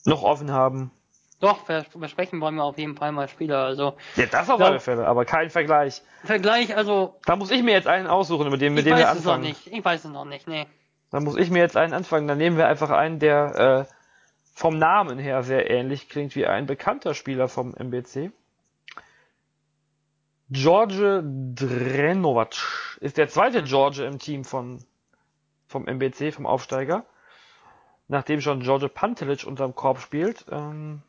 [0.06, 0.92] noch offen haben.
[1.40, 3.66] Doch, versprechen wollen wir auf jeden Fall mal Spieler.
[3.66, 6.02] Also Ja, das auf alle Fälle, aber kein Vergleich.
[6.24, 9.04] Vergleich, also Da muss ich mir jetzt einen aussuchen, über den, mit ich dem wir
[9.06, 9.50] weiß es noch anfangen.
[9.50, 9.68] nicht.
[9.68, 10.66] Ich weiß es noch nicht, nee.
[11.12, 12.28] Da muss ich mir jetzt einen anfangen.
[12.28, 13.94] Dann nehmen wir einfach einen, der äh,
[14.56, 18.32] vom Namen her sehr ähnlich klingt wie ein bekannter Spieler vom MBC.
[20.54, 21.24] George
[21.56, 24.86] Drenovac ist der zweite George im Team von,
[25.66, 27.06] vom MBC, vom Aufsteiger.
[28.08, 30.46] Nachdem schon George Pantelic unterm Korb spielt.
[30.52, 31.02] Ähm,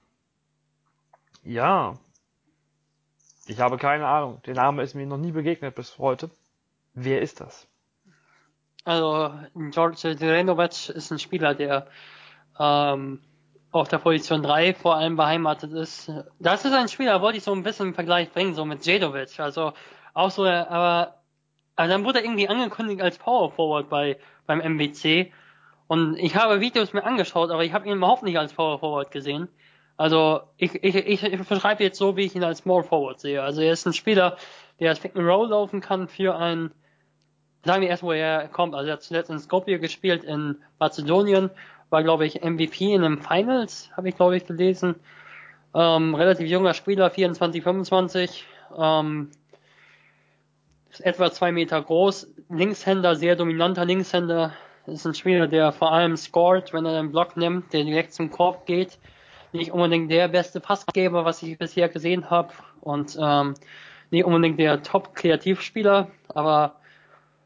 [1.43, 1.99] ja.
[3.47, 4.41] Ich habe keine Ahnung.
[4.47, 6.31] Der Name ist mir noch nie begegnet bis heute.
[6.95, 7.69] Wer ist das?
[8.85, 11.87] Also George Drenovac ist ein Spieler, der
[12.59, 13.21] ähm,
[13.81, 16.11] auf der Position 3 vor allem beheimatet ist.
[16.39, 19.41] Das ist ein Spieler, wollte ich so ein bisschen im Vergleich bringen, so mit Jedovic.
[19.41, 19.73] Also
[20.13, 21.17] auch so, aber
[21.77, 25.33] also dann wurde er irgendwie angekündigt als Power Forward bei beim MBC.
[25.87, 29.11] Und ich habe Videos mir angeschaut, aber ich habe ihn überhaupt nicht als Power Forward
[29.11, 29.49] gesehen.
[29.97, 33.43] Also ich, ich, ich, ich beschreibe jetzt so, wie ich ihn als Small Forward sehe.
[33.43, 34.37] Also er ist ein Spieler,
[34.81, 36.73] der als Pick and Roll laufen kann für ein
[37.65, 38.75] sagen wir erst, wo er kommt.
[38.75, 41.51] Also er hat zuletzt in Skopje gespielt in Mazedonien,
[41.95, 44.97] war glaube ich MVP in den Finals, habe ich glaube ich gelesen.
[45.75, 48.45] Ähm, relativ junger Spieler, 24, 25.
[48.77, 49.31] Ähm,
[50.99, 54.53] etwa zwei Meter groß, Linkshänder, sehr dominanter Linkshänder.
[54.87, 58.29] Ist ein Spieler, der vor allem scored, wenn er den Block nimmt, der direkt zum
[58.29, 58.99] Korb geht.
[59.53, 62.53] Nicht unbedingt der beste Passgeber, was ich bisher gesehen habe.
[62.81, 63.55] Und ähm,
[64.11, 66.75] nicht unbedingt der Top-Kreativspieler, aber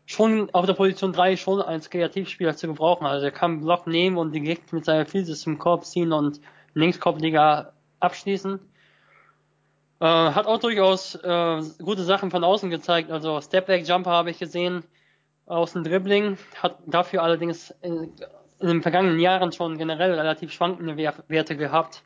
[0.08, 3.06] schon auf der Position 3 schon als Kreativspieler zu gebrauchen.
[3.06, 6.40] Also er kann einen Block nehmen und direkt mit seiner Physis zum Korb ziehen und
[6.72, 8.58] Linkskorbliga abschließen.
[10.00, 13.10] Äh, hat auch durchaus äh, gute Sachen von außen gezeigt.
[13.10, 14.82] Also Stepback-Jumper habe ich gesehen
[15.44, 16.38] aus dem Dribbling.
[16.62, 18.14] Hat dafür allerdings in,
[18.60, 22.02] in den vergangenen Jahren schon generell relativ schwankende Wer- Werte gehabt.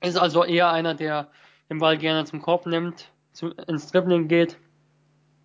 [0.00, 1.28] Ist also eher einer, der
[1.70, 4.58] den Ball gerne zum Korb nimmt, zu, ins Dribbling geht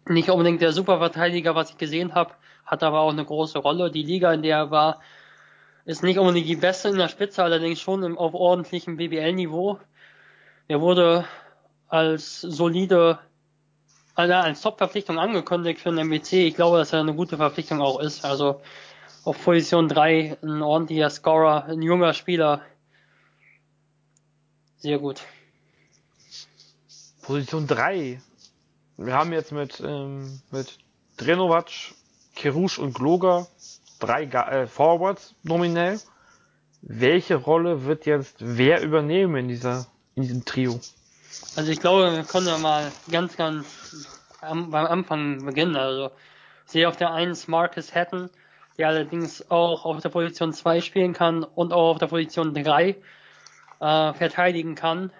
[0.09, 2.34] nicht unbedingt der Superverteidiger, was ich gesehen habe,
[2.65, 3.91] hat aber auch eine große Rolle.
[3.91, 5.01] Die Liga, in der er war,
[5.85, 9.79] ist nicht unbedingt die beste in der Spitze, allerdings schon im, auf ordentlichem BBL-Niveau.
[10.67, 11.25] Er wurde
[11.88, 13.19] als solide,
[14.15, 16.47] also als Top-Verpflichtung angekündigt für den MBC.
[16.47, 18.25] Ich glaube, dass er eine gute Verpflichtung auch ist.
[18.25, 18.61] Also
[19.23, 22.61] auf Position 3 ein ordentlicher Scorer, ein junger Spieler.
[24.77, 25.21] Sehr gut.
[27.21, 28.21] Position 3.
[28.98, 30.80] Wir haben jetzt mit, ähm, mit
[31.18, 31.69] Drenovac,
[32.36, 33.48] Kerusch und Gloger
[33.99, 35.99] drei äh, Forwards nominell.
[36.82, 40.80] Welche Rolle wird jetzt wer übernehmen in dieser in diesem Trio?
[41.56, 44.07] Also ich glaube, wir können ja mal ganz, ganz
[44.41, 45.76] am, beim Anfang beginnen.
[45.76, 46.11] Also
[46.65, 48.30] ich sehe auf der 1 Marcus Hatton,
[48.78, 52.95] der allerdings auch auf der Position 2 spielen kann und auch auf der Position 3
[53.80, 55.11] äh, verteidigen kann.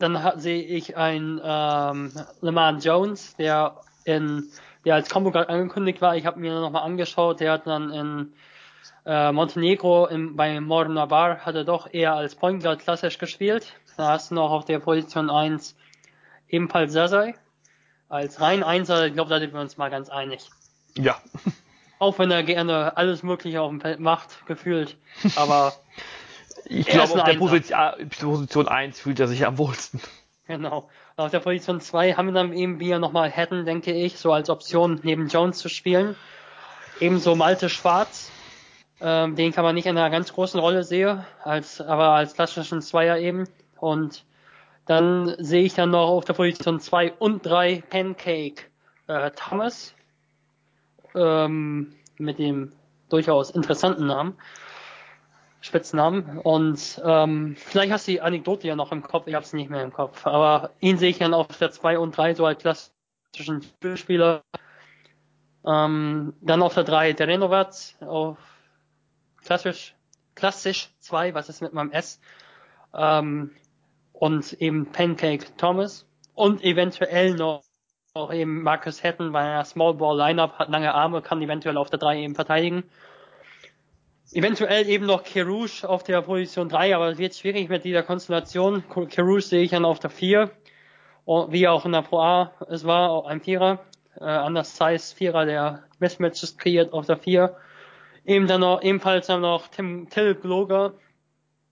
[0.00, 4.50] Dann sehe ich einen ähm, Lamar Jones, der in
[4.84, 6.16] der als Combo Guard angekündigt war.
[6.16, 8.32] Ich habe mir nochmal angeschaut, der hat dann in
[9.04, 13.74] äh, Montenegro im, bei Morna Bar hat er doch eher als Point Guard klassisch gespielt.
[13.96, 15.76] Da hast du noch auf der Position 1
[16.48, 17.34] ebenfalls Sasai.
[18.08, 20.48] Als rein Einser, ich glaube, da sind wir uns mal ganz einig.
[20.96, 21.20] Ja.
[21.98, 24.96] Auch wenn er gerne alles Mögliche auf dem Feld macht, gefühlt.
[25.36, 25.74] Aber
[26.64, 30.00] Ich Er glaube, auf der Position, ah, Position 1 fühlt er sich am wohlsten.
[30.46, 30.88] genau.
[31.16, 34.48] Auf der Position 2 haben wir dann eben wieder nochmal Hatton, denke ich, so als
[34.48, 36.16] Option neben Jones zu spielen.
[36.98, 38.30] Ebenso Malte Schwarz.
[39.00, 42.82] ähm, den kann man nicht in einer ganz großen Rolle sehen, als, aber als klassischen
[42.82, 43.48] Zweier eben.
[43.78, 44.24] Und
[44.86, 48.62] dann sehe ich dann noch auf der Position 2 und 3 Pancake
[49.06, 49.94] äh, Thomas
[51.14, 52.72] ähm, mit dem
[53.08, 54.36] durchaus interessanten Namen.
[55.60, 56.38] Spitznamen.
[56.38, 59.70] Und ähm, vielleicht hast du die Anekdote ja noch im Kopf, ich habe es nicht
[59.70, 60.26] mehr im Kopf.
[60.26, 64.42] Aber ihn sehe ich dann auf der 2 und 3 so als klassischen Spielspieler.
[65.66, 68.38] Ähm, dann auf der 3 der Renovat, auf
[69.44, 69.94] klassisch,
[70.34, 72.20] klassisch 2, was ist mit meinem S?
[72.94, 73.50] Ähm,
[74.12, 77.62] und eben Pancake Thomas und eventuell noch
[78.12, 81.90] auch eben Marcus Hatton bei einer Small Ball Lineup, hat lange Arme, kann eventuell auf
[81.90, 82.84] der 3 eben verteidigen.
[84.32, 88.84] Eventuell eben noch Kerouche auf der Position 3, aber es wird schwierig mit dieser Konstellation.
[88.88, 90.52] Kerouche sehe ich dann auf der 4,
[91.26, 93.80] wie auch in der Pro A es war, ein Vierer,
[94.20, 97.56] äh, anders Size Vierer, der Mismatches kreiert auf der 4.
[98.24, 100.94] Eben dann noch, ebenfalls dann noch Tim, Till Gloger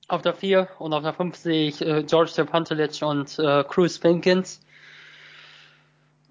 [0.09, 4.01] auf der 4 und auf der 5 sehe ich äh, George Serpantelic und äh, Cruz
[4.01, 4.61] Pinkins.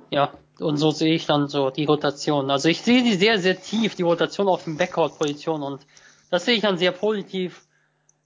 [0.09, 2.51] Ja, und so sehe ich dann so die Rotation.
[2.51, 5.85] Also ich sehe die sehr, sehr tief, die Rotation auf den Backcourt-Position und
[6.29, 7.61] das sehe ich dann sehr positiv,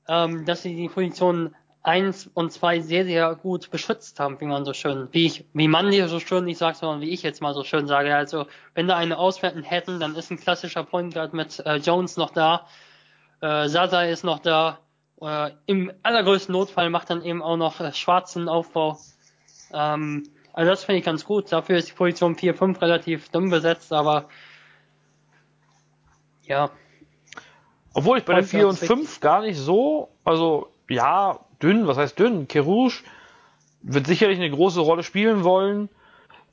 [0.08, 4.66] ähm, dass sie die Positionen eins und zwei sehr, sehr gut beschützt haben, wie man
[4.66, 7.42] so schön, wie ich, wie man hier so schön nicht sagt, sondern wie ich jetzt
[7.42, 8.16] mal so schön sage.
[8.16, 8.46] Also,
[8.76, 12.30] wenn da eine Auswerten hätten, dann ist ein klassischer Point Guard mit äh, Jones noch
[12.30, 12.68] da,
[13.42, 14.80] äh, Sasa ist noch da,
[15.22, 19.00] äh, im allergrößten Notfall macht dann eben auch noch äh, schwarzen Aufbau.
[19.74, 20.24] Ähm,
[20.54, 21.52] also das finde ich ganz gut.
[21.52, 24.28] Dafür ist die Position 4-5 relativ dumm besetzt, aber
[26.44, 26.70] ja,
[27.94, 32.18] obwohl ich bei der 4 und 5 gar nicht so, also ja, dünn, was heißt
[32.18, 32.48] dünn?
[32.48, 33.04] Kerouche
[33.82, 35.90] wird sicherlich eine große Rolle spielen wollen.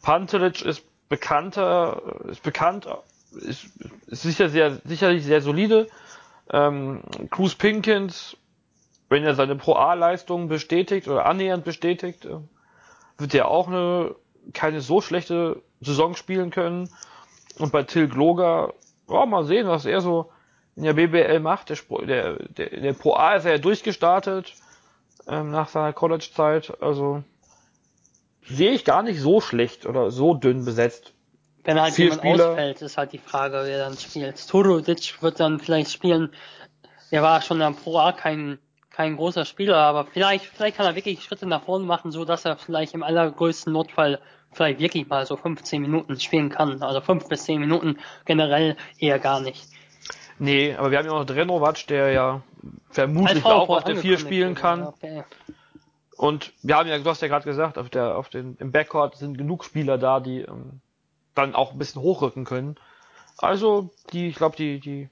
[0.03, 2.89] Pantelic ist bekannter, ist bekannt,
[3.33, 3.69] ist,
[4.07, 5.89] ist sicher sehr, sicherlich sehr solide.
[6.51, 8.37] Ähm, Cruz Pinkins,
[9.09, 12.39] wenn er seine Pro A-Leistungen bestätigt oder annähernd bestätigt, äh,
[13.19, 14.15] wird er auch eine
[14.55, 16.89] keine so schlechte Saison spielen können.
[17.59, 18.73] Und bei Till Gloger,
[19.09, 20.31] ja, mal sehen, was er so
[20.79, 21.71] in der BBL macht.
[21.71, 21.77] Der,
[22.07, 24.55] der, der, der Pro A ist ja durchgestartet
[25.27, 26.81] ähm, nach seiner College-Zeit.
[26.81, 27.25] Also
[28.49, 31.13] sehe ich gar nicht so schlecht oder so dünn besetzt.
[31.65, 32.51] Wenn halt Vier jemand Spieler.
[32.51, 34.49] ausfällt, ist halt die Frage, wer dann spielt.
[34.49, 36.33] Turudic wird dann vielleicht spielen.
[37.11, 38.59] Der war schon am Pro A kein,
[38.91, 42.45] kein großer Spieler, aber vielleicht, vielleicht kann er wirklich Schritte nach vorne machen, so dass
[42.45, 44.21] er vielleicht im allergrößten Notfall
[44.53, 46.83] vielleicht wirklich mal so 15 Minuten spielen kann.
[46.83, 49.67] Also 5 bis 10 Minuten generell eher gar nicht.
[50.39, 52.43] Nee, aber wir haben ja auch noch Drenovac, der ja
[52.91, 54.93] vermutlich auch auf der 4 spielen kann.
[56.17, 59.17] Und wir haben ja, du hast ja gerade gesagt, auf der, auf den, im Backcourt
[59.17, 60.81] sind genug Spieler da, die ähm,
[61.35, 62.77] dann auch ein bisschen hochrücken können.
[63.39, 65.09] Also, die, ich glaube, die, die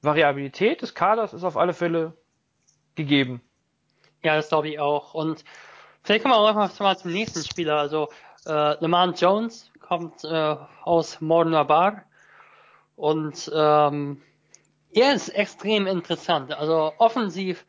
[0.00, 2.12] Variabilität des Kaders ist auf alle Fälle
[2.94, 3.40] gegeben.
[4.22, 5.14] Ja, das glaube ich auch.
[5.14, 5.44] Und
[6.04, 7.76] vielleicht kommen wir auch einfach mal zum nächsten Spieler.
[7.78, 8.08] Also,
[8.46, 12.04] äh, Lamont Jones kommt äh, aus Modena Bar
[12.94, 14.22] und ähm,
[14.94, 16.52] er ist extrem interessant.
[16.52, 17.64] Also offensiv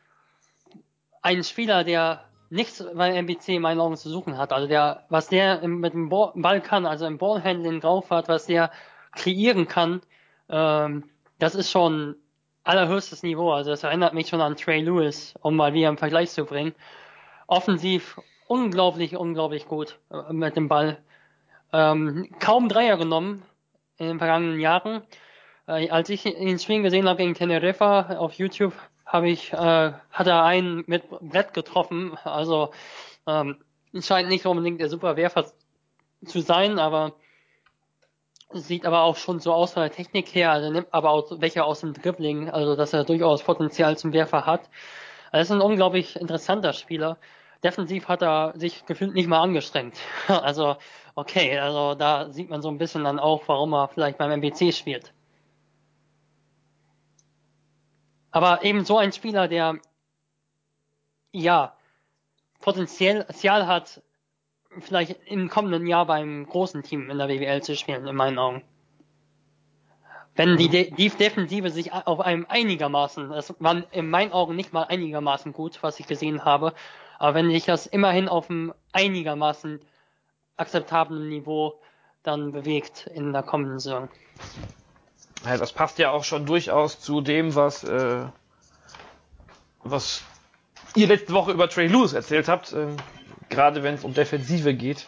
[1.22, 4.52] ein Spieler, der nichts beim MBC in meinen Augen zu suchen hat.
[4.52, 8.70] Also der, was der mit dem Ball kann, also im Ballhandling drauf hat, was der
[9.12, 10.02] kreieren kann,
[10.48, 11.04] ähm,
[11.38, 12.16] das ist schon
[12.62, 13.52] allerhöchstes Niveau.
[13.52, 16.74] Also das erinnert mich schon an Trey Lewis, um mal wieder einen Vergleich zu bringen.
[17.46, 20.98] Offensiv unglaublich, unglaublich gut äh, mit dem Ball.
[21.72, 23.42] Ähm, kaum Dreier genommen
[23.98, 25.02] in den vergangenen Jahren.
[25.66, 28.74] Äh, als ich ihn spielen gesehen habe gegen Teneriffa auf YouTube,
[29.04, 29.56] habe ich, äh,
[30.10, 32.16] hat er einen mit Brett getroffen.
[32.24, 32.70] Also
[33.26, 33.56] ähm,
[34.00, 35.46] scheint nicht unbedingt der super Werfer
[36.24, 37.14] zu sein, aber
[38.52, 41.64] sieht aber auch schon so aus von der Technik her, also nimmt aber auch welche
[41.64, 44.70] aus dem Dribbling, also dass er durchaus Potenzial zum Werfer hat.
[45.32, 47.18] Er ist ein unglaublich interessanter Spieler.
[47.64, 49.96] Defensiv hat er sich gefühlt nicht mal angestrengt.
[50.28, 50.76] Also,
[51.14, 54.72] okay, also da sieht man so ein bisschen dann auch, warum er vielleicht beim MBC
[54.72, 55.12] spielt.
[58.36, 59.78] Aber eben so ein Spieler, der
[61.32, 61.74] ja
[62.60, 64.02] Potenzial hat,
[64.78, 68.62] vielleicht im kommenden Jahr beim großen Team in der WWL zu spielen, in meinen Augen.
[70.34, 74.74] Wenn die, De die Defensive sich auf einem einigermaßen, das war in meinen Augen nicht
[74.74, 76.74] mal einigermaßen gut, was ich gesehen habe,
[77.18, 79.80] aber wenn sich das immerhin auf einem einigermaßen
[80.58, 81.80] akzeptablen Niveau
[82.22, 84.10] dann bewegt in der kommenden Saison.
[85.44, 88.24] Ja, das passt ja auch schon durchaus zu dem, was, äh,
[89.82, 90.22] was
[90.94, 92.88] ihr letzte Woche über Trey Lewis erzählt habt, äh,
[93.48, 95.06] gerade wenn es um Defensive geht.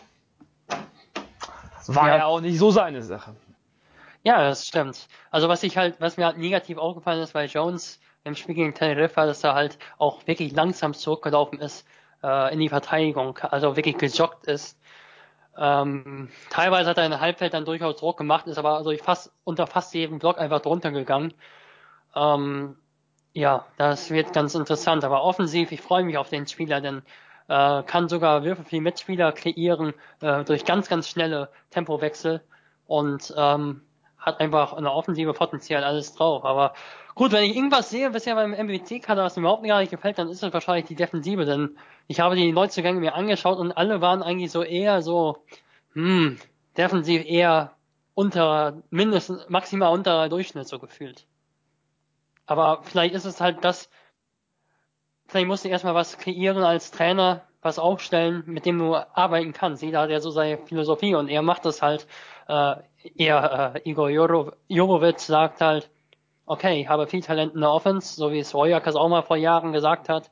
[1.87, 2.17] War ja.
[2.19, 3.35] ja auch nicht so seine Sache.
[4.23, 5.09] Ja, das stimmt.
[5.31, 8.75] Also was ich halt, was mir halt negativ aufgefallen ist bei Jones im Spiel gegen
[8.75, 11.87] Teneriffa, dass er halt auch wirklich langsam zurückgelaufen ist
[12.23, 14.78] äh, in die Verteidigung, also wirklich gejoggt ist.
[15.59, 19.67] Ähm, teilweise hat er in Halbfeld dann durchaus Druck gemacht, ist aber also fast unter
[19.67, 21.35] fast jedem Block einfach drunter gegangen.
[22.15, 22.77] Ähm,
[23.33, 25.05] ja, das wird ganz interessant.
[25.05, 27.03] Aber offensiv, ich freue mich auf den Spieler, denn
[27.49, 32.43] äh, kann sogar Würfe für die Mitspieler kreieren äh, durch ganz, ganz schnelle Tempowechsel
[32.87, 33.83] und ähm,
[34.19, 36.45] hat einfach eine offensive Potenzial alles drauf.
[36.45, 36.75] Aber
[37.19, 40.29] gut, wenn ich irgendwas sehe bisher beim MWC-Kader, was mir überhaupt gar nicht gefällt, dann
[40.29, 41.77] ist es wahrscheinlich die Defensive, denn
[42.07, 45.43] ich habe die Neuzugänge mir angeschaut und alle waren eigentlich so eher so,
[45.95, 46.39] hm,
[46.77, 47.73] defensiv eher
[48.15, 51.27] unter, mindestens, maximal unter Durchschnitt so gefühlt.
[52.47, 53.91] Aber vielleicht ist es halt das,
[55.27, 59.83] vielleicht musst du erstmal was kreieren als Trainer, was aufstellen, mit dem du arbeiten kannst.
[59.83, 62.07] Jeder hat ja so seine Philosophie und er macht das halt,
[62.47, 62.77] äh,
[63.17, 65.91] er, äh, Igor Jovovic sagt halt,
[66.49, 69.37] okay, ich habe viel Talent in der Offense, so wie es Royakas auch mal vor
[69.37, 70.31] Jahren gesagt hat.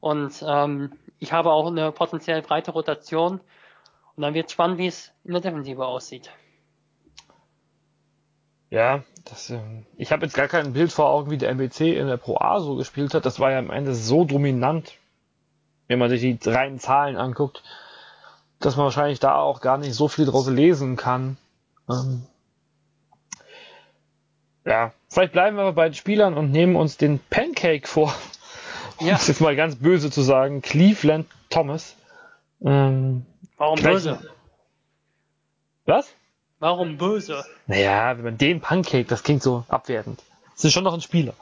[0.00, 3.40] Und ähm, ich habe auch eine potenziell breite Rotation.
[4.16, 6.30] Und dann wird spannend, wie es in der Defensive aussieht.
[8.70, 12.06] Ja, das, ähm, ich habe jetzt gar kein Bild vor Augen, wie der MBC in
[12.06, 13.26] der Pro A so gespielt hat.
[13.26, 14.94] Das war ja am Ende so dominant,
[15.88, 17.62] wenn man sich die reinen Zahlen anguckt,
[18.60, 21.36] dass man wahrscheinlich da auch gar nicht so viel draus lesen kann.
[21.90, 22.26] Ähm,
[24.64, 28.14] ja, vielleicht bleiben wir bei den Spielern und nehmen uns den Pancake vor.
[28.98, 29.14] Um ja.
[29.14, 31.96] jetzt mal ganz böse zu sagen, Cleveland Thomas.
[32.64, 33.26] Ähm,
[33.56, 34.20] Warum böse?
[35.86, 36.14] Was?
[36.60, 37.44] Warum böse?
[37.66, 40.22] Naja, wenn man den Pancake, das klingt so abwertend.
[40.54, 41.34] Das ist schon noch ein Spieler.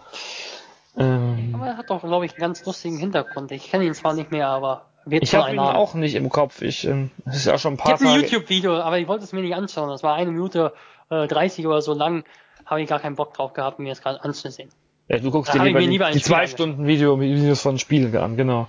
[0.97, 3.53] Ähm, aber er hat doch, glaube ich, einen ganz lustigen Hintergrund.
[3.53, 5.77] Ich kenne ihn zwar nicht mehr, aber wird Ich habe ihn haben.
[5.77, 6.63] auch nicht im Kopf.
[6.63, 9.25] Ich, ähm, das ist ja schon ein paar Ich habe ein YouTube-Video, aber ich wollte
[9.25, 9.89] es mir nicht anschauen.
[9.89, 10.73] Das war eine Minute
[11.11, 12.25] äh, 30 oder so lang.
[12.71, 14.71] Habe ich gar keinen Bock drauf gehabt, mir das gerade anzusehen.
[15.09, 18.37] Ja, du guckst dir lieber, lieber die, die zwei Stunden Video, Videos von Spielen an,
[18.37, 18.69] genau.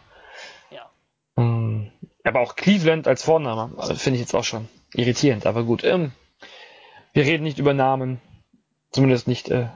[0.72, 0.90] Ja.
[1.38, 1.92] Ähm,
[2.24, 5.84] aber auch Cleveland als Vorname also finde ich jetzt auch schon irritierend, aber gut.
[5.84, 6.14] Ähm,
[7.14, 8.20] wir reden nicht über Namen.
[8.90, 9.68] Zumindest nicht, äh,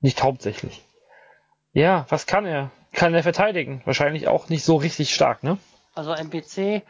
[0.00, 0.82] nicht hauptsächlich.
[1.72, 2.70] Ja, was kann er?
[2.92, 3.82] Kann er verteidigen?
[3.84, 5.58] Wahrscheinlich auch nicht so richtig stark, ne?
[5.94, 6.82] Also MPC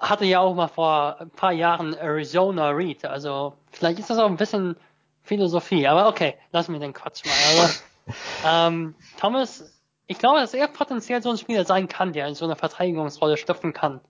[0.00, 3.04] hatte ja auch mal vor ein paar Jahren Arizona Read.
[3.04, 4.76] Also vielleicht ist das auch ein bisschen
[5.24, 5.88] Philosophie.
[5.88, 7.32] Aber okay, lassen wir den Quatsch mal.
[7.60, 7.80] Also,
[8.46, 12.44] ähm, Thomas, ich glaube, dass er potenziell so ein Spieler sein kann, der in so
[12.44, 14.00] einer Verteidigungsrolle schlüpfen kann.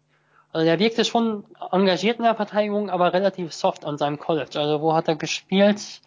[0.52, 4.58] Also der wirkte schon engagiert in der Verteidigung, aber relativ soft an seinem College.
[4.60, 6.00] Also wo hat er gespielt?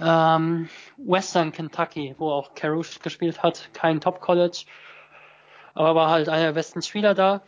[0.00, 4.64] Ähm, Western Kentucky, wo auch Carush gespielt hat, kein Top-College,
[5.74, 7.42] aber war halt einer der besten Spieler da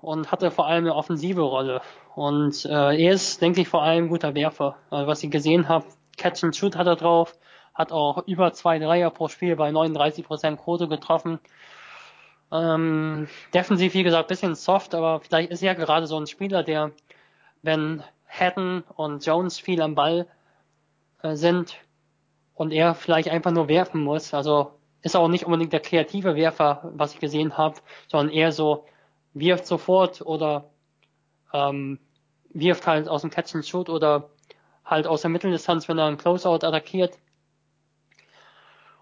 [0.00, 1.82] und hatte vor allem eine offensive Rolle.
[2.14, 4.76] Und äh, er ist, denke ich, vor allem guter Werfer.
[4.90, 5.86] Also was ich gesehen habe,
[6.20, 7.34] Catch and Shoot hat er drauf,
[7.74, 11.40] hat auch über zwei Dreier pro Spiel bei 39% Quote getroffen.
[12.52, 16.90] Ähm, defensiv, wie gesagt, bisschen soft, aber vielleicht ist er gerade so ein Spieler, der,
[17.62, 20.26] wenn Hatton und Jones viel am Ball
[21.22, 21.76] äh, sind
[22.54, 24.72] und er vielleicht einfach nur werfen muss, also
[25.02, 27.76] ist auch nicht unbedingt der kreative Werfer, was ich gesehen habe,
[28.08, 28.84] sondern eher so
[29.32, 30.68] wirft sofort oder
[31.54, 31.98] ähm,
[32.52, 34.28] wirft halt aus dem Catch and Shoot oder
[34.90, 37.16] halt aus der Mitteldistanz, wenn er einen Closeout attackiert.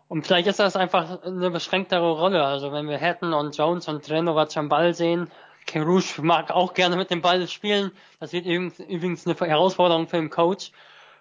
[0.09, 2.45] Und vielleicht ist das einfach eine beschränktere Rolle.
[2.45, 5.31] Also wenn wir Hatton und Jones und Drenovac am Ball sehen,
[5.67, 7.93] Kerouche mag auch gerne mit dem Ball spielen.
[8.21, 10.73] Das wird übrigens eine Herausforderung für den Coach.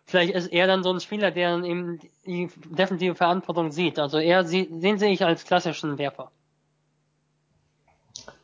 [0.05, 3.99] Vielleicht ist er dann so ein Spieler, der dann eben die defensive Verantwortung sieht.
[3.99, 6.31] Also er, den sehe ich als klassischen Werfer.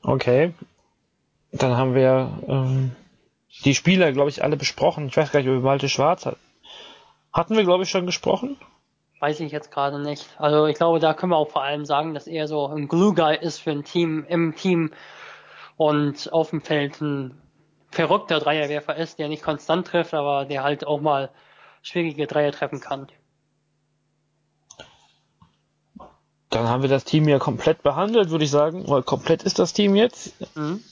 [0.02, 0.54] Okay.
[1.54, 2.92] Dann haben wir ähm,
[3.62, 5.08] die Spieler, glaube ich, alle besprochen.
[5.08, 6.38] Ich weiß gar nicht, über Malte Schwarz hat.
[7.32, 8.58] Hatten wir, glaube ich, schon gesprochen?
[9.20, 10.28] Weiß ich jetzt gerade nicht.
[10.38, 13.14] Also ich glaube, da können wir auch vor allem sagen, dass er so ein Glue
[13.14, 14.92] Guy ist für ein Team, im Team
[15.78, 17.42] und auf dem Feld ein
[17.90, 21.30] verrückter Dreierwerfer ist, der nicht konstant trifft, aber der halt auch mal
[21.82, 23.08] schwierige Dreier treffen kann.
[26.50, 28.86] Dann haben wir das Team ja komplett behandelt, würde ich sagen.
[28.86, 30.34] Oder komplett ist das Team jetzt.
[30.56, 30.84] Mhm.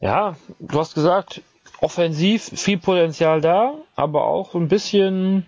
[0.00, 1.42] Ja, du hast gesagt,
[1.82, 5.46] offensiv viel Potenzial da, aber auch ein bisschen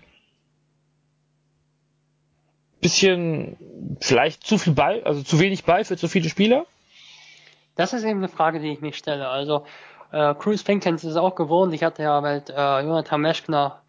[2.81, 6.65] bisschen vielleicht zu viel Ball, also zu wenig Ball für zu viele Spieler?
[7.75, 9.27] Das ist eben eine Frage, die ich mich stelle.
[9.27, 9.65] Also
[10.11, 11.73] äh, Cruz Finkens ist auch gewohnt.
[11.73, 13.81] Ich hatte ja mit äh, Jonathan Meschner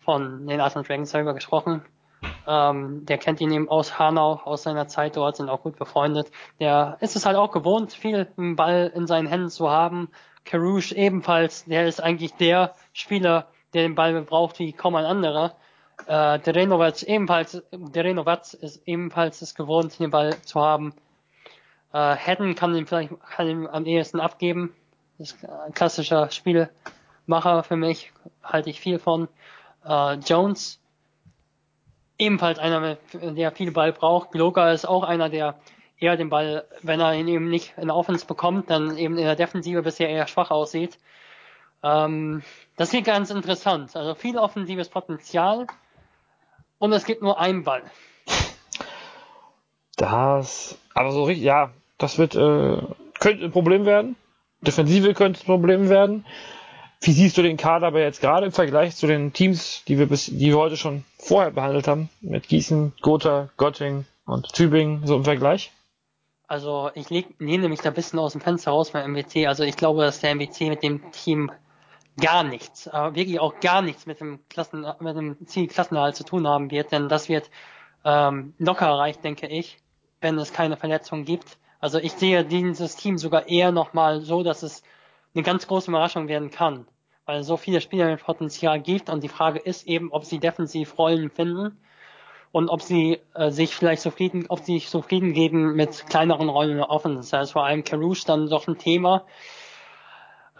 [0.00, 1.82] von den Arthur Dragons selber gesprochen.
[2.46, 6.30] Ähm, der kennt ihn eben aus Hanau, aus seiner Zeit dort, sind auch gut befreundet.
[6.60, 10.08] Der ist es halt auch gewohnt, viel Ball in seinen Händen zu haben.
[10.48, 15.54] Carouche ebenfalls, der ist eigentlich der Spieler, der den Ball braucht wie kaum ein anderer.
[16.06, 20.94] Äh, der Renovatz ebenfalls, der Renovatz ist ebenfalls es gewohnt, den Ball zu haben.
[21.92, 24.74] Äh, Hedden kann ihn vielleicht kann ihn am ehesten abgeben.
[25.18, 28.12] Das ist ein klassischer Spielmacher für mich,
[28.42, 29.28] halte ich viel von.
[29.84, 30.80] Äh, Jones,
[32.16, 34.32] ebenfalls einer, der viel Ball braucht.
[34.32, 35.56] Gloga ist auch einer, der
[36.00, 39.24] eher den Ball, wenn er ihn eben nicht in der Offense bekommt, dann eben in
[39.24, 40.98] der Defensive bisher eher schwach aussieht.
[41.82, 42.42] Ähm,
[42.76, 43.94] das ist ganz interessant.
[43.96, 45.66] Also viel offensives Potenzial
[46.78, 47.82] und es gibt nur einen Ball.
[49.96, 52.82] Das, aber so richtig, ja, das wird, äh,
[53.18, 54.16] könnte ein Problem werden.
[54.60, 56.24] Defensive könnte ein Problem werden.
[57.00, 60.06] Wie siehst du den Kader aber jetzt gerade im Vergleich zu den Teams, die wir
[60.06, 62.08] bis, die wir heute schon vorher behandelt haben?
[62.20, 65.72] Mit Gießen, Gotha, Göttingen und Tübingen, so im Vergleich?
[66.48, 69.46] Also ich nehme mich da ein bisschen aus dem Fenster raus beim MWC.
[69.46, 71.52] Also ich glaube, dass der MWC mit dem Team
[72.18, 76.24] gar nichts, aber wirklich auch gar nichts mit dem Klassen, mit dem Ziel Klassenerhalt zu
[76.24, 77.48] tun haben wird, denn das wird
[78.04, 79.78] ähm, locker erreicht, denke ich,
[80.20, 81.58] wenn es keine Verletzungen gibt.
[81.80, 84.82] Also ich sehe dieses Team sogar eher nochmal so, dass es
[85.34, 86.88] eine ganz große Überraschung werden kann,
[87.24, 90.40] weil es so viele Spieler mit Potenzial gibt und die Frage ist eben, ob sie
[90.40, 91.78] defensiv Rollen finden
[92.52, 96.80] und ob sie äh, sich vielleicht zufrieden, ob sie sich zufrieden geben mit kleineren Rollen
[96.80, 97.16] offen.
[97.16, 99.24] Das heißt vor allem Carouche dann doch ein Thema,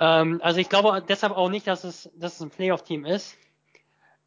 [0.01, 3.36] ähm, also ich glaube deshalb auch nicht, dass es, dass es ein Playoff-Team ist.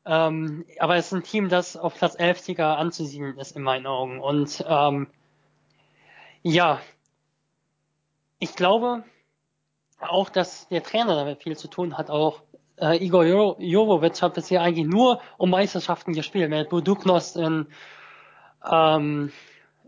[0.05, 3.85] Ähm, aber es ist ein Team, das auf Platz 11 Sieger anzusiedeln ist in meinen
[3.85, 4.19] Augen.
[4.19, 5.07] Und ähm,
[6.41, 6.81] ja,
[8.39, 9.03] ich glaube
[9.99, 12.09] auch, dass der Trainer damit viel zu tun hat.
[12.09, 12.41] Auch
[12.81, 13.25] äh, Igor
[13.59, 16.49] Jovovic hat bisher eigentlich nur um Meisterschaften gespielt.
[16.49, 17.67] Mit Buduknos in,
[18.69, 19.31] ähm,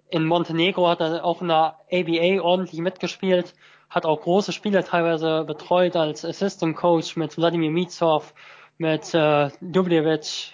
[0.10, 3.54] in Montenegro hat er auch in der ABA ordentlich mitgespielt
[3.94, 8.34] hat auch große Spiele teilweise betreut als Assistant Coach mit Wladimir Mitsov,
[8.80, 10.54] mit äh, Dubljevic,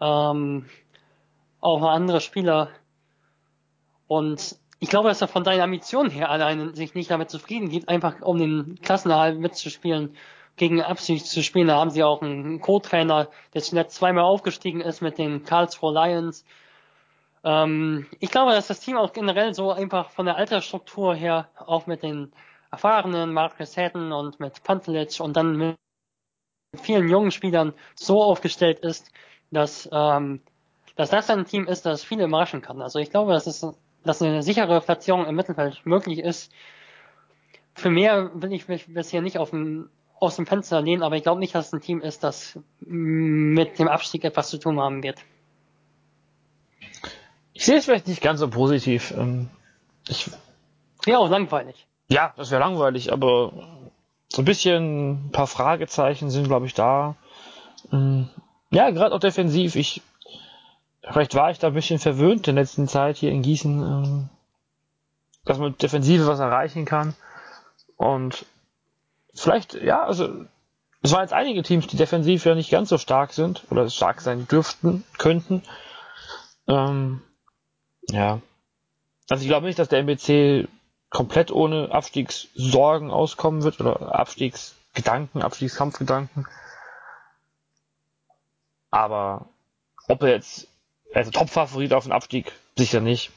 [0.00, 0.66] ähm,
[1.60, 2.68] auch andere Spieler.
[4.06, 7.88] Und ich glaube, dass er von seiner Ambition her allein sich nicht damit zufrieden gibt,
[7.88, 10.14] einfach um den Klassenerhalt mitzuspielen,
[10.56, 11.68] gegen Absicht zu spielen.
[11.68, 16.44] Da haben sie auch einen Co-Trainer, der zuletzt zweimal aufgestiegen ist mit den Karlsruhe Lions.
[17.42, 21.86] Ähm, ich glaube, dass das Team auch generell so einfach von der Altersstruktur her, auch
[21.86, 22.32] mit den
[22.70, 25.76] erfahrenen Marcus Hatton und mit Pantelic und dann mit
[26.80, 29.12] vielen jungen Spielern so aufgestellt ist,
[29.50, 30.40] dass, ähm,
[30.96, 32.80] dass das ein Team ist, das viele überraschen kann.
[32.82, 33.64] Also ich glaube, dass es
[34.04, 36.52] dass eine sichere Platzierung im Mittelfeld möglich ist.
[37.74, 39.90] Für mehr will ich mich bisher nicht auf dem,
[40.24, 43.78] aus dem Fenster lehnen, aber ich glaube nicht, dass es ein Team ist, das mit
[43.78, 45.18] dem Abstieg etwas zu tun haben wird.
[47.52, 49.14] Ich sehe es vielleicht nicht ganz so positiv.
[49.16, 49.48] Ähm,
[50.08, 50.30] ich
[51.04, 51.86] Wäre auch langweilig.
[52.08, 53.52] Ja, das wäre langweilig, aber
[54.28, 57.16] so ein bisschen ein paar Fragezeichen sind, glaube ich, da.
[57.90, 58.24] Mm,
[58.70, 59.76] ja, gerade auch defensiv.
[59.76, 60.02] Ich,
[61.02, 64.28] vielleicht war ich da ein bisschen verwöhnt in der letzten Zeit hier in Gießen, ähm,
[65.44, 67.14] dass man mit Defensive was erreichen kann.
[67.96, 68.46] Und
[69.34, 70.46] vielleicht, ja, also
[71.02, 74.20] es waren jetzt einige Teams, die defensiv ja nicht ganz so stark sind oder stark
[74.20, 75.62] sein dürften, könnten.
[76.66, 77.20] Ähm,
[78.08, 78.40] ja.
[79.28, 80.68] Also ich glaube nicht, dass der MBC
[81.10, 86.46] komplett ohne Abstiegssorgen auskommen wird oder Abstiegsgedanken, Abstiegskampfgedanken.
[88.90, 89.46] Aber
[90.08, 90.68] ob er jetzt,
[91.12, 93.30] also Top-Favorit auf den Abstieg, sicher nicht.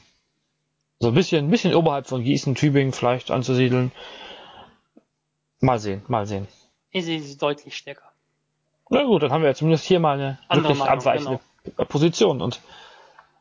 [1.00, 3.92] So ein bisschen, ein bisschen oberhalb von Gießen, Tübingen vielleicht anzusiedeln.
[5.60, 6.46] Mal sehen, mal sehen.
[6.90, 8.10] Ich sehe sie deutlich stärker.
[8.90, 11.84] Na gut, dann haben wir ja zumindest hier mal eine Andere wirklich Meinung, abweichende genau.
[11.84, 12.60] Position und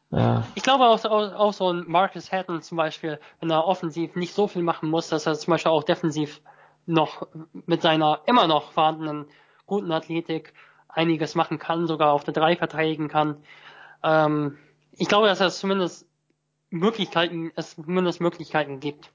[0.09, 0.47] ja.
[0.55, 4.33] Ich glaube auch, auch, auch so ein Marcus Hatton zum Beispiel, wenn er offensiv nicht
[4.33, 6.41] so viel machen muss, dass er zum Beispiel auch defensiv
[6.85, 7.27] noch
[7.65, 9.25] mit seiner immer noch vorhandenen
[9.65, 10.53] guten Athletik
[10.87, 13.43] einiges machen kann, sogar auf der 3 verteidigen kann.
[14.01, 14.57] Ähm,
[14.93, 16.07] ich glaube, dass es zumindest
[16.69, 19.11] Möglichkeiten, es zumindest Möglichkeiten gibt.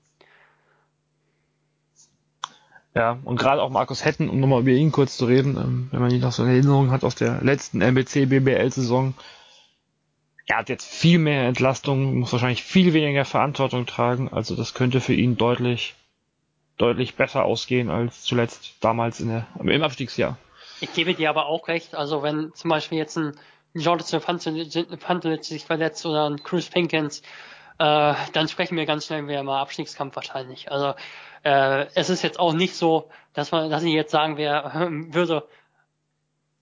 [2.95, 6.01] Ja, und gerade auch Markus Hetten, um nochmal über ihn kurz zu reden, ähm, wenn
[6.01, 9.15] man ihn noch so in Erinnerung hat aus der letzten MBC BBL Saison,
[10.47, 14.29] er hat jetzt viel mehr Entlastung, muss wahrscheinlich viel weniger Verantwortung tragen.
[14.31, 15.95] Also das könnte für ihn deutlich,
[16.77, 20.37] deutlich besser ausgehen als zuletzt damals in der, im Abstiegsjahr.
[20.81, 21.95] Ich gebe dir aber auch recht.
[21.95, 23.35] Also wenn zum Beispiel jetzt ein
[23.73, 27.23] Jordan Pantelic sich verletzt oder ein Chris Pinkins,
[27.83, 30.71] äh, dann sprechen wir ganz schnell wieder mal Abstiegskampf wahrscheinlich.
[30.71, 30.95] Also
[31.43, 35.49] äh, es ist jetzt auch nicht so, dass man, dass ich jetzt sagen wer, würde,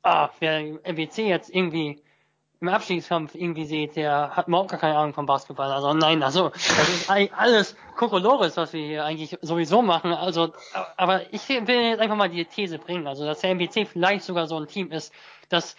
[0.03, 2.03] ah, wer MWC jetzt irgendwie
[2.63, 5.71] im Abstiegskampf irgendwie seht, der hat überhaupt gar keine Ahnung vom Basketball.
[5.71, 10.15] Also nein, also das ist alles Kokolores, was wir hier eigentlich sowieso machen.
[10.15, 10.55] Also,
[10.97, 14.47] aber ich will jetzt einfach mal die These bringen, also dass der MBC vielleicht sogar
[14.47, 15.13] so ein Team ist,
[15.51, 15.77] das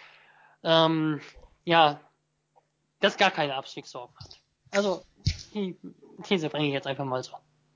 [0.62, 1.20] ähm,
[1.64, 1.98] ja,
[3.00, 4.42] das gar keine Abstiegssorgen hat.
[4.72, 5.02] Also
[5.54, 5.76] die
[6.22, 7.32] These bringe ich jetzt einfach mal so.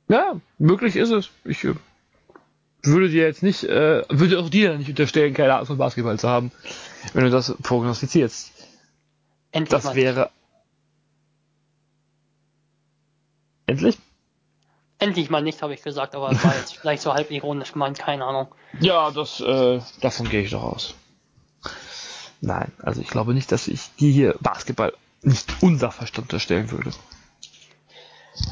[0.09, 1.31] Ja, möglich ist es.
[1.45, 1.75] Ich äh,
[2.83, 6.29] würde dir jetzt nicht, äh, würde auch dir nicht unterstellen, keine Ahnung von Basketball zu
[6.29, 6.53] haben,
[7.13, 8.53] wenn du das prognostizierst.
[9.53, 10.31] Endlich das wäre.
[13.67, 13.99] Endlich?
[14.99, 18.25] Endlich mal nicht, habe ich gesagt, aber war jetzt vielleicht so halb ironisch gemeint, keine
[18.25, 18.49] Ahnung.
[18.81, 20.95] Ja, das, äh, davon gehe ich doch aus.
[22.41, 24.93] Nein, also ich glaube nicht, dass ich die hier Basketball
[25.23, 26.93] nicht unser Verstand unterstellen würde.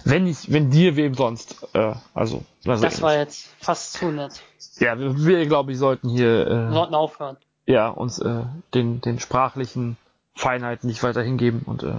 [0.05, 2.45] Wenn ich, wenn dir wem sonst, äh, also.
[2.65, 4.43] das war jetzt fast zu nett.
[4.79, 6.47] Ja, wir, wir glaube ich sollten hier.
[6.47, 7.37] Äh, sollten aufhören.
[7.67, 8.43] Ja, uns äh,
[8.75, 9.97] den den sprachlichen
[10.35, 11.95] Feinheiten nicht weiter hingeben und äh,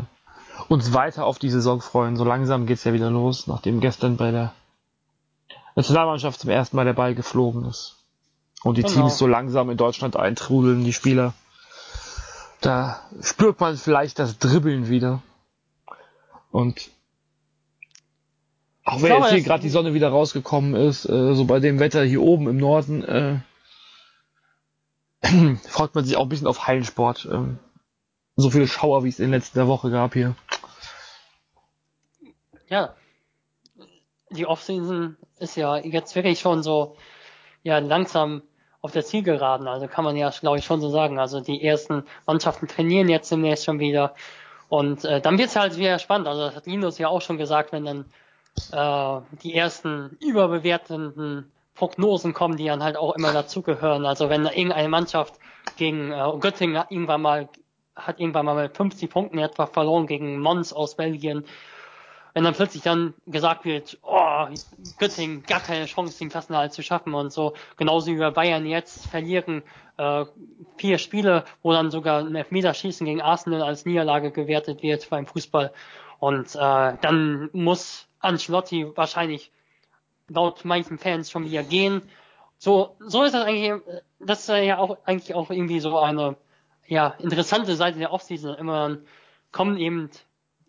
[0.67, 2.15] uns weiter auf die Saison freuen.
[2.17, 4.53] So langsam geht's ja wieder los, nachdem gestern bei der
[5.75, 7.95] Nationalmannschaft zum ersten Mal der Ball geflogen ist.
[8.63, 8.93] Und die genau.
[8.93, 11.33] Teams so langsam in Deutschland eintrudeln, die Spieler.
[12.61, 15.21] Da spürt man vielleicht das Dribbeln wieder.
[16.51, 16.89] Und
[18.85, 22.03] auch wenn jetzt hier gerade die Sonne wieder rausgekommen ist, äh, so bei dem Wetter
[22.03, 23.39] hier oben im Norden, äh,
[25.67, 27.27] freut man sich auch ein bisschen auf Hallensport.
[27.31, 27.57] Ähm,
[28.35, 30.35] so viele Schauer, wie es in letzter Woche gab hier.
[32.67, 32.93] Ja.
[34.29, 36.95] Die Offseason ist ja jetzt wirklich schon so,
[37.63, 38.43] ja, langsam
[38.81, 39.67] auf der Zielgeraden.
[39.67, 41.17] Also kann man ja, glaube ich, schon so sagen.
[41.17, 44.13] Also die ersten Mannschaften trainieren jetzt demnächst schon wieder.
[44.69, 46.27] Und äh, dann wird es halt wieder spannend.
[46.27, 48.05] Also das hat Linus ja auch schon gesagt, wenn dann
[48.71, 54.05] äh, die ersten überbewertenden Prognosen kommen, die dann halt auch immer dazugehören.
[54.05, 55.35] Also wenn irgendeine Mannschaft
[55.77, 57.49] gegen äh, Göttingen irgendwann mal
[57.95, 61.45] hat irgendwann mal mit 50 Punkten etwa verloren gegen Mons aus Belgien.
[62.33, 64.47] Wenn dann plötzlich dann gesagt wird, oh,
[64.99, 69.07] Göttingen gar keine Chance, den Klassenerhalt zu schaffen und so, genauso wie bei Bayern jetzt
[69.07, 69.63] verlieren
[69.95, 70.25] äh,
[70.75, 75.71] vier Spiele, wo dann sogar ein Elfmeterschießen gegen Arsenal als Niederlage gewertet wird beim Fußball.
[76.19, 79.51] Und äh, dann muss Ancelotti wahrscheinlich
[80.27, 82.01] laut manchen Fans schon wieder gehen.
[82.57, 83.81] So, so ist das eigentlich,
[84.19, 86.35] das ist ja auch eigentlich auch irgendwie so eine
[86.87, 88.55] ja, interessante Seite der Offseason.
[88.55, 88.97] Immer
[89.51, 90.09] kommen eben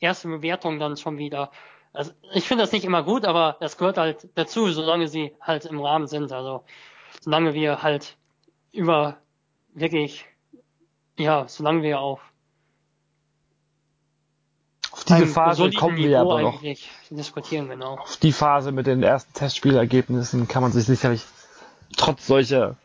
[0.00, 1.50] erste Bewertungen dann schon wieder.
[1.92, 5.64] Also ich finde das nicht immer gut, aber das gehört halt dazu, solange sie halt
[5.64, 6.32] im Rahmen sind.
[6.32, 6.64] Also
[7.20, 8.16] solange wir halt
[8.72, 9.16] über
[9.72, 10.26] wirklich,
[11.18, 12.20] ja, solange wir auch
[15.08, 16.62] diese Phase kommen wir Niveau aber noch.
[17.10, 17.98] Diskutieren, genau.
[17.98, 21.22] Auf die Phase mit den ersten Testspielergebnissen kann man sich sicherlich
[21.96, 22.76] trotz solcher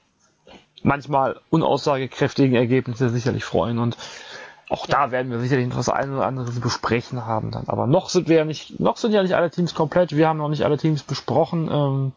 [0.84, 3.98] manchmal unaussagekräftigen Ergebnisse sicherlich freuen und
[4.70, 5.06] auch ja.
[5.06, 7.68] da werden wir sicherlich noch das eine oder andere zu besprechen haben dann.
[7.68, 10.16] Aber noch sind wir ja nicht, noch sind ja nicht alle Teams komplett.
[10.16, 11.70] Wir haben noch nicht alle Teams besprochen.
[11.70, 12.12] Ähm,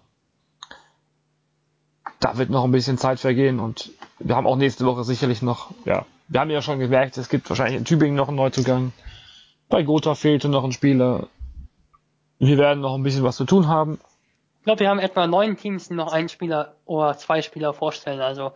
[2.20, 3.90] da wird noch ein bisschen Zeit vergehen und
[4.20, 7.48] wir haben auch nächste Woche sicherlich noch, ja, wir haben ja schon gemerkt, es gibt
[7.50, 8.92] wahrscheinlich in Tübingen noch einen Neuzugang.
[9.68, 11.28] Bei Gotha fehlte noch ein Spieler.
[12.38, 13.98] Wir werden noch ein bisschen was zu tun haben.
[14.58, 18.20] Ich glaube, wir haben etwa neun Teams, die noch einen Spieler oder zwei Spieler vorstellen.
[18.20, 18.52] Also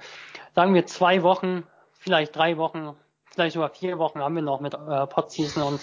[0.54, 1.64] sagen wir zwei Wochen,
[1.98, 2.94] vielleicht drei Wochen,
[3.26, 5.80] vielleicht sogar vier Wochen haben wir noch mit äh, Podseason und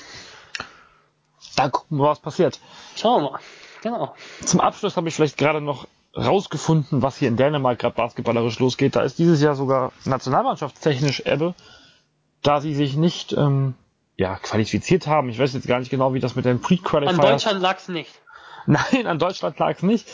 [1.55, 2.59] dann gucken wir, was passiert.
[2.95, 3.39] Schauen wir mal.
[3.81, 4.15] Genau.
[4.43, 5.87] Zum Abschluss habe ich vielleicht gerade noch
[6.17, 8.95] rausgefunden, was hier in Dänemark gerade basketballerisch losgeht.
[8.95, 11.53] Da ist dieses Jahr sogar nationalmannschaftstechnisch Ebbe,
[12.41, 13.75] da sie sich nicht ähm,
[14.17, 15.29] ja, qualifiziert haben.
[15.29, 17.19] Ich weiß jetzt gar nicht genau, wie das mit den Pre-Qualifiers...
[17.19, 18.11] An Deutschland lag's nicht.
[18.65, 20.07] Nein, an Deutschland lag's nicht.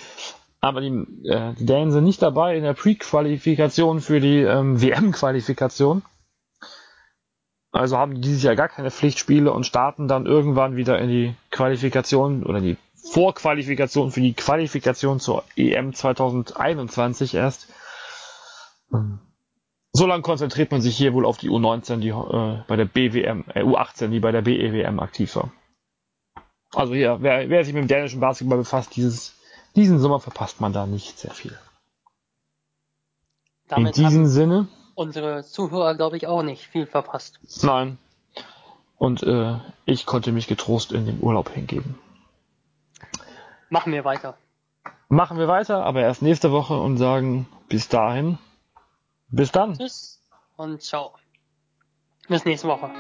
[0.60, 0.90] Aber die,
[1.26, 6.04] äh, die Dänen sind nicht dabei in der Pre-Qualifikation für die ähm, WM-Qualifikation.
[7.72, 11.36] Also haben die dieses Jahr gar keine Pflichtspiele und starten dann irgendwann wieder in die
[11.52, 12.78] Qualifikation oder die
[13.14, 17.68] Vorqualifikation für die Qualifikation zur EM 2021 erst.
[19.94, 23.44] So lange konzentriert man sich hier wohl auf die U19, die äh, bei der BWM,
[23.54, 25.52] äh, U18, die bei der BEWM aktiv war.
[26.74, 29.36] Also hier, wer, wer sich mit dem dänischen Basketball befasst, dieses,
[29.76, 31.58] diesen Sommer verpasst man da nicht sehr viel.
[33.68, 34.68] Damit In diesem Sinne.
[34.96, 37.40] Unsere Zuhörer, glaube ich, auch nicht viel verpasst.
[37.62, 37.98] Nein.
[38.98, 41.98] Und äh, ich konnte mich getrost in den Urlaub hingeben.
[43.70, 44.38] Machen wir weiter.
[45.10, 48.38] Machen wir weiter, aber erst nächste Woche und sagen bis dahin
[49.32, 49.78] bis dann.
[49.78, 50.22] Tschüss
[50.58, 51.14] und ciao.
[52.28, 52.92] Bis nächste Woche.